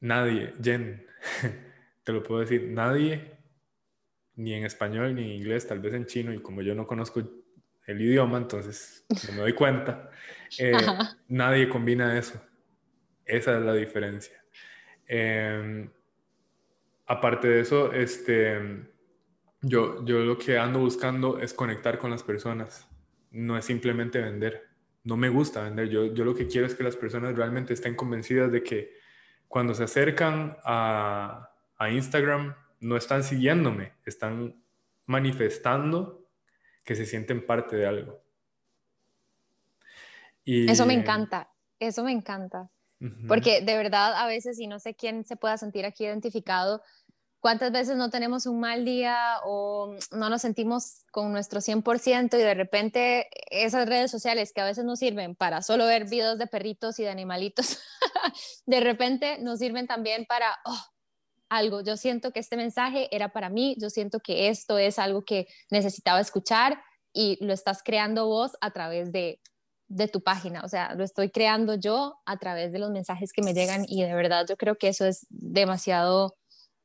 Nadie, 0.00 0.52
Jen, 0.62 1.06
te 2.04 2.12
lo 2.12 2.22
puedo 2.22 2.40
decir, 2.40 2.68
nadie, 2.68 3.38
ni 4.34 4.54
en 4.54 4.64
español 4.64 5.14
ni 5.14 5.22
en 5.22 5.30
inglés, 5.40 5.66
tal 5.66 5.80
vez 5.80 5.94
en 5.94 6.06
chino, 6.06 6.32
y 6.32 6.40
como 6.40 6.62
yo 6.62 6.74
no 6.74 6.86
conozco 6.86 7.22
el 7.90 8.00
idioma, 8.00 8.38
entonces 8.38 9.04
no 9.28 9.34
me 9.34 9.40
doy 9.40 9.52
cuenta. 9.54 10.10
Eh, 10.58 10.76
nadie 11.28 11.68
combina 11.68 12.18
eso. 12.18 12.42
Esa 13.24 13.56
es 13.56 13.64
la 13.64 13.72
diferencia. 13.72 14.42
Em, 15.06 15.88
aparte 17.06 17.46
de 17.46 17.60
eso, 17.60 17.92
este, 17.92 18.58
yo, 19.62 20.04
yo 20.04 20.24
lo 20.24 20.36
que 20.36 20.58
ando 20.58 20.80
buscando 20.80 21.38
es 21.38 21.54
conectar 21.54 21.98
con 21.98 22.10
las 22.10 22.24
personas. 22.24 22.88
No 23.30 23.56
es 23.56 23.64
simplemente 23.64 24.20
vender. 24.20 24.70
No 25.04 25.16
me 25.16 25.28
gusta 25.28 25.62
vender. 25.62 25.88
Yo, 25.88 26.12
yo 26.12 26.24
lo 26.24 26.34
que 26.34 26.48
quiero 26.48 26.66
es 26.66 26.74
que 26.74 26.82
las 26.82 26.96
personas 26.96 27.36
realmente 27.36 27.72
estén 27.72 27.94
convencidas 27.94 28.50
de 28.50 28.64
que 28.64 28.96
cuando 29.46 29.72
se 29.72 29.84
acercan 29.84 30.56
a, 30.64 31.52
a 31.78 31.90
Instagram, 31.90 32.56
no 32.80 32.96
están 32.96 33.22
siguiéndome, 33.22 33.92
están 34.04 34.60
manifestando 35.06 36.19
que 36.90 36.96
se 36.96 37.06
sienten 37.06 37.46
parte 37.46 37.76
de 37.76 37.86
algo. 37.86 38.20
Y... 40.44 40.68
Eso 40.68 40.86
me 40.86 40.94
encanta, 40.94 41.48
eso 41.78 42.02
me 42.02 42.10
encanta. 42.10 42.68
Porque 43.28 43.60
de 43.60 43.76
verdad 43.76 44.14
a 44.16 44.26
veces, 44.26 44.58
y 44.58 44.66
no 44.66 44.80
sé 44.80 44.96
quién 44.96 45.24
se 45.24 45.36
pueda 45.36 45.56
sentir 45.56 45.86
aquí 45.86 46.04
identificado, 46.04 46.82
cuántas 47.38 47.70
veces 47.70 47.96
no 47.96 48.10
tenemos 48.10 48.46
un 48.46 48.58
mal 48.58 48.84
día 48.84 49.36
o 49.44 49.94
no 50.10 50.30
nos 50.30 50.42
sentimos 50.42 51.04
con 51.12 51.30
nuestro 51.30 51.60
100% 51.60 52.34
y 52.34 52.42
de 52.42 52.54
repente 52.54 53.28
esas 53.52 53.88
redes 53.88 54.10
sociales 54.10 54.52
que 54.52 54.60
a 54.60 54.64
veces 54.64 54.84
nos 54.84 54.98
sirven 54.98 55.36
para 55.36 55.62
solo 55.62 55.86
ver 55.86 56.08
videos 56.08 56.38
de 56.38 56.48
perritos 56.48 56.98
y 56.98 57.04
de 57.04 57.10
animalitos, 57.10 57.78
de 58.66 58.80
repente 58.80 59.38
nos 59.38 59.60
sirven 59.60 59.86
también 59.86 60.26
para, 60.26 60.58
oh, 60.64 60.84
algo, 61.50 61.82
yo 61.82 61.96
siento 61.96 62.32
que 62.32 62.40
este 62.40 62.56
mensaje 62.56 63.14
era 63.14 63.28
para 63.28 63.50
mí, 63.50 63.76
yo 63.78 63.90
siento 63.90 64.20
que 64.20 64.48
esto 64.48 64.78
es 64.78 64.98
algo 64.98 65.22
que 65.22 65.48
necesitaba 65.70 66.20
escuchar 66.20 66.80
y 67.12 67.44
lo 67.44 67.52
estás 67.52 67.82
creando 67.82 68.26
vos 68.26 68.52
a 68.60 68.70
través 68.70 69.12
de, 69.12 69.40
tu 70.12 70.22
página, 70.22 70.62
o 70.62 70.68
sea, 70.68 70.94
lo 70.94 71.02
estoy 71.02 71.30
creando 71.30 71.74
yo 71.74 72.20
a 72.24 72.36
través 72.38 72.72
de 72.72 72.78
los 72.78 72.92
mensajes 72.92 73.32
que 73.32 73.42
me 73.42 73.52
llegan 73.52 73.84
y 73.88 74.02
de 74.04 74.14
verdad 74.14 74.46
yo 74.48 74.56
creo 74.56 74.76
que 74.76 74.86
eso 74.86 75.04
es 75.04 75.26
demasiado, 75.28 76.36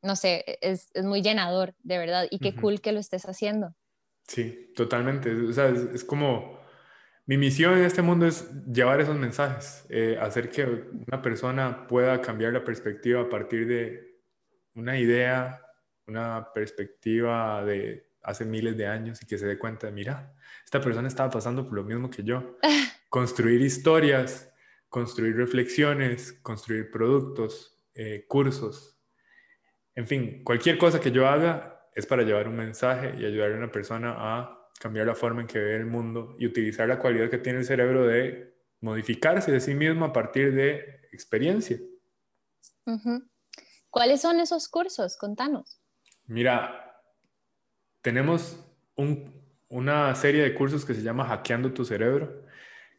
no 0.02 0.16
sé, 0.16 0.58
es, 0.62 0.90
muy 1.04 1.22
llenador, 1.22 1.76
de 1.84 2.00
verdad, 2.00 2.26
y 2.32 2.40
qué 2.40 2.56
cool 2.56 2.82
que 2.82 2.92
lo 2.92 3.00
estés 3.00 3.26
haciendo. 3.26 3.76
Sí, 4.28 4.72
totalmente, 4.76 5.32
o 5.32 5.54
sea, 5.54 5.70
es, 5.70 6.04
como... 6.04 6.56
Mi 7.28 7.38
misión 7.38 7.76
en 7.76 7.86
este 7.86 8.04
mundo 8.04 8.28
es 8.28 8.52
llevar 8.72 9.02
esos 9.02 9.16
mensajes, 9.16 9.84
eh, 9.90 10.16
hacer 10.22 10.52
que 10.52 10.64
una 11.08 11.24
persona 11.24 11.88
pueda 11.88 12.22
cambiar 12.22 12.54
la 12.54 12.64
perspectiva 12.64 13.22
a 13.22 13.30
partir 13.30 13.68
de, 13.68 14.15
una 14.76 14.98
idea, 14.98 15.62
una 16.08 16.52
perspectiva 16.54 17.64
de 17.64 18.12
hace 18.22 18.46
miles 18.46 18.78
de 18.78 18.88
años 18.88 19.22
y 19.22 19.26
que 19.26 19.38
se 19.38 19.46
dé 19.46 19.58
cuenta 19.58 19.88
de, 19.88 19.94
mira, 19.94 20.34
esta 20.64 20.82
persona 20.82 21.08
estaba 21.08 21.30
pasando 21.30 21.66
por 21.66 21.74
lo 21.74 21.84
mismo 21.84 22.10
que 22.10 22.24
yo. 22.24 22.58
Construir 23.10 23.62
historias, 23.62 24.52
construir 24.90 25.36
reflexiones, 25.38 26.34
construir 26.42 26.92
productos, 26.92 27.78
eh, 27.94 28.26
cursos. 28.28 28.98
En 29.94 30.08
fin, 30.08 30.44
cualquier 30.44 30.78
cosa 30.78 31.00
que 31.00 31.12
yo 31.12 31.28
haga 31.28 31.90
es 31.94 32.06
para 32.06 32.24
llevar 32.24 32.48
un 32.48 32.58
mensaje 32.58 33.14
y 33.18 33.26
ayudar 33.26 33.54
a 33.54 33.58
una 33.58 33.72
persona 33.72 34.16
a 34.18 34.70
cambiar 34.80 35.08
la 35.08 35.16
forma 35.16 35.42
en 35.42 35.48
que 35.48 35.60
ve 35.60 35.76
el 35.76 35.86
mundo 35.86 36.36
y 36.38 36.46
utilizar 36.46 36.88
la 36.88 37.00
cualidad 37.00 37.30
que 37.30 37.38
tiene 37.38 37.60
el 37.60 37.66
cerebro 37.66 38.06
de 38.06 38.56
modificarse 38.82 39.52
de 39.52 39.60
sí 39.62 39.74
mismo 39.74 40.06
a 40.06 40.14
partir 40.14 40.54
de 40.54 41.08
experiencia. 41.12 41.78
¿Cuáles 43.96 44.20
son 44.20 44.42
esos 44.42 44.68
cursos? 44.68 45.16
Contanos. 45.16 45.80
Mira, 46.26 47.02
tenemos 48.02 48.60
una 49.70 50.14
serie 50.16 50.44
de 50.44 50.54
cursos 50.54 50.84
que 50.84 50.94
se 50.94 51.02
llama 51.02 51.24
Hackeando 51.24 51.72
tu 51.72 51.86
cerebro. 51.86 52.44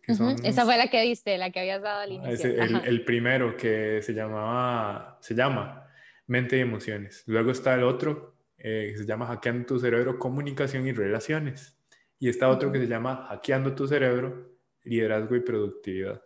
Esa 0.06 0.64
fue 0.64 0.78
la 0.78 0.88
que 0.88 1.02
diste, 1.02 1.36
la 1.36 1.50
que 1.50 1.60
habías 1.60 1.82
dado 1.82 2.00
al 2.00 2.12
inicio. 2.12 2.50
el, 2.50 3.04
primero 3.04 3.58
que 3.58 4.00
se 4.00 4.14
llamaba, 4.14 5.18
se 5.20 5.34
llama 5.34 5.86
Mente 6.28 6.56
y 6.56 6.60
Emociones. 6.60 7.24
Luego 7.26 7.50
está 7.50 7.74
el 7.74 7.82
otro 7.82 8.38
eh, 8.56 8.92
que 8.92 8.98
se 8.98 9.04
llama 9.04 9.26
Hackeando 9.26 9.66
tu 9.66 9.78
cerebro, 9.78 10.18
Comunicación 10.18 10.86
y 10.86 10.92
Relaciones. 10.92 11.78
Y 12.18 12.30
está 12.30 12.48
otro 12.48 12.72
que 12.72 12.78
se 12.78 12.88
llama 12.88 13.26
Hackeando 13.28 13.74
tu 13.74 13.86
cerebro, 13.86 14.50
Liderazgo 14.82 15.36
y 15.36 15.40
Productividad. 15.40 16.22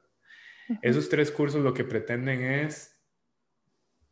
Esos 0.81 1.09
tres 1.09 1.33
cursos 1.33 1.61
lo 1.61 1.75
que 1.75 1.83
pretenden 1.83 2.45
es 2.45 2.90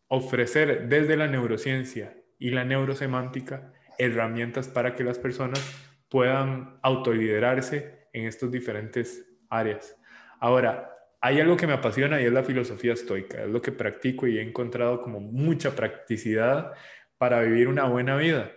ofrecer 0.09 0.89
desde 0.89 1.17
la 1.17 1.29
neurociencia 1.29 2.17
y 2.39 2.51
la 2.51 2.65
neurosemántica 2.65 3.73
herramientas 3.99 4.69
para 4.69 4.95
que 4.95 5.05
las 5.05 5.19
personas 5.19 5.61
puedan 6.09 6.79
autoliderarse 6.83 8.09
en 8.13 8.27
estos 8.27 8.51
diferentes 8.51 9.29
áreas. 9.51 9.97
Ahora, 10.41 10.95
hay 11.21 11.41
algo 11.41 11.57
que 11.57 11.67
me 11.67 11.73
apasiona 11.73 12.21
y 12.21 12.25
es 12.25 12.33
la 12.33 12.45
filosofía 12.45 12.93
estoica, 12.93 13.43
es 13.43 13.51
lo 13.51 13.61
que 13.61 13.73
practico 13.73 14.27
y 14.27 14.39
he 14.39 14.43
encontrado 14.43 15.01
como 15.01 15.21
mucha 15.21 15.75
practicidad 15.75 16.73
para 17.19 17.43
vivir 17.43 17.69
una 17.69 17.85
buena 17.85 18.17
vida. 18.17 18.53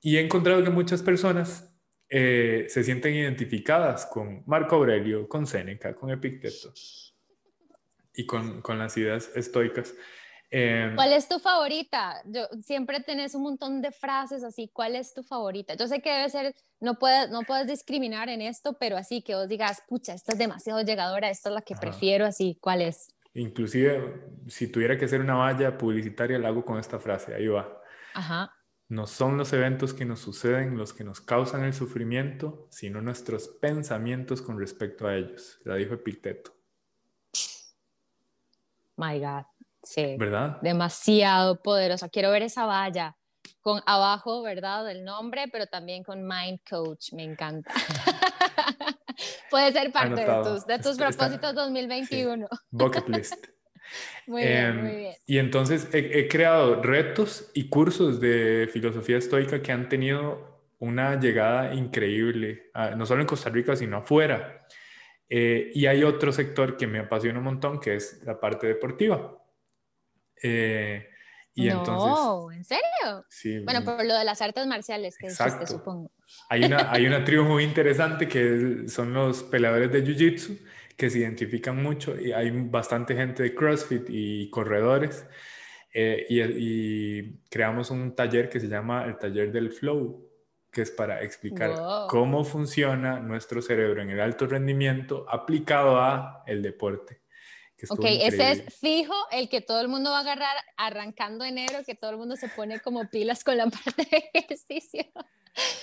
Y 0.00 0.16
he 0.16 0.20
encontrado 0.20 0.62
que 0.62 0.70
muchas 0.70 1.02
personas 1.02 1.74
eh, 2.08 2.66
se 2.68 2.84
sienten 2.84 3.14
identificadas 3.14 4.06
con 4.06 4.44
Marco 4.46 4.76
Aurelio, 4.76 5.28
con 5.28 5.46
Séneca, 5.46 5.94
con 5.94 6.10
Epicteto 6.10 6.72
y 8.14 8.24
con, 8.26 8.62
con 8.62 8.78
las 8.78 8.96
ideas 8.96 9.32
estoicas. 9.34 9.94
Em, 10.56 10.94
¿Cuál 10.94 11.12
es 11.12 11.28
tu 11.28 11.40
favorita? 11.40 12.22
Yo, 12.26 12.46
siempre 12.62 13.00
tenés 13.00 13.34
un 13.34 13.42
montón 13.42 13.82
de 13.82 13.90
frases 13.90 14.44
así. 14.44 14.70
¿Cuál 14.72 14.94
es 14.94 15.12
tu 15.12 15.24
favorita? 15.24 15.74
Yo 15.74 15.88
sé 15.88 16.00
que 16.00 16.12
debe 16.12 16.30
ser, 16.30 16.54
no 16.78 16.96
puedes, 16.96 17.28
no 17.30 17.40
puedes 17.42 17.66
discriminar 17.66 18.28
en 18.28 18.40
esto, 18.40 18.76
pero 18.78 18.96
así 18.96 19.20
que 19.20 19.34
vos 19.34 19.48
digas, 19.48 19.82
pucha, 19.88 20.14
esta 20.14 20.30
es 20.30 20.38
demasiado 20.38 20.80
llegadora, 20.82 21.28
esta 21.28 21.48
es 21.48 21.56
la 21.56 21.62
que 21.62 21.74
prefiero, 21.74 22.24
así, 22.24 22.56
¿cuál 22.60 22.82
es? 22.82 23.12
Inclusive, 23.32 24.30
si 24.46 24.68
tuviera 24.68 24.96
que 24.96 25.06
hacer 25.06 25.20
una 25.20 25.34
valla 25.34 25.76
publicitaria, 25.76 26.38
la 26.38 26.48
hago 26.48 26.64
con 26.64 26.78
esta 26.78 27.00
frase, 27.00 27.34
ahí 27.34 27.48
va. 27.48 27.68
Ajá. 28.14 28.54
No 28.88 29.08
son 29.08 29.36
los 29.36 29.52
eventos 29.52 29.92
que 29.92 30.04
nos 30.04 30.20
suceden 30.20 30.78
los 30.78 30.92
que 30.92 31.02
nos 31.02 31.20
causan 31.20 31.64
el 31.64 31.74
sufrimiento, 31.74 32.68
sino 32.70 33.02
nuestros 33.02 33.48
pensamientos 33.48 34.40
con 34.40 34.60
respecto 34.60 35.08
a 35.08 35.16
ellos. 35.16 35.58
La 35.64 35.74
dijo 35.74 35.94
Epicteto. 35.94 36.52
My 38.96 39.18
God. 39.18 39.46
Sí. 39.84 40.16
¿Verdad? 40.18 40.58
Demasiado 40.60 41.62
poderosa. 41.62 42.08
Quiero 42.08 42.30
ver 42.30 42.42
esa 42.42 42.66
valla 42.66 43.16
con 43.60 43.80
abajo, 43.86 44.42
¿verdad? 44.42 44.90
El 44.90 45.04
nombre, 45.04 45.44
pero 45.50 45.66
también 45.66 46.02
con 46.02 46.26
Mind 46.26 46.60
Coach. 46.68 47.12
Me 47.12 47.24
encanta. 47.24 47.72
Puede 49.50 49.72
ser 49.72 49.92
parte 49.92 50.20
de 50.24 50.42
tus, 50.42 50.66
de 50.66 50.78
tus 50.78 50.96
propósitos 50.96 51.54
2021. 51.54 52.46
Bucket 52.70 53.08
list. 53.08 53.46
muy 54.26 54.42
bien, 54.42 54.64
em, 54.64 54.82
muy 54.82 54.94
bien. 54.96 55.14
Y 55.26 55.38
entonces 55.38 55.88
he, 55.92 56.28
creado 56.28 56.82
retos 56.82 57.50
y 57.54 57.68
cursos 57.68 58.20
de 58.20 58.68
filosofía 58.72 59.16
estoica 59.16 59.62
que 59.62 59.72
han 59.72 59.88
tenido 59.88 60.54
una 60.78 61.18
llegada 61.18 61.72
increíble, 61.74 62.70
no 62.96 63.06
solo 63.06 63.22
en 63.22 63.26
Costa 63.26 63.48
Rica, 63.48 63.76
sino 63.76 63.98
afuera. 63.98 64.66
Eh, 65.28 65.70
y 65.74 65.86
hay 65.86 66.02
otro 66.02 66.32
sector 66.32 66.76
que 66.76 66.86
me 66.86 66.98
apasiona 66.98 67.38
un 67.38 67.44
montón, 67.46 67.80
que 67.80 67.96
es 67.96 68.22
la 68.24 68.38
parte 68.38 68.66
deportiva. 68.66 69.38
Eh, 70.42 71.08
y 71.56 71.68
no, 71.68 72.50
¿en 72.50 72.64
serio? 72.64 73.24
Sí. 73.28 73.60
Bueno, 73.60 73.84
por 73.84 74.04
lo 74.04 74.16
de 74.16 74.24
las 74.24 74.42
artes 74.42 74.66
marciales 74.66 75.16
que 75.16 75.28
dijiste, 75.28 75.66
supongo. 75.66 76.10
Hay 76.48 76.64
una, 76.64 76.90
hay 76.92 77.06
una 77.06 77.24
tribu 77.24 77.44
muy 77.44 77.62
interesante 77.62 78.26
que 78.26 78.88
son 78.88 79.12
los 79.12 79.44
peleadores 79.44 79.92
de 79.92 80.04
Jiu-Jitsu, 80.04 80.58
que 80.96 81.10
se 81.10 81.20
identifican 81.20 81.80
mucho 81.80 82.18
y 82.20 82.32
hay 82.32 82.50
bastante 82.50 83.14
gente 83.14 83.44
de 83.44 83.54
CrossFit 83.54 84.04
y 84.08 84.50
corredores. 84.50 85.26
Eh, 85.92 86.26
y, 86.28 87.38
creamos 87.48 87.90
un 87.92 88.16
taller 88.16 88.48
que 88.48 88.58
se 88.58 88.66
llama 88.66 89.04
el 89.04 89.16
taller 89.16 89.52
del 89.52 89.70
flow, 89.70 90.28
que 90.72 90.82
es 90.82 90.90
para 90.90 91.22
explicar 91.22 91.72
cómo 92.08 92.42
funciona 92.42 93.20
nuestro 93.20 93.62
cerebro 93.62 94.02
en 94.02 94.10
el 94.10 94.20
alto 94.20 94.48
rendimiento 94.48 95.24
aplicado 95.30 96.00
a 96.00 96.42
el 96.48 96.62
deporte. 96.62 97.20
Ok, 97.90 98.04
ese 98.04 98.52
es 98.52 98.74
fijo 98.78 99.14
el 99.32 99.48
que 99.48 99.60
todo 99.60 99.80
el 99.80 99.88
mundo 99.88 100.10
va 100.10 100.18
a 100.18 100.20
agarrar 100.20 100.56
arrancando 100.76 101.44
enero, 101.44 101.78
que 101.84 101.94
todo 101.94 102.10
el 102.10 102.16
mundo 102.16 102.36
se 102.36 102.48
pone 102.48 102.80
como 102.80 103.08
pilas 103.08 103.44
con 103.44 103.56
la 103.56 103.66
parte 103.84 104.06
de 104.10 104.30
ejercicio. 104.32 105.04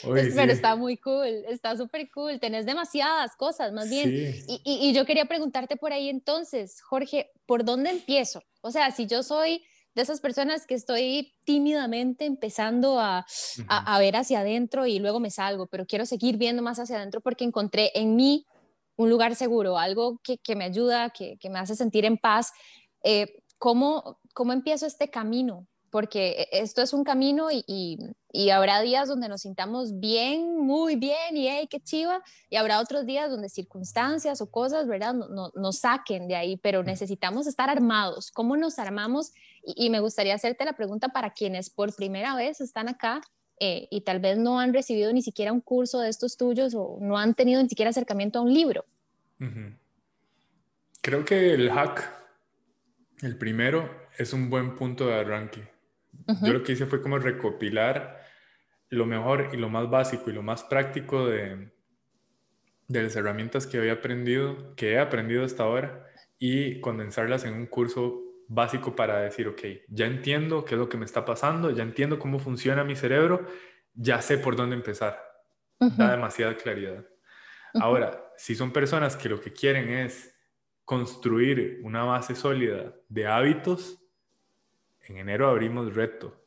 Pero 0.03 0.51
está 0.51 0.75
muy 0.75 0.97
cool, 0.97 1.45
está 1.47 1.77
súper 1.77 2.09
cool, 2.11 2.39
tenés 2.39 2.65
demasiadas 2.65 3.35
cosas, 3.37 3.71
más 3.71 3.89
bien. 3.89 4.09
Y, 4.47 4.61
y, 4.65 4.93
yo 4.93 5.05
quería 5.05 5.25
preguntarte 5.25 5.77
por 5.77 5.93
ahí 5.93 6.09
entonces, 6.09 6.81
Jorge, 6.81 7.31
¿por 7.45 7.63
dónde 7.63 7.89
empiezo? 7.89 8.43
O 8.61 8.71
sea, 8.71 8.91
si 8.91 9.07
yo 9.07 9.23
soy 9.23 9.63
de 9.95 10.01
esas 10.01 10.19
personas 10.19 10.65
que 10.65 10.75
estoy 10.75 11.33
tímidamente 11.45 12.25
empezando 12.25 12.99
a, 12.99 13.25
a, 13.67 13.95
a, 13.95 13.99
ver 13.99 14.15
hacia 14.15 14.41
adentro 14.41 14.87
y 14.87 14.99
luego 14.99 15.19
me 15.19 15.31
salgo, 15.31 15.67
pero 15.67 15.85
quiero 15.85 16.05
seguir 16.05 16.37
viendo 16.37 16.61
más 16.61 16.79
hacia 16.79 16.97
adentro 16.97 17.21
porque 17.21 17.43
encontré 17.43 17.91
en 17.95 18.15
mí 18.15 18.45
un 18.97 19.09
lugar 19.09 19.35
seguro, 19.35 19.77
algo 19.77 20.19
que, 20.23 20.37
que 20.37 20.55
me 20.55 20.65
ayuda, 20.65 21.09
que, 21.09 21.37
que, 21.37 21.49
me 21.49 21.59
hace 21.59 21.75
sentir 21.75 22.05
en 22.05 22.17
paz. 22.17 22.51
Eh, 23.03 23.43
¿cómo, 23.57 24.19
¿Cómo 24.33 24.53
empiezo 24.53 24.85
este 24.85 25.09
camino? 25.09 25.67
Porque 25.89 26.47
e, 26.51 26.61
esto 26.63 26.81
es 26.81 26.93
un 26.93 27.03
camino 27.03 27.49
y, 27.51 27.63
y, 28.31 28.49
habrá 28.49 28.81
días 28.81 29.07
donde 29.07 29.27
nos 29.27 29.41
sintamos 29.41 29.99
bien, 29.99 30.57
muy 30.57 30.95
bien, 30.95 31.35
y 31.35 31.47
hey, 31.47 31.67
qué 31.69 31.79
chiva, 31.79 32.23
y 32.49 32.55
habrá 32.55 32.79
otros 32.79 33.05
días 33.05 33.29
donde 33.29 33.49
circunstancias 33.49 34.41
o 34.41 34.49
cosas, 34.49 34.87
¿verdad?, 34.87 35.13
nos 35.13 35.29
no, 35.29 35.51
no 35.53 35.71
saquen 35.71 36.27
de 36.27 36.35
ahí, 36.35 36.57
pero 36.57 36.81
necesitamos 36.83 37.45
estar 37.45 37.69
armados. 37.69 38.31
¿Cómo 38.31 38.57
nos 38.57 38.79
armamos? 38.79 39.31
Y, 39.63 39.85
y, 39.85 39.89
me 39.89 39.99
gustaría 39.99 40.33
hacerte 40.33 40.65
la 40.65 40.73
pregunta 40.73 41.09
para 41.09 41.31
quienes 41.31 41.69
por 41.69 41.95
primera 41.95 42.35
vez 42.35 42.61
están 42.61 42.89
acá 42.89 43.21
eh, 43.63 43.87
y 43.91 44.01
tal 44.01 44.19
vez 44.19 44.39
no 44.39 44.59
han 44.59 44.73
recibido 44.73 45.13
ni 45.13 45.21
siquiera 45.21 45.53
un 45.53 45.61
curso 45.61 45.99
de 45.99 46.09
estos 46.09 46.35
tuyos 46.35 46.73
o 46.75 46.97
no 46.99 47.19
han 47.19 47.35
tenido 47.35 47.61
ni 47.61 47.69
siquiera 47.69 47.91
acercamiento 47.91 48.39
a 48.39 48.41
un 48.41 48.51
libro. 48.51 48.83
Creo 51.01 51.23
que 51.23 51.53
el 51.53 51.69
hack, 51.69 52.11
el 53.21 53.37
primero, 53.37 53.87
es 54.17 54.33
un 54.33 54.49
buen 54.49 54.73
punto 54.75 55.05
de 55.05 55.13
arranque. 55.13 55.69
Yo 56.41 56.53
lo 56.53 56.63
que 56.63 56.71
hice 56.71 56.87
fue 56.87 57.03
como 57.03 57.19
recopilar 57.19 58.25
lo 58.89 59.05
mejor 59.05 59.49
y 59.53 59.57
lo 59.57 59.69
más 59.69 59.91
básico 59.91 60.31
y 60.31 60.33
lo 60.33 60.41
más 60.41 60.63
práctico 60.63 61.27
de, 61.27 61.71
de 62.87 63.03
las 63.03 63.15
herramientas 63.15 63.67
que 63.67 63.77
había 63.77 63.93
aprendido, 63.93 64.75
que 64.75 64.93
he 64.93 64.99
aprendido 64.99 65.45
hasta 65.45 65.61
ahora, 65.61 66.07
y 66.39 66.81
condensarlas 66.81 67.45
en 67.45 67.53
un 67.53 67.67
curso 67.67 68.23
básico 68.53 68.93
para 68.93 69.21
decir, 69.21 69.47
ok, 69.47 69.61
ya 69.87 70.05
entiendo 70.05 70.65
qué 70.65 70.75
es 70.75 70.79
lo 70.79 70.89
que 70.89 70.97
me 70.97 71.05
está 71.05 71.23
pasando, 71.23 71.71
ya 71.71 71.83
entiendo 71.83 72.19
cómo 72.19 72.37
funciona 72.37 72.83
mi 72.83 72.97
cerebro, 72.97 73.45
ya 73.93 74.21
sé 74.21 74.37
por 74.37 74.57
dónde 74.57 74.75
empezar. 74.75 75.19
Da 75.79 76.11
demasiada 76.11 76.55
claridad. 76.55 77.03
Ahora, 77.73 78.31
si 78.37 78.53
son 78.53 78.71
personas 78.71 79.15
que 79.15 79.29
lo 79.29 79.39
que 79.39 79.51
quieren 79.51 79.89
es 79.89 80.35
construir 80.83 81.79
una 81.83 82.03
base 82.03 82.35
sólida 82.35 82.93
de 83.07 83.25
hábitos, 83.25 84.03
en 85.07 85.17
enero 85.17 85.49
abrimos 85.49 85.95
reto. 85.95 86.45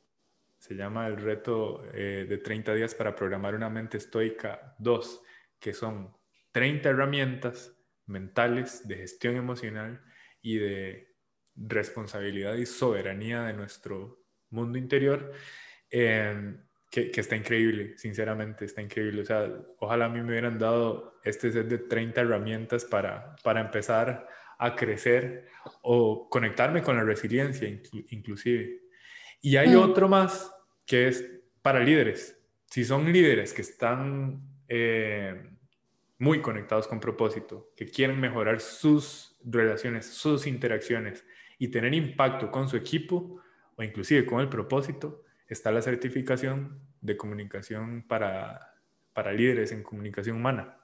Se 0.59 0.75
llama 0.75 1.09
el 1.09 1.17
reto 1.17 1.85
eh, 1.95 2.27
de 2.29 2.39
30 2.39 2.75
días 2.75 2.95
para 2.95 3.17
programar 3.17 3.55
una 3.55 3.71
mente 3.71 3.97
estoica 3.97 4.77
2, 4.79 5.23
que 5.59 5.73
son 5.73 6.15
30 6.53 6.91
herramientas 6.91 7.75
mentales 8.07 8.87
de 8.87 8.97
gestión 8.97 9.37
emocional 9.37 10.01
y 10.43 10.59
de 10.59 11.14
responsabilidad 11.57 12.55
y 12.55 12.67
soberanía 12.67 13.43
de 13.45 13.53
nuestro 13.53 14.25
mundo 14.51 14.79
interior, 14.79 15.33
em, 15.91 16.59
que, 16.91 17.11
está 17.17 17.35
increíble, 17.35 17.99
sinceramente, 17.99 18.65
está 18.65 18.81
increíble. 18.81 19.23
O 19.23 19.25
sea, 19.25 19.53
ojalá 19.79 20.05
a 20.05 20.09
mí 20.09 20.21
me 20.21 20.29
hubieran 20.29 20.59
dado 20.59 21.19
este 21.25 21.51
set 21.51 21.67
de 21.67 21.79
30 21.79 22.21
herramientas 22.21 22.85
para, 22.85 23.35
para 23.43 23.61
empezar 23.61 24.29
a 24.59 24.77
crecer 24.77 25.49
o 25.83 26.29
conectarme 26.31 26.83
con 26.83 26.97
la 26.97 27.03
resiliencia 27.03 27.69
inclusive. 28.11 28.83
Y 29.41 29.57
hay 29.57 29.71
mm. 29.71 29.79
otro 29.79 30.09
más 30.09 30.55
que 30.87 31.09
es 31.09 31.25
para 31.63 31.81
líderes. 31.81 32.39
Si 32.67 32.85
son 32.85 33.13
líderes 33.13 33.53
que 33.53 33.63
están 33.63 34.41
eh, 34.69 35.51
muy 36.19 36.41
conectados 36.41 36.87
con 36.87 37.01
propósito, 37.01 37.73
que 37.77 37.87
quieren 37.87 38.21
mejorar 38.21 38.61
sus 38.61 39.37
relaciones, 39.45 40.07
sus 40.07 40.47
interacciones, 40.47 41.25
y 41.65 41.69
tener 41.69 41.95
impacto 41.95 42.51
con 42.51 42.69
su 42.69 42.77
equipo 42.77 43.41
o 43.75 43.83
inclusive 43.83 44.27
con 44.27 44.41
el 44.41 44.51
propósito, 44.51 45.25
está 45.49 45.73
la 45.73 45.81
certificación 45.81 46.79
de 47.01 47.17
comunicación 47.17 48.05
para, 48.07 48.75
para 49.15 49.33
líderes 49.33 49.73
en 49.73 49.83
comunicación 49.83 50.37
humana. 50.37 50.79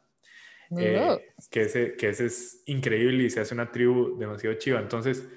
Eh, 0.79 1.33
que, 1.51 1.63
ese, 1.63 1.97
que 1.97 2.09
ese 2.09 2.27
es 2.27 2.63
increíble 2.65 3.25
y 3.25 3.31
se 3.31 3.41
hace 3.41 3.53
una 3.53 3.71
tribu 3.71 4.17
demasiado 4.17 4.57
chiva. 4.57 4.81
Entonces, 4.81 5.29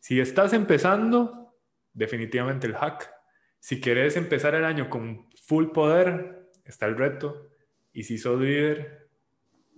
si 0.00 0.20
estás 0.20 0.52
empezando, 0.52 1.56
definitivamente 1.94 2.66
el 2.66 2.74
hack. 2.74 3.10
Si 3.58 3.80
quieres 3.80 4.18
empezar 4.18 4.54
el 4.54 4.66
año 4.66 4.90
con 4.90 5.30
full 5.46 5.68
poder, 5.68 6.50
está 6.66 6.84
el 6.86 6.98
reto. 6.98 7.48
Y 7.94 8.02
si 8.02 8.18
sos 8.18 8.38
líder, 8.38 9.08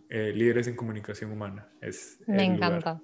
eh, 0.09 0.33
líderes 0.35 0.67
en 0.67 0.75
comunicación 0.75 1.31
humana. 1.31 1.73
Es 1.81 2.19
Me 2.27 2.43
encanta. 2.43 3.01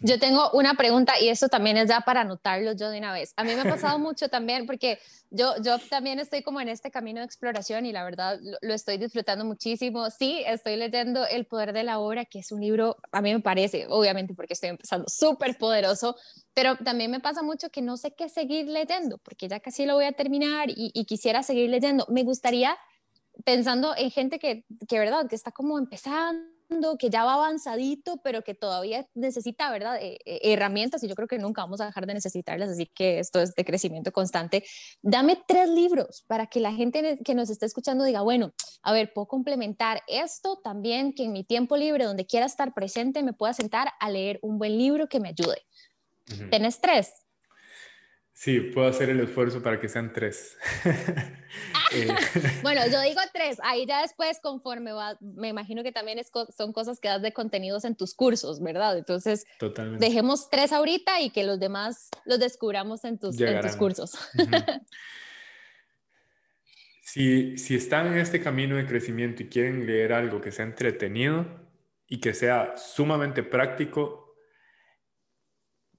Yo 0.00 0.18
tengo 0.18 0.50
una 0.52 0.74
pregunta 0.74 1.14
y 1.20 1.28
eso 1.28 1.48
también 1.48 1.76
es 1.76 1.88
ya 1.88 2.00
para 2.00 2.22
anotarlo 2.22 2.72
yo 2.72 2.90
de 2.90 2.98
una 2.98 3.12
vez. 3.12 3.32
A 3.36 3.44
mí 3.44 3.54
me 3.54 3.62
ha 3.62 3.64
pasado 3.64 3.98
mucho 3.98 4.28
también 4.28 4.66
porque 4.66 4.98
yo, 5.30 5.54
yo 5.62 5.78
también 5.90 6.18
estoy 6.18 6.42
como 6.42 6.60
en 6.60 6.68
este 6.68 6.90
camino 6.90 7.20
de 7.20 7.26
exploración 7.26 7.86
y 7.86 7.92
la 7.92 8.04
verdad 8.04 8.38
lo, 8.60 8.74
estoy 8.74 8.98
disfrutando 8.98 9.44
muchísimo. 9.44 10.10
Sí, 10.10 10.42
estoy 10.46 10.76
leyendo 10.76 11.26
El 11.26 11.46
Poder 11.46 11.72
de 11.72 11.82
la 11.82 11.98
Obra, 11.98 12.24
que 12.24 12.38
es 12.38 12.52
un 12.52 12.60
libro, 12.60 12.96
a 13.12 13.20
mí 13.20 13.32
me 13.32 13.40
parece, 13.40 13.86
obviamente 13.88 14.34
porque 14.34 14.54
estoy 14.54 14.70
empezando, 14.70 15.06
súper 15.08 15.58
poderoso, 15.58 16.16
pero 16.54 16.76
también 16.76 17.10
me 17.10 17.20
pasa 17.20 17.42
mucho 17.42 17.70
que 17.70 17.82
no 17.82 17.96
sé 17.96 18.14
qué 18.16 18.28
seguir 18.28 18.68
leyendo 18.68 19.18
porque 19.18 19.48
ya 19.48 19.60
casi 19.60 19.86
lo 19.86 19.94
voy 19.94 20.04
a 20.04 20.12
terminar 20.12 20.70
y, 20.70 20.90
y 20.94 21.04
quisiera 21.04 21.42
seguir 21.42 21.70
leyendo. 21.70 22.06
Me 22.08 22.22
gustaría, 22.22 22.76
pensando 23.44 23.94
en 23.96 24.10
gente 24.10 24.38
que, 24.38 24.64
que, 24.88 24.98
¿verdad?, 24.98 25.28
que 25.28 25.34
está 25.34 25.52
como 25.52 25.78
empezando 25.78 26.55
que 26.98 27.10
ya 27.10 27.24
va 27.24 27.34
avanzadito, 27.34 28.20
pero 28.22 28.42
que 28.42 28.54
todavía 28.54 29.08
necesita, 29.14 29.70
¿verdad?, 29.70 29.96
eh, 30.00 30.18
eh, 30.24 30.40
herramientas 30.42 31.02
y 31.02 31.08
yo 31.08 31.14
creo 31.14 31.28
que 31.28 31.38
nunca 31.38 31.62
vamos 31.62 31.80
a 31.80 31.86
dejar 31.86 32.06
de 32.06 32.14
necesitarlas, 32.14 32.70
así 32.70 32.86
que 32.86 33.18
esto 33.18 33.40
es 33.40 33.54
de 33.54 33.64
crecimiento 33.64 34.12
constante. 34.12 34.64
Dame 35.02 35.42
tres 35.46 35.68
libros 35.68 36.24
para 36.26 36.46
que 36.46 36.60
la 36.60 36.72
gente 36.72 37.18
que 37.24 37.34
nos 37.34 37.50
está 37.50 37.66
escuchando 37.66 38.04
diga, 38.04 38.22
bueno, 38.22 38.52
a 38.82 38.92
ver, 38.92 39.12
puedo 39.12 39.26
complementar 39.26 40.02
esto 40.06 40.60
también, 40.62 41.14
que 41.14 41.24
en 41.24 41.32
mi 41.32 41.44
tiempo 41.44 41.76
libre, 41.76 42.04
donde 42.04 42.26
quiera 42.26 42.46
estar 42.46 42.74
presente, 42.74 43.22
me 43.22 43.32
pueda 43.32 43.52
sentar 43.52 43.92
a 44.00 44.10
leer 44.10 44.38
un 44.42 44.58
buen 44.58 44.76
libro 44.76 45.08
que 45.08 45.20
me 45.20 45.28
ayude. 45.28 45.62
¿Tienes 46.50 46.80
tres? 46.80 47.25
Sí, 48.36 48.60
puedo 48.60 48.86
hacer 48.86 49.08
el 49.08 49.18
esfuerzo 49.20 49.62
para 49.62 49.80
que 49.80 49.88
sean 49.88 50.12
tres. 50.12 50.58
Eh, 51.92 52.08
bueno, 52.64 52.80
yo 52.90 53.00
digo 53.00 53.20
tres, 53.32 53.58
ahí 53.62 53.86
ya 53.86 54.02
después 54.02 54.40
conforme 54.40 54.90
va, 54.90 55.16
me 55.20 55.48
imagino 55.48 55.84
que 55.84 55.92
también 55.92 56.18
es, 56.18 56.32
son 56.54 56.72
cosas 56.72 56.98
que 56.98 57.06
das 57.06 57.22
de 57.22 57.32
contenidos 57.32 57.84
en 57.84 57.94
tus 57.94 58.12
cursos, 58.12 58.60
¿verdad? 58.60 58.98
Entonces, 58.98 59.46
dejemos 59.98 60.50
tres 60.50 60.72
ahorita 60.72 61.20
y 61.20 61.30
que 61.30 61.44
los 61.44 61.60
demás 61.60 62.10
los 62.24 62.40
descubramos 62.40 63.04
en 63.04 63.20
tus, 63.20 63.40
en 63.40 63.60
tus 63.60 63.76
cursos. 63.76 64.18
si, 67.02 67.56
si 67.56 67.76
están 67.76 68.08
en 68.08 68.18
este 68.18 68.42
camino 68.42 68.76
de 68.76 68.84
crecimiento 68.84 69.44
y 69.44 69.48
quieren 69.48 69.86
leer 69.86 70.12
algo 70.12 70.40
que 70.40 70.50
sea 70.50 70.64
entretenido 70.64 71.46
y 72.08 72.18
que 72.18 72.34
sea 72.34 72.76
sumamente 72.76 73.44
práctico, 73.44 74.26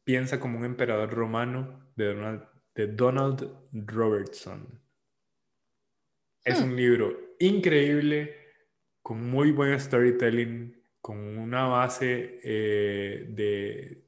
Piensa 0.04 0.40
como 0.40 0.58
un 0.58 0.64
emperador 0.64 1.10
romano 1.10 1.87
de 1.98 2.14
Donald, 2.14 2.44
de 2.74 2.88
Donald 2.88 3.52
Robertson. 3.74 4.80
Es 6.44 6.62
un 6.62 6.74
hmm. 6.74 6.76
libro 6.76 7.36
increíble, 7.40 8.36
con 9.02 9.30
muy 9.30 9.52
buen 9.52 9.78
storytelling, 9.80 10.82
con 11.02 11.18
una 11.18 11.66
base 11.66 12.40
eh, 12.44 13.26
de, 13.30 14.04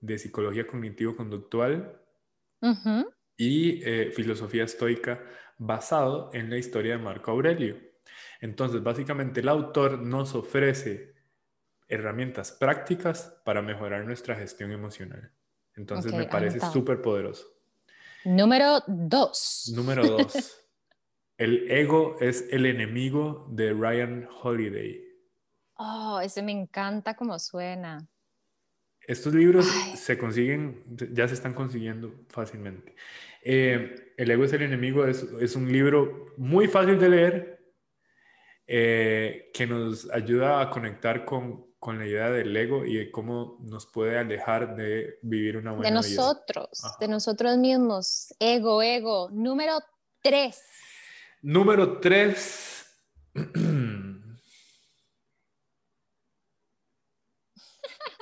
de, 0.00 0.18
psicología 0.18 0.66
cognitivo-conductual 0.66 2.00
y 3.36 3.82
eh, 3.84 4.12
filosofía 4.14 4.64
estoica 4.64 5.24
basado 5.58 6.30
en 6.32 6.50
la 6.50 6.58
historia 6.58 6.96
de 6.96 7.02
Marco 7.02 7.30
Aurelio. 7.30 7.76
Entonces, 8.40 8.82
básicamente 8.82 9.40
el 9.40 9.48
autor 9.48 9.98
nos 9.98 10.34
ofrece 10.34 11.14
herramientas 11.88 12.52
prácticas 12.52 13.40
para 13.44 13.62
mejorar 13.62 14.04
nuestra 14.04 14.36
gestión 14.36 14.72
emocional. 14.72 15.32
Entonces 15.80 16.12
me 16.12 16.26
parece 16.26 16.60
súper 16.72 17.00
poderoso. 17.00 17.46
Número 18.24 18.82
dos. 18.86 19.72
Número 19.74 20.06
dos. 20.06 20.32
el 21.38 21.70
ego 21.70 22.16
es 22.20 22.46
el 22.50 22.66
enemigo 22.66 23.46
de 23.50 23.72
Ryan 23.72 24.28
Holiday. 24.42 25.02
Oh, 25.76 26.20
ese 26.22 26.42
me 26.42 26.52
encanta 26.52 27.14
como 27.14 27.38
suena. 27.38 28.06
Estos 29.00 29.34
libros 29.34 29.66
se 29.94 30.18
consiguen, 30.18 30.84
ya 31.12 31.26
se 31.26 31.34
están 31.34 31.54
consiguiendo 31.54 32.12
fácilmente. 32.28 32.94
Eh, 33.42 34.12
el 34.18 34.30
ego 34.30 34.44
es 34.44 34.52
el 34.52 34.62
enemigo 34.62 35.06
es, 35.06 35.22
es, 35.40 35.56
un 35.56 35.72
libro 35.72 36.34
muy 36.36 36.68
fácil 36.68 36.98
de 36.98 37.08
leer 37.08 37.72
eh, 38.66 39.50
que 39.54 39.66
nos 39.66 40.10
ayuda 40.10 40.60
a 40.60 40.68
conectar 40.68 41.24
con, 41.24 41.69
con, 41.80 41.98
la 41.98 42.06
idea 42.06 42.30
del 42.30 42.56
ego 42.56 42.84
y 42.84 42.96
de 42.96 43.10
cómo 43.10 43.58
nos 43.60 43.86
puede 43.86 44.18
alejar 44.18 44.76
de 44.76 45.18
vivir 45.22 45.56
una 45.56 45.72
buena 45.72 45.88
vida. 45.88 46.00
De 46.00 46.16
nosotros, 46.16 46.82
de 47.00 47.08
nosotros 47.08 47.58
mismos. 47.58 48.34
Ego, 48.38 48.82
ego. 48.82 49.28
Número 49.32 49.80
tres. 50.22 50.62
Número 51.42 51.98
tres. 51.98 52.86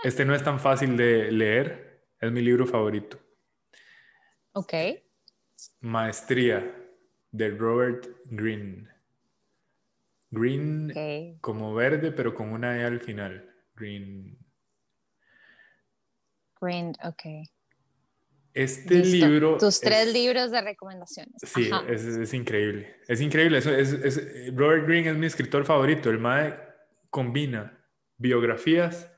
Este 0.04 0.24
no 0.24 0.32
es 0.34 0.44
tan 0.44 0.61
fácil 0.61 0.96
de 0.96 1.32
leer, 1.32 2.06
es 2.20 2.30
mi 2.30 2.40
libro 2.40 2.66
favorito. 2.66 3.18
Ok. 4.52 4.72
Maestría 5.80 6.72
de 7.32 7.50
Robert 7.50 8.06
Greene. 8.26 8.88
Green 10.31 11.39
como 11.41 11.74
verde, 11.74 12.12
pero 12.12 12.35
con 12.35 12.51
una 12.53 12.79
E 12.79 12.85
al 12.85 13.01
final. 13.01 13.49
Green. 13.74 14.39
Green, 16.61 16.93
ok. 17.03 17.49
Este 18.55 18.97
libro. 18.97 19.57
Tus 19.57 19.81
tres 19.81 20.12
libros 20.12 20.51
de 20.51 20.61
recomendaciones. 20.61 21.35
Sí, 21.43 21.70
es, 21.89 22.35
increíble. 22.35 22.97
Es 23.07 23.20
increíble. 23.20 23.59
es, 23.59 24.55
Robert 24.55 24.85
Greene 24.87 25.11
es 25.11 25.16
mi 25.16 25.26
escritor 25.26 25.64
favorito. 25.64 26.11
El 26.11 26.18
MAE 26.18 26.59
combina 27.09 27.79
biografías 28.16 29.11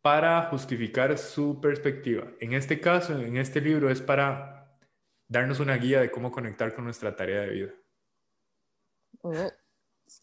para 0.00 0.42
justificar 0.50 1.18
su 1.18 1.60
perspectiva. 1.60 2.30
En 2.38 2.52
este 2.52 2.80
caso, 2.80 3.18
en 3.18 3.36
este 3.36 3.60
libro, 3.60 3.90
es 3.90 4.00
para 4.00 4.78
darnos 5.28 5.60
una 5.60 5.76
guía 5.76 6.00
de 6.00 6.10
cómo 6.10 6.30
conectar 6.30 6.74
con 6.74 6.84
nuestra 6.84 7.16
tarea 7.16 7.40
de 7.40 7.48
vida. 7.48 7.72
Oh, 9.22 9.32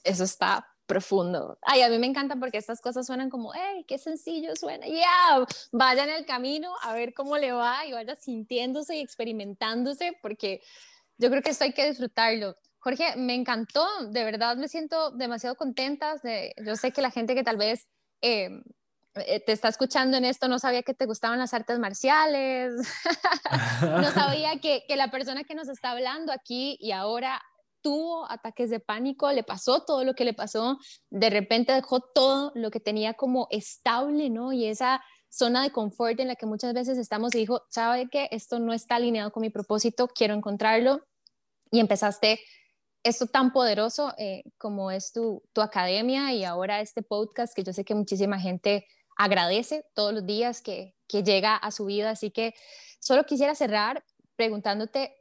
eso 0.03 0.23
está 0.23 0.67
profundo. 0.85 1.57
Ay, 1.61 1.83
a 1.83 1.89
mí 1.89 1.97
me 1.99 2.07
encanta 2.07 2.35
porque 2.35 2.57
estas 2.57 2.81
cosas 2.81 3.05
suenan 3.05 3.29
como, 3.29 3.53
hey, 3.53 3.85
qué 3.87 3.97
sencillo 3.97 4.55
suena. 4.55 4.87
Ya, 4.87 5.45
vaya 5.71 6.03
en 6.03 6.09
el 6.09 6.25
camino 6.25 6.73
a 6.81 6.93
ver 6.93 7.13
cómo 7.13 7.37
le 7.37 7.53
va 7.53 7.85
y 7.85 7.93
vaya 7.93 8.15
sintiéndose 8.15 8.97
y 8.97 8.99
experimentándose 8.99 10.17
porque 10.21 10.61
yo 11.17 11.29
creo 11.29 11.41
que 11.41 11.51
esto 11.51 11.63
hay 11.63 11.73
que 11.73 11.87
disfrutarlo. 11.87 12.55
Jorge, 12.79 13.15
me 13.15 13.35
encantó, 13.35 13.87
de 14.09 14.23
verdad 14.23 14.57
me 14.57 14.67
siento 14.67 15.11
demasiado 15.11 15.55
contenta. 15.55 16.17
De, 16.23 16.53
yo 16.65 16.75
sé 16.75 16.91
que 16.91 17.01
la 17.01 17.11
gente 17.11 17.35
que 17.35 17.43
tal 17.43 17.57
vez 17.57 17.87
eh, 18.21 18.49
eh, 19.15 19.39
te 19.39 19.51
está 19.51 19.67
escuchando 19.67 20.17
en 20.17 20.25
esto, 20.25 20.47
no 20.47 20.57
sabía 20.57 20.83
que 20.83 20.93
te 20.93 21.05
gustaban 21.05 21.37
las 21.39 21.53
artes 21.53 21.79
marciales, 21.79 22.73
no 23.81 24.11
sabía 24.11 24.59
que, 24.59 24.83
que, 24.87 24.95
la 24.95 25.11
persona 25.11 25.43
que 25.43 25.53
nos 25.53 25.69
está 25.69 25.91
hablando 25.91 26.31
aquí 26.31 26.77
y 26.79 26.91
ahora 26.91 27.41
tuvo 27.81 28.29
ataques 28.29 28.69
de 28.69 28.79
pánico, 28.79 29.31
le 29.31 29.43
pasó 29.43 29.83
todo 29.83 30.03
lo 30.03 30.13
que 30.13 30.25
le 30.25 30.33
pasó, 30.33 30.77
de 31.09 31.29
repente 31.29 31.73
dejó 31.73 31.99
todo 31.99 32.51
lo 32.55 32.71
que 32.71 32.79
tenía 32.79 33.13
como 33.13 33.47
estable, 33.51 34.29
¿no? 34.29 34.53
Y 34.53 34.65
esa 34.65 35.01
zona 35.29 35.63
de 35.63 35.71
confort 35.71 36.19
en 36.19 36.27
la 36.27 36.35
que 36.35 36.45
muchas 36.45 36.73
veces 36.73 36.97
estamos 36.97 37.33
y 37.35 37.39
dijo, 37.39 37.63
¿sabe 37.69 38.09
qué? 38.09 38.27
Esto 38.31 38.59
no 38.59 38.73
está 38.73 38.95
alineado 38.95 39.31
con 39.31 39.41
mi 39.41 39.49
propósito, 39.49 40.07
quiero 40.07 40.33
encontrarlo. 40.33 41.01
Y 41.71 41.79
empezaste 41.79 42.41
esto 43.03 43.27
tan 43.27 43.53
poderoso 43.53 44.13
eh, 44.17 44.43
como 44.57 44.91
es 44.91 45.11
tu, 45.11 45.41
tu 45.53 45.61
academia 45.61 46.33
y 46.33 46.43
ahora 46.43 46.81
este 46.81 47.01
podcast 47.01 47.55
que 47.55 47.63
yo 47.63 47.73
sé 47.73 47.85
que 47.85 47.95
muchísima 47.95 48.39
gente 48.39 48.85
agradece 49.17 49.85
todos 49.93 50.13
los 50.13 50.25
días 50.25 50.61
que, 50.61 50.95
que 51.07 51.23
llega 51.23 51.55
a 51.55 51.71
su 51.71 51.85
vida. 51.85 52.11
Así 52.11 52.31
que 52.31 52.53
solo 52.99 53.23
quisiera 53.25 53.55
cerrar 53.55 54.03
preguntándote, 54.35 55.15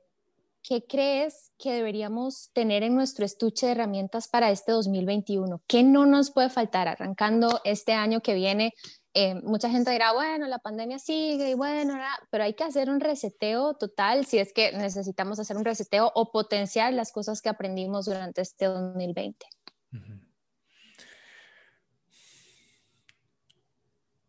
¿qué 0.62 0.84
crees 0.86 1.52
que 1.58 1.72
deberíamos 1.72 2.50
tener 2.52 2.82
en 2.82 2.94
nuestro 2.94 3.24
estuche 3.24 3.66
de 3.66 3.72
herramientas 3.72 4.28
para 4.28 4.50
este 4.50 4.72
2021? 4.72 5.62
¿Qué 5.66 5.82
no 5.82 6.06
nos 6.06 6.30
puede 6.30 6.50
faltar 6.50 6.88
arrancando 6.88 7.60
este 7.64 7.92
año 7.92 8.20
que 8.20 8.34
viene? 8.34 8.74
Eh, 9.12 9.34
mucha 9.42 9.68
gente 9.70 9.90
dirá, 9.90 10.12
bueno, 10.12 10.46
la 10.46 10.58
pandemia 10.58 10.98
sigue 10.98 11.50
y 11.50 11.54
bueno, 11.54 11.98
pero 12.30 12.44
hay 12.44 12.54
que 12.54 12.62
hacer 12.62 12.88
un 12.90 13.00
reseteo 13.00 13.74
total 13.74 14.24
si 14.24 14.38
es 14.38 14.52
que 14.52 14.70
necesitamos 14.72 15.40
hacer 15.40 15.56
un 15.56 15.64
reseteo 15.64 16.12
o 16.14 16.30
potenciar 16.30 16.92
las 16.92 17.10
cosas 17.10 17.42
que 17.42 17.48
aprendimos 17.48 18.06
durante 18.06 18.42
este 18.42 18.66
2020. 18.66 19.46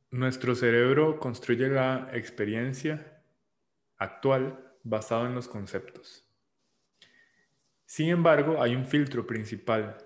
Nuestro 0.10 0.56
cerebro 0.56 1.20
construye 1.20 1.70
la 1.70 2.10
experiencia 2.12 3.24
actual 3.98 4.71
basado 4.84 5.26
en 5.26 5.36
los 5.36 5.48
conceptos. 5.48 6.28
Sin 7.86 8.10
embargo, 8.10 8.62
hay 8.62 8.76
un 8.76 8.86
filtro 8.86 9.28
principal 9.28 9.98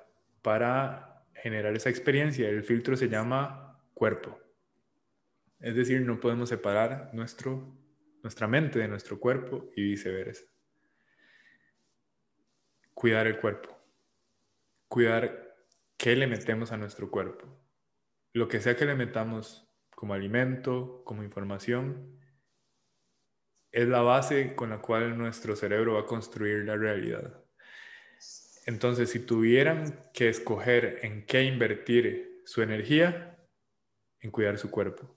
para 0.41 1.23
generar 1.33 1.75
esa 1.75 1.89
experiencia. 1.89 2.49
El 2.49 2.63
filtro 2.63 2.95
se 2.95 3.09
llama 3.09 3.79
cuerpo. 3.93 4.39
Es 5.59 5.75
decir, 5.75 6.01
no 6.01 6.19
podemos 6.19 6.49
separar 6.49 7.11
nuestro, 7.13 7.77
nuestra 8.23 8.47
mente 8.47 8.79
de 8.79 8.87
nuestro 8.87 9.19
cuerpo 9.19 9.69
y 9.75 9.83
viceversa. 9.83 10.45
Cuidar 12.93 13.27
el 13.27 13.39
cuerpo. 13.39 13.77
Cuidar 14.87 15.55
qué 15.97 16.15
le 16.15 16.27
metemos 16.27 16.71
a 16.71 16.77
nuestro 16.77 17.11
cuerpo. 17.11 17.47
Lo 18.33 18.47
que 18.47 18.59
sea 18.59 18.75
que 18.75 18.85
le 18.85 18.95
metamos 18.95 19.71
como 19.91 20.13
alimento, 20.13 21.03
como 21.05 21.23
información, 21.23 22.19
es 23.75 23.89
la 23.89 24.01
base 24.01 24.55
con 24.55 24.69
la 24.69 24.77
cual 24.77 25.17
nuestro 25.17 25.53
cerebro 25.53 25.95
va 25.95 26.01
a 26.01 26.05
construir 26.05 26.63
la 26.63 26.77
realidad. 26.77 27.43
Entonces, 28.65 29.09
si 29.09 29.19
tuvieran 29.19 29.99
que 30.13 30.29
escoger 30.29 30.99
en 31.01 31.25
qué 31.25 31.43
invertir 31.43 32.41
su 32.45 32.61
energía, 32.61 33.37
en 34.21 34.31
cuidar 34.31 34.57
su 34.57 34.71
cuerpo, 34.71 35.13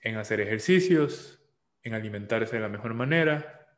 en 0.00 0.16
hacer 0.16 0.40
ejercicios, 0.40 1.38
en 1.82 1.92
alimentarse 1.92 2.56
de 2.56 2.62
la 2.62 2.70
mejor 2.70 2.94
manera, 2.94 3.76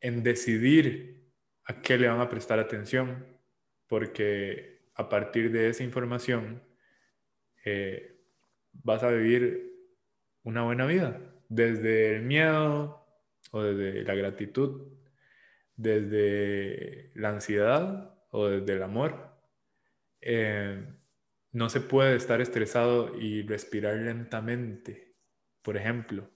en 0.00 0.22
decidir 0.22 1.32
a 1.64 1.80
qué 1.80 1.96
le 1.96 2.08
van 2.08 2.20
a 2.20 2.28
prestar 2.28 2.58
atención, 2.58 3.26
porque 3.86 4.90
a 4.94 5.08
partir 5.08 5.50
de 5.50 5.70
esa 5.70 5.84
información, 5.84 6.62
eh, 7.64 8.20
vas 8.74 9.02
a 9.02 9.10
vivir 9.10 9.72
una 10.42 10.64
buena 10.64 10.84
vida, 10.84 11.33
desde 11.48 12.16
el 12.16 12.22
miedo 12.22 13.04
o 13.50 13.62
desde 13.62 14.02
la 14.02 14.14
gratitud, 14.14 14.82
desde 15.76 17.10
la 17.14 17.30
ansiedad 17.30 18.14
o 18.30 18.48
desde 18.48 18.74
el 18.74 18.82
amor. 18.82 19.30
Eh, 20.20 20.84
no 21.52 21.68
se 21.68 21.80
puede 21.80 22.16
estar 22.16 22.40
estresado 22.40 23.18
y 23.18 23.42
respirar 23.42 23.96
lentamente, 23.96 25.14
por 25.62 25.76
ejemplo. 25.76 26.28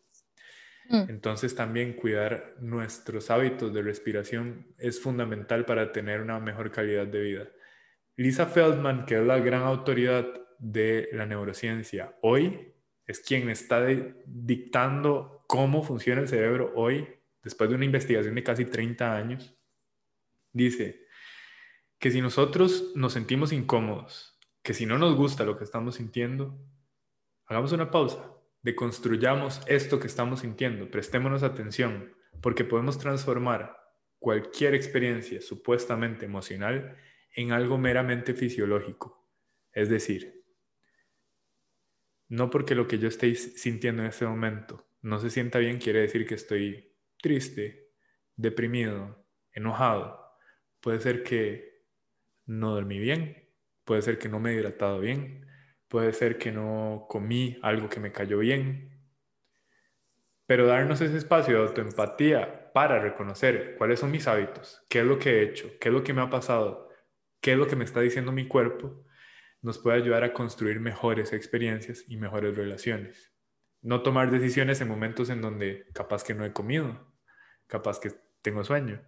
Mm. 0.88 1.06
Entonces 1.08 1.54
también 1.54 1.94
cuidar 1.94 2.54
nuestros 2.60 3.30
hábitos 3.30 3.74
de 3.74 3.82
respiración 3.82 4.74
es 4.78 5.00
fundamental 5.00 5.64
para 5.64 5.92
tener 5.92 6.20
una 6.20 6.38
mejor 6.38 6.70
calidad 6.70 7.06
de 7.06 7.20
vida. 7.20 7.48
Lisa 8.16 8.46
Feldman, 8.46 9.06
que 9.06 9.16
es 9.16 9.26
la 9.26 9.38
gran 9.38 9.62
autoridad 9.62 10.26
de 10.58 11.08
la 11.12 11.26
neurociencia 11.26 12.16
hoy 12.22 12.74
es 13.08 13.20
quien 13.20 13.48
está 13.48 13.84
dictando 14.26 15.42
cómo 15.48 15.82
funciona 15.82 16.20
el 16.20 16.28
cerebro 16.28 16.72
hoy, 16.76 17.08
después 17.42 17.70
de 17.70 17.76
una 17.76 17.86
investigación 17.86 18.34
de 18.34 18.44
casi 18.44 18.66
30 18.66 19.16
años. 19.16 19.58
Dice 20.52 21.06
que 21.98 22.10
si 22.10 22.20
nosotros 22.20 22.92
nos 22.94 23.14
sentimos 23.14 23.52
incómodos, 23.52 24.38
que 24.62 24.74
si 24.74 24.84
no 24.84 24.98
nos 24.98 25.16
gusta 25.16 25.44
lo 25.44 25.56
que 25.56 25.64
estamos 25.64 25.96
sintiendo, 25.96 26.60
hagamos 27.46 27.72
una 27.72 27.90
pausa, 27.90 28.30
deconstruyamos 28.62 29.62
esto 29.66 29.98
que 29.98 30.06
estamos 30.06 30.40
sintiendo, 30.40 30.90
prestémonos 30.90 31.42
atención, 31.42 32.14
porque 32.42 32.64
podemos 32.64 32.98
transformar 32.98 33.78
cualquier 34.18 34.74
experiencia 34.74 35.40
supuestamente 35.40 36.26
emocional 36.26 36.96
en 37.34 37.52
algo 37.52 37.78
meramente 37.78 38.34
fisiológico. 38.34 39.26
Es 39.72 39.88
decir, 39.88 40.37
no 42.28 42.50
porque 42.50 42.74
lo 42.74 42.86
que 42.86 42.98
yo 42.98 43.08
esté 43.08 43.34
sintiendo 43.34 44.02
en 44.02 44.08
ese 44.08 44.26
momento 44.26 44.86
no 45.00 45.18
se 45.18 45.30
sienta 45.30 45.58
bien 45.58 45.78
quiere 45.78 46.00
decir 46.00 46.26
que 46.26 46.34
estoy 46.34 46.94
triste, 47.20 47.90
deprimido, 48.36 49.26
enojado. 49.52 50.20
Puede 50.80 51.00
ser 51.00 51.22
que 51.22 51.84
no 52.46 52.74
dormí 52.74 52.98
bien, 52.98 53.50
puede 53.84 54.02
ser 54.02 54.18
que 54.18 54.28
no 54.28 54.40
me 54.40 54.50
he 54.50 54.54
hidratado 54.54 55.00
bien, 55.00 55.46
puede 55.88 56.12
ser 56.12 56.38
que 56.38 56.52
no 56.52 57.06
comí 57.08 57.58
algo 57.62 57.88
que 57.88 58.00
me 58.00 58.12
cayó 58.12 58.38
bien. 58.38 59.02
Pero 60.46 60.66
darnos 60.66 61.00
ese 61.00 61.16
espacio 61.16 61.56
de 61.56 61.68
autoempatía 61.68 62.72
para 62.72 63.00
reconocer 63.00 63.74
cuáles 63.76 64.00
son 64.00 64.10
mis 64.10 64.26
hábitos, 64.28 64.84
qué 64.88 65.00
es 65.00 65.04
lo 65.04 65.18
que 65.18 65.30
he 65.30 65.42
hecho, 65.42 65.70
qué 65.80 65.88
es 65.88 65.94
lo 65.94 66.02
que 66.02 66.14
me 66.14 66.22
ha 66.22 66.30
pasado, 66.30 66.88
qué 67.40 67.52
es 67.52 67.58
lo 67.58 67.66
que 67.66 67.76
me 67.76 67.84
está 67.84 68.00
diciendo 68.00 68.32
mi 68.32 68.46
cuerpo, 68.46 69.04
nos 69.62 69.78
puede 69.78 69.98
ayudar 69.98 70.24
a 70.24 70.32
construir 70.32 70.80
mejores 70.80 71.32
experiencias 71.32 72.04
y 72.08 72.16
mejores 72.16 72.56
relaciones. 72.56 73.32
No 73.82 74.02
tomar 74.02 74.30
decisiones 74.30 74.80
en 74.80 74.88
momentos 74.88 75.30
en 75.30 75.40
donde 75.40 75.86
capaz 75.92 76.24
que 76.24 76.34
no 76.34 76.44
he 76.44 76.52
comido, 76.52 77.12
capaz 77.66 78.00
que 78.00 78.10
tengo 78.42 78.64
sueño. 78.64 79.00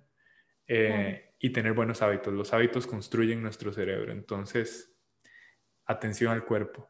Eh, 0.67 1.35
y 1.41 1.51
tener 1.51 1.73
buenos 1.73 2.01
hábitos. 2.03 2.33
Los 2.33 2.53
hábitos 2.53 2.87
construyen 2.87 3.43
nuestro 3.43 3.73
cerebro. 3.73 4.13
Entonces, 4.13 4.97
atención 5.87 6.33
al 6.33 6.45
cuerpo 6.45 6.89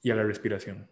y 0.00 0.10
a 0.10 0.14
la 0.14 0.22
respiración. 0.22 0.90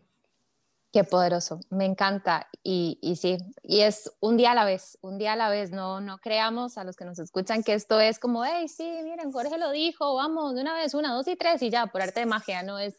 Qué 0.91 1.05
poderoso, 1.05 1.61
me 1.69 1.85
encanta. 1.85 2.49
Y, 2.63 2.99
sí, 3.21 3.37
y 3.63 3.81
es 3.81 4.11
un 4.21 4.39
día 4.39 4.53
a 4.53 4.55
la 4.55 4.65
vez, 4.65 4.99
un 5.03 5.19
día 5.19 5.35
a 5.35 5.37
la 5.37 5.51
vez. 5.51 5.71
No, 5.71 6.01
no 6.01 6.19
creamos 6.19 6.79
a 6.79 6.85
los 6.85 6.97
que 6.97 7.05
nos 7.05 7.19
escuchan 7.19 7.63
que 7.63 7.75
esto 7.75 8.01
es 8.01 8.19
como, 8.19 8.45
hey, 8.45 8.69
sí, 8.69 9.01
miren, 9.05 9.31
Jorge 9.31 9.59
lo 9.59 9.71
dijo, 9.71 10.15
vamos, 10.15 10.55
de 10.55 10.63
una 10.63 10.73
vez, 10.73 10.95
una, 10.95 11.13
dos 11.13 11.29
y 11.29 11.37
tres, 11.37 11.61
y 11.63 11.71
ya, 11.71 11.89
por 11.89 12.01
arte 12.01 12.21
de 12.21 12.27
magia, 12.27 12.63
¿no? 12.63 12.79
Es, 12.79 12.99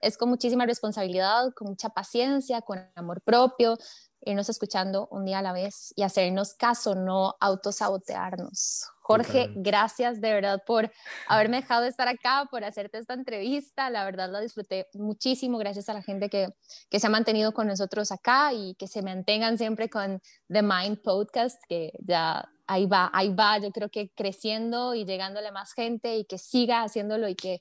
es 0.00 0.18
con 0.18 0.28
muchísima 0.28 0.66
responsabilidad, 0.66 1.52
con 1.54 1.68
mucha 1.68 1.88
paciencia, 1.88 2.60
con 2.60 2.78
amor 2.94 3.22
propio, 3.22 3.78
irnos 4.20 4.50
escuchando 4.50 5.08
un 5.10 5.24
día 5.24 5.38
a 5.38 5.42
la 5.42 5.52
vez 5.52 5.94
y 5.96 6.02
hacernos 6.02 6.54
caso, 6.54 6.94
no 6.94 7.36
autosabotearnos. 7.40 8.93
Jorge, 9.06 9.50
gracias 9.54 10.22
de 10.22 10.32
verdad 10.32 10.62
por 10.66 10.90
haberme 11.28 11.56
dejado 11.60 11.84
estar 11.84 12.08
acá, 12.08 12.48
por 12.50 12.64
hacerte 12.64 12.96
esta 12.96 13.12
entrevista. 13.12 13.90
La 13.90 14.02
verdad 14.02 14.30
la 14.30 14.40
disfruté 14.40 14.86
muchísimo. 14.94 15.58
Gracias 15.58 15.90
a 15.90 15.92
la 15.92 16.02
gente 16.02 16.30
que, 16.30 16.48
que 16.88 16.98
se 16.98 17.06
ha 17.06 17.10
mantenido 17.10 17.52
con 17.52 17.66
nosotros 17.66 18.10
acá 18.12 18.54
y 18.54 18.74
que 18.76 18.88
se 18.88 19.02
mantengan 19.02 19.58
siempre 19.58 19.90
con 19.90 20.22
The 20.48 20.62
Mind 20.62 21.02
Podcast, 21.02 21.62
que 21.68 21.92
ya 21.98 22.48
ahí 22.66 22.86
va, 22.86 23.10
ahí 23.12 23.28
va. 23.28 23.58
Yo 23.58 23.72
creo 23.72 23.90
que 23.90 24.08
creciendo 24.14 24.94
y 24.94 25.04
llegándole 25.04 25.52
más 25.52 25.74
gente 25.74 26.16
y 26.16 26.24
que 26.24 26.38
siga 26.38 26.82
haciéndolo 26.82 27.28
y 27.28 27.34
que 27.34 27.60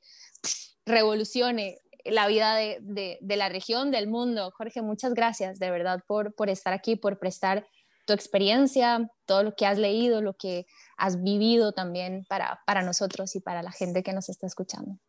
revolucione 0.85 1.81
la 2.05 2.25
vida 2.27 2.55
de, 2.55 3.19
la 3.21 3.49
región, 3.49 3.91
del 3.91 4.07
mundo. 4.07 4.53
Jorge, 4.55 4.81
muchas 4.81 5.13
gracias 5.13 5.59
de 5.59 5.71
verdad 5.71 6.05
por, 6.07 6.33
por 6.35 6.49
estar 6.49 6.71
aquí, 6.71 6.95
por 6.95 7.19
prestar 7.19 7.67
tu 8.05 8.13
experiencia, 8.13 9.09
todo 9.25 9.43
lo 9.43 9.55
que 9.55 9.65
has 9.65 9.77
leído, 9.77 10.21
lo 10.21 10.33
que 10.33 10.65
has 10.97 11.23
vivido 11.23 11.71
también 11.71 12.25
para, 12.27 12.61
para 12.65 12.81
nosotros 12.81 13.35
y 13.35 13.39
para 13.39 13.63
la 13.63 13.71
gente 13.71 14.03
que 14.03 14.13
nos 14.13 14.29
está 14.29 14.47
escuchando. 14.47 14.99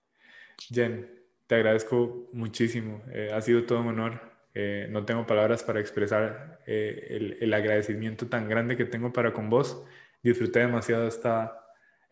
Jen, 0.71 1.11
te 1.47 1.57
agradezco 1.57 2.29
muchísimo. 2.33 3.03
Eh, 3.13 3.31
ha 3.33 3.41
sido 3.41 3.65
todo 3.65 3.81
un 3.81 3.89
honor. 3.89 4.21
Eh, 4.55 4.87
no 4.91 5.05
tengo 5.05 5.27
palabras 5.27 5.63
para 5.65 5.81
expresar 5.81 6.61
eh, 6.67 7.07
el, 7.11 7.39
el, 7.41 7.55
agradecimiento 7.55 8.29
tan 8.29 8.49
grande 8.49 8.77
que 8.77 8.85
tengo 8.85 9.13
para 9.13 9.33
con 9.33 9.51
vos. 9.51 9.83
Disfruté 10.23 10.61
demasiado 10.61 11.09
esta, 11.09 11.65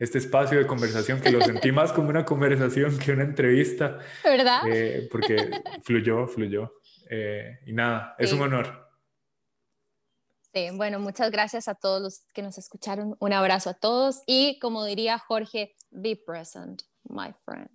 este 0.02 0.18
espacio 0.18 0.58
de 0.58 0.66
conversación 0.66 1.20
que 1.20 1.30
lo 1.30 1.40
sentí 1.40 1.70
más 1.72 1.92
como 1.92 2.08
una 2.08 2.24
conversación 2.24 2.98
que 2.98 3.12
una 3.12 3.22
entrevista. 3.22 4.00
¿Verdad? 4.24 4.62
Eh, 4.68 5.08
porque 5.10 5.48
fluyó, 5.84 6.26
fluyó. 6.26 6.80
Eh, 7.08 7.60
y 7.66 7.72
nada, 7.72 8.16
es 8.18 8.32
un 8.32 8.40
honor. 8.40 8.81
Sí, 10.54 10.68
bueno, 10.74 10.98
muchas 10.98 11.30
gracias 11.30 11.68
a 11.68 11.74
todos 11.74 12.02
los 12.02 12.20
que 12.34 12.42
nos 12.42 12.58
escucharon. 12.58 13.16
Un 13.20 13.32
abrazo 13.32 13.70
a 13.70 13.74
todos 13.74 14.22
y 14.26 14.58
como 14.58 14.84
diría 14.84 15.18
Jorge, 15.18 15.74
be 15.90 16.16
present, 16.16 16.82
my 17.04 17.32
friend. 17.44 17.68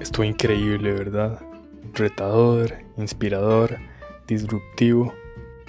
Estuvo 0.00 0.24
increíble, 0.24 0.92
¿verdad? 0.92 1.40
Retador, 1.94 2.84
inspirador, 2.96 3.78
disruptivo 4.26 5.12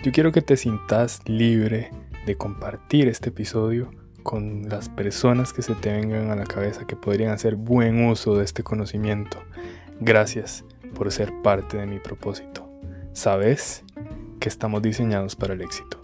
yo 0.03 0.11
quiero 0.11 0.33
que 0.33 0.41
te 0.41 0.57
sientas 0.57 1.21
libre 1.29 1.89
de 2.25 2.35
compartir 2.35 3.07
este 3.07 3.29
episodio 3.29 3.89
con 4.21 4.67
las 4.67 4.89
personas 4.89 5.53
que 5.53 5.61
se 5.61 5.75
te 5.75 5.93
vengan 5.93 6.29
a 6.29 6.35
la 6.35 6.43
cabeza 6.43 6.85
que 6.85 6.97
podrían 6.97 7.31
hacer 7.31 7.55
buen 7.55 8.05
uso 8.05 8.35
de 8.35 8.43
este 8.43 8.63
conocimiento. 8.63 9.37
Gracias 10.01 10.65
por 10.93 11.11
ser 11.11 11.33
parte 11.41 11.77
de 11.77 11.85
mi 11.85 11.99
propósito. 11.99 12.69
Sabes 13.13 13.83
que 14.39 14.49
estamos 14.49 14.81
diseñados 14.81 15.35
para 15.35 15.53
el 15.53 15.61
éxito. 15.61 16.02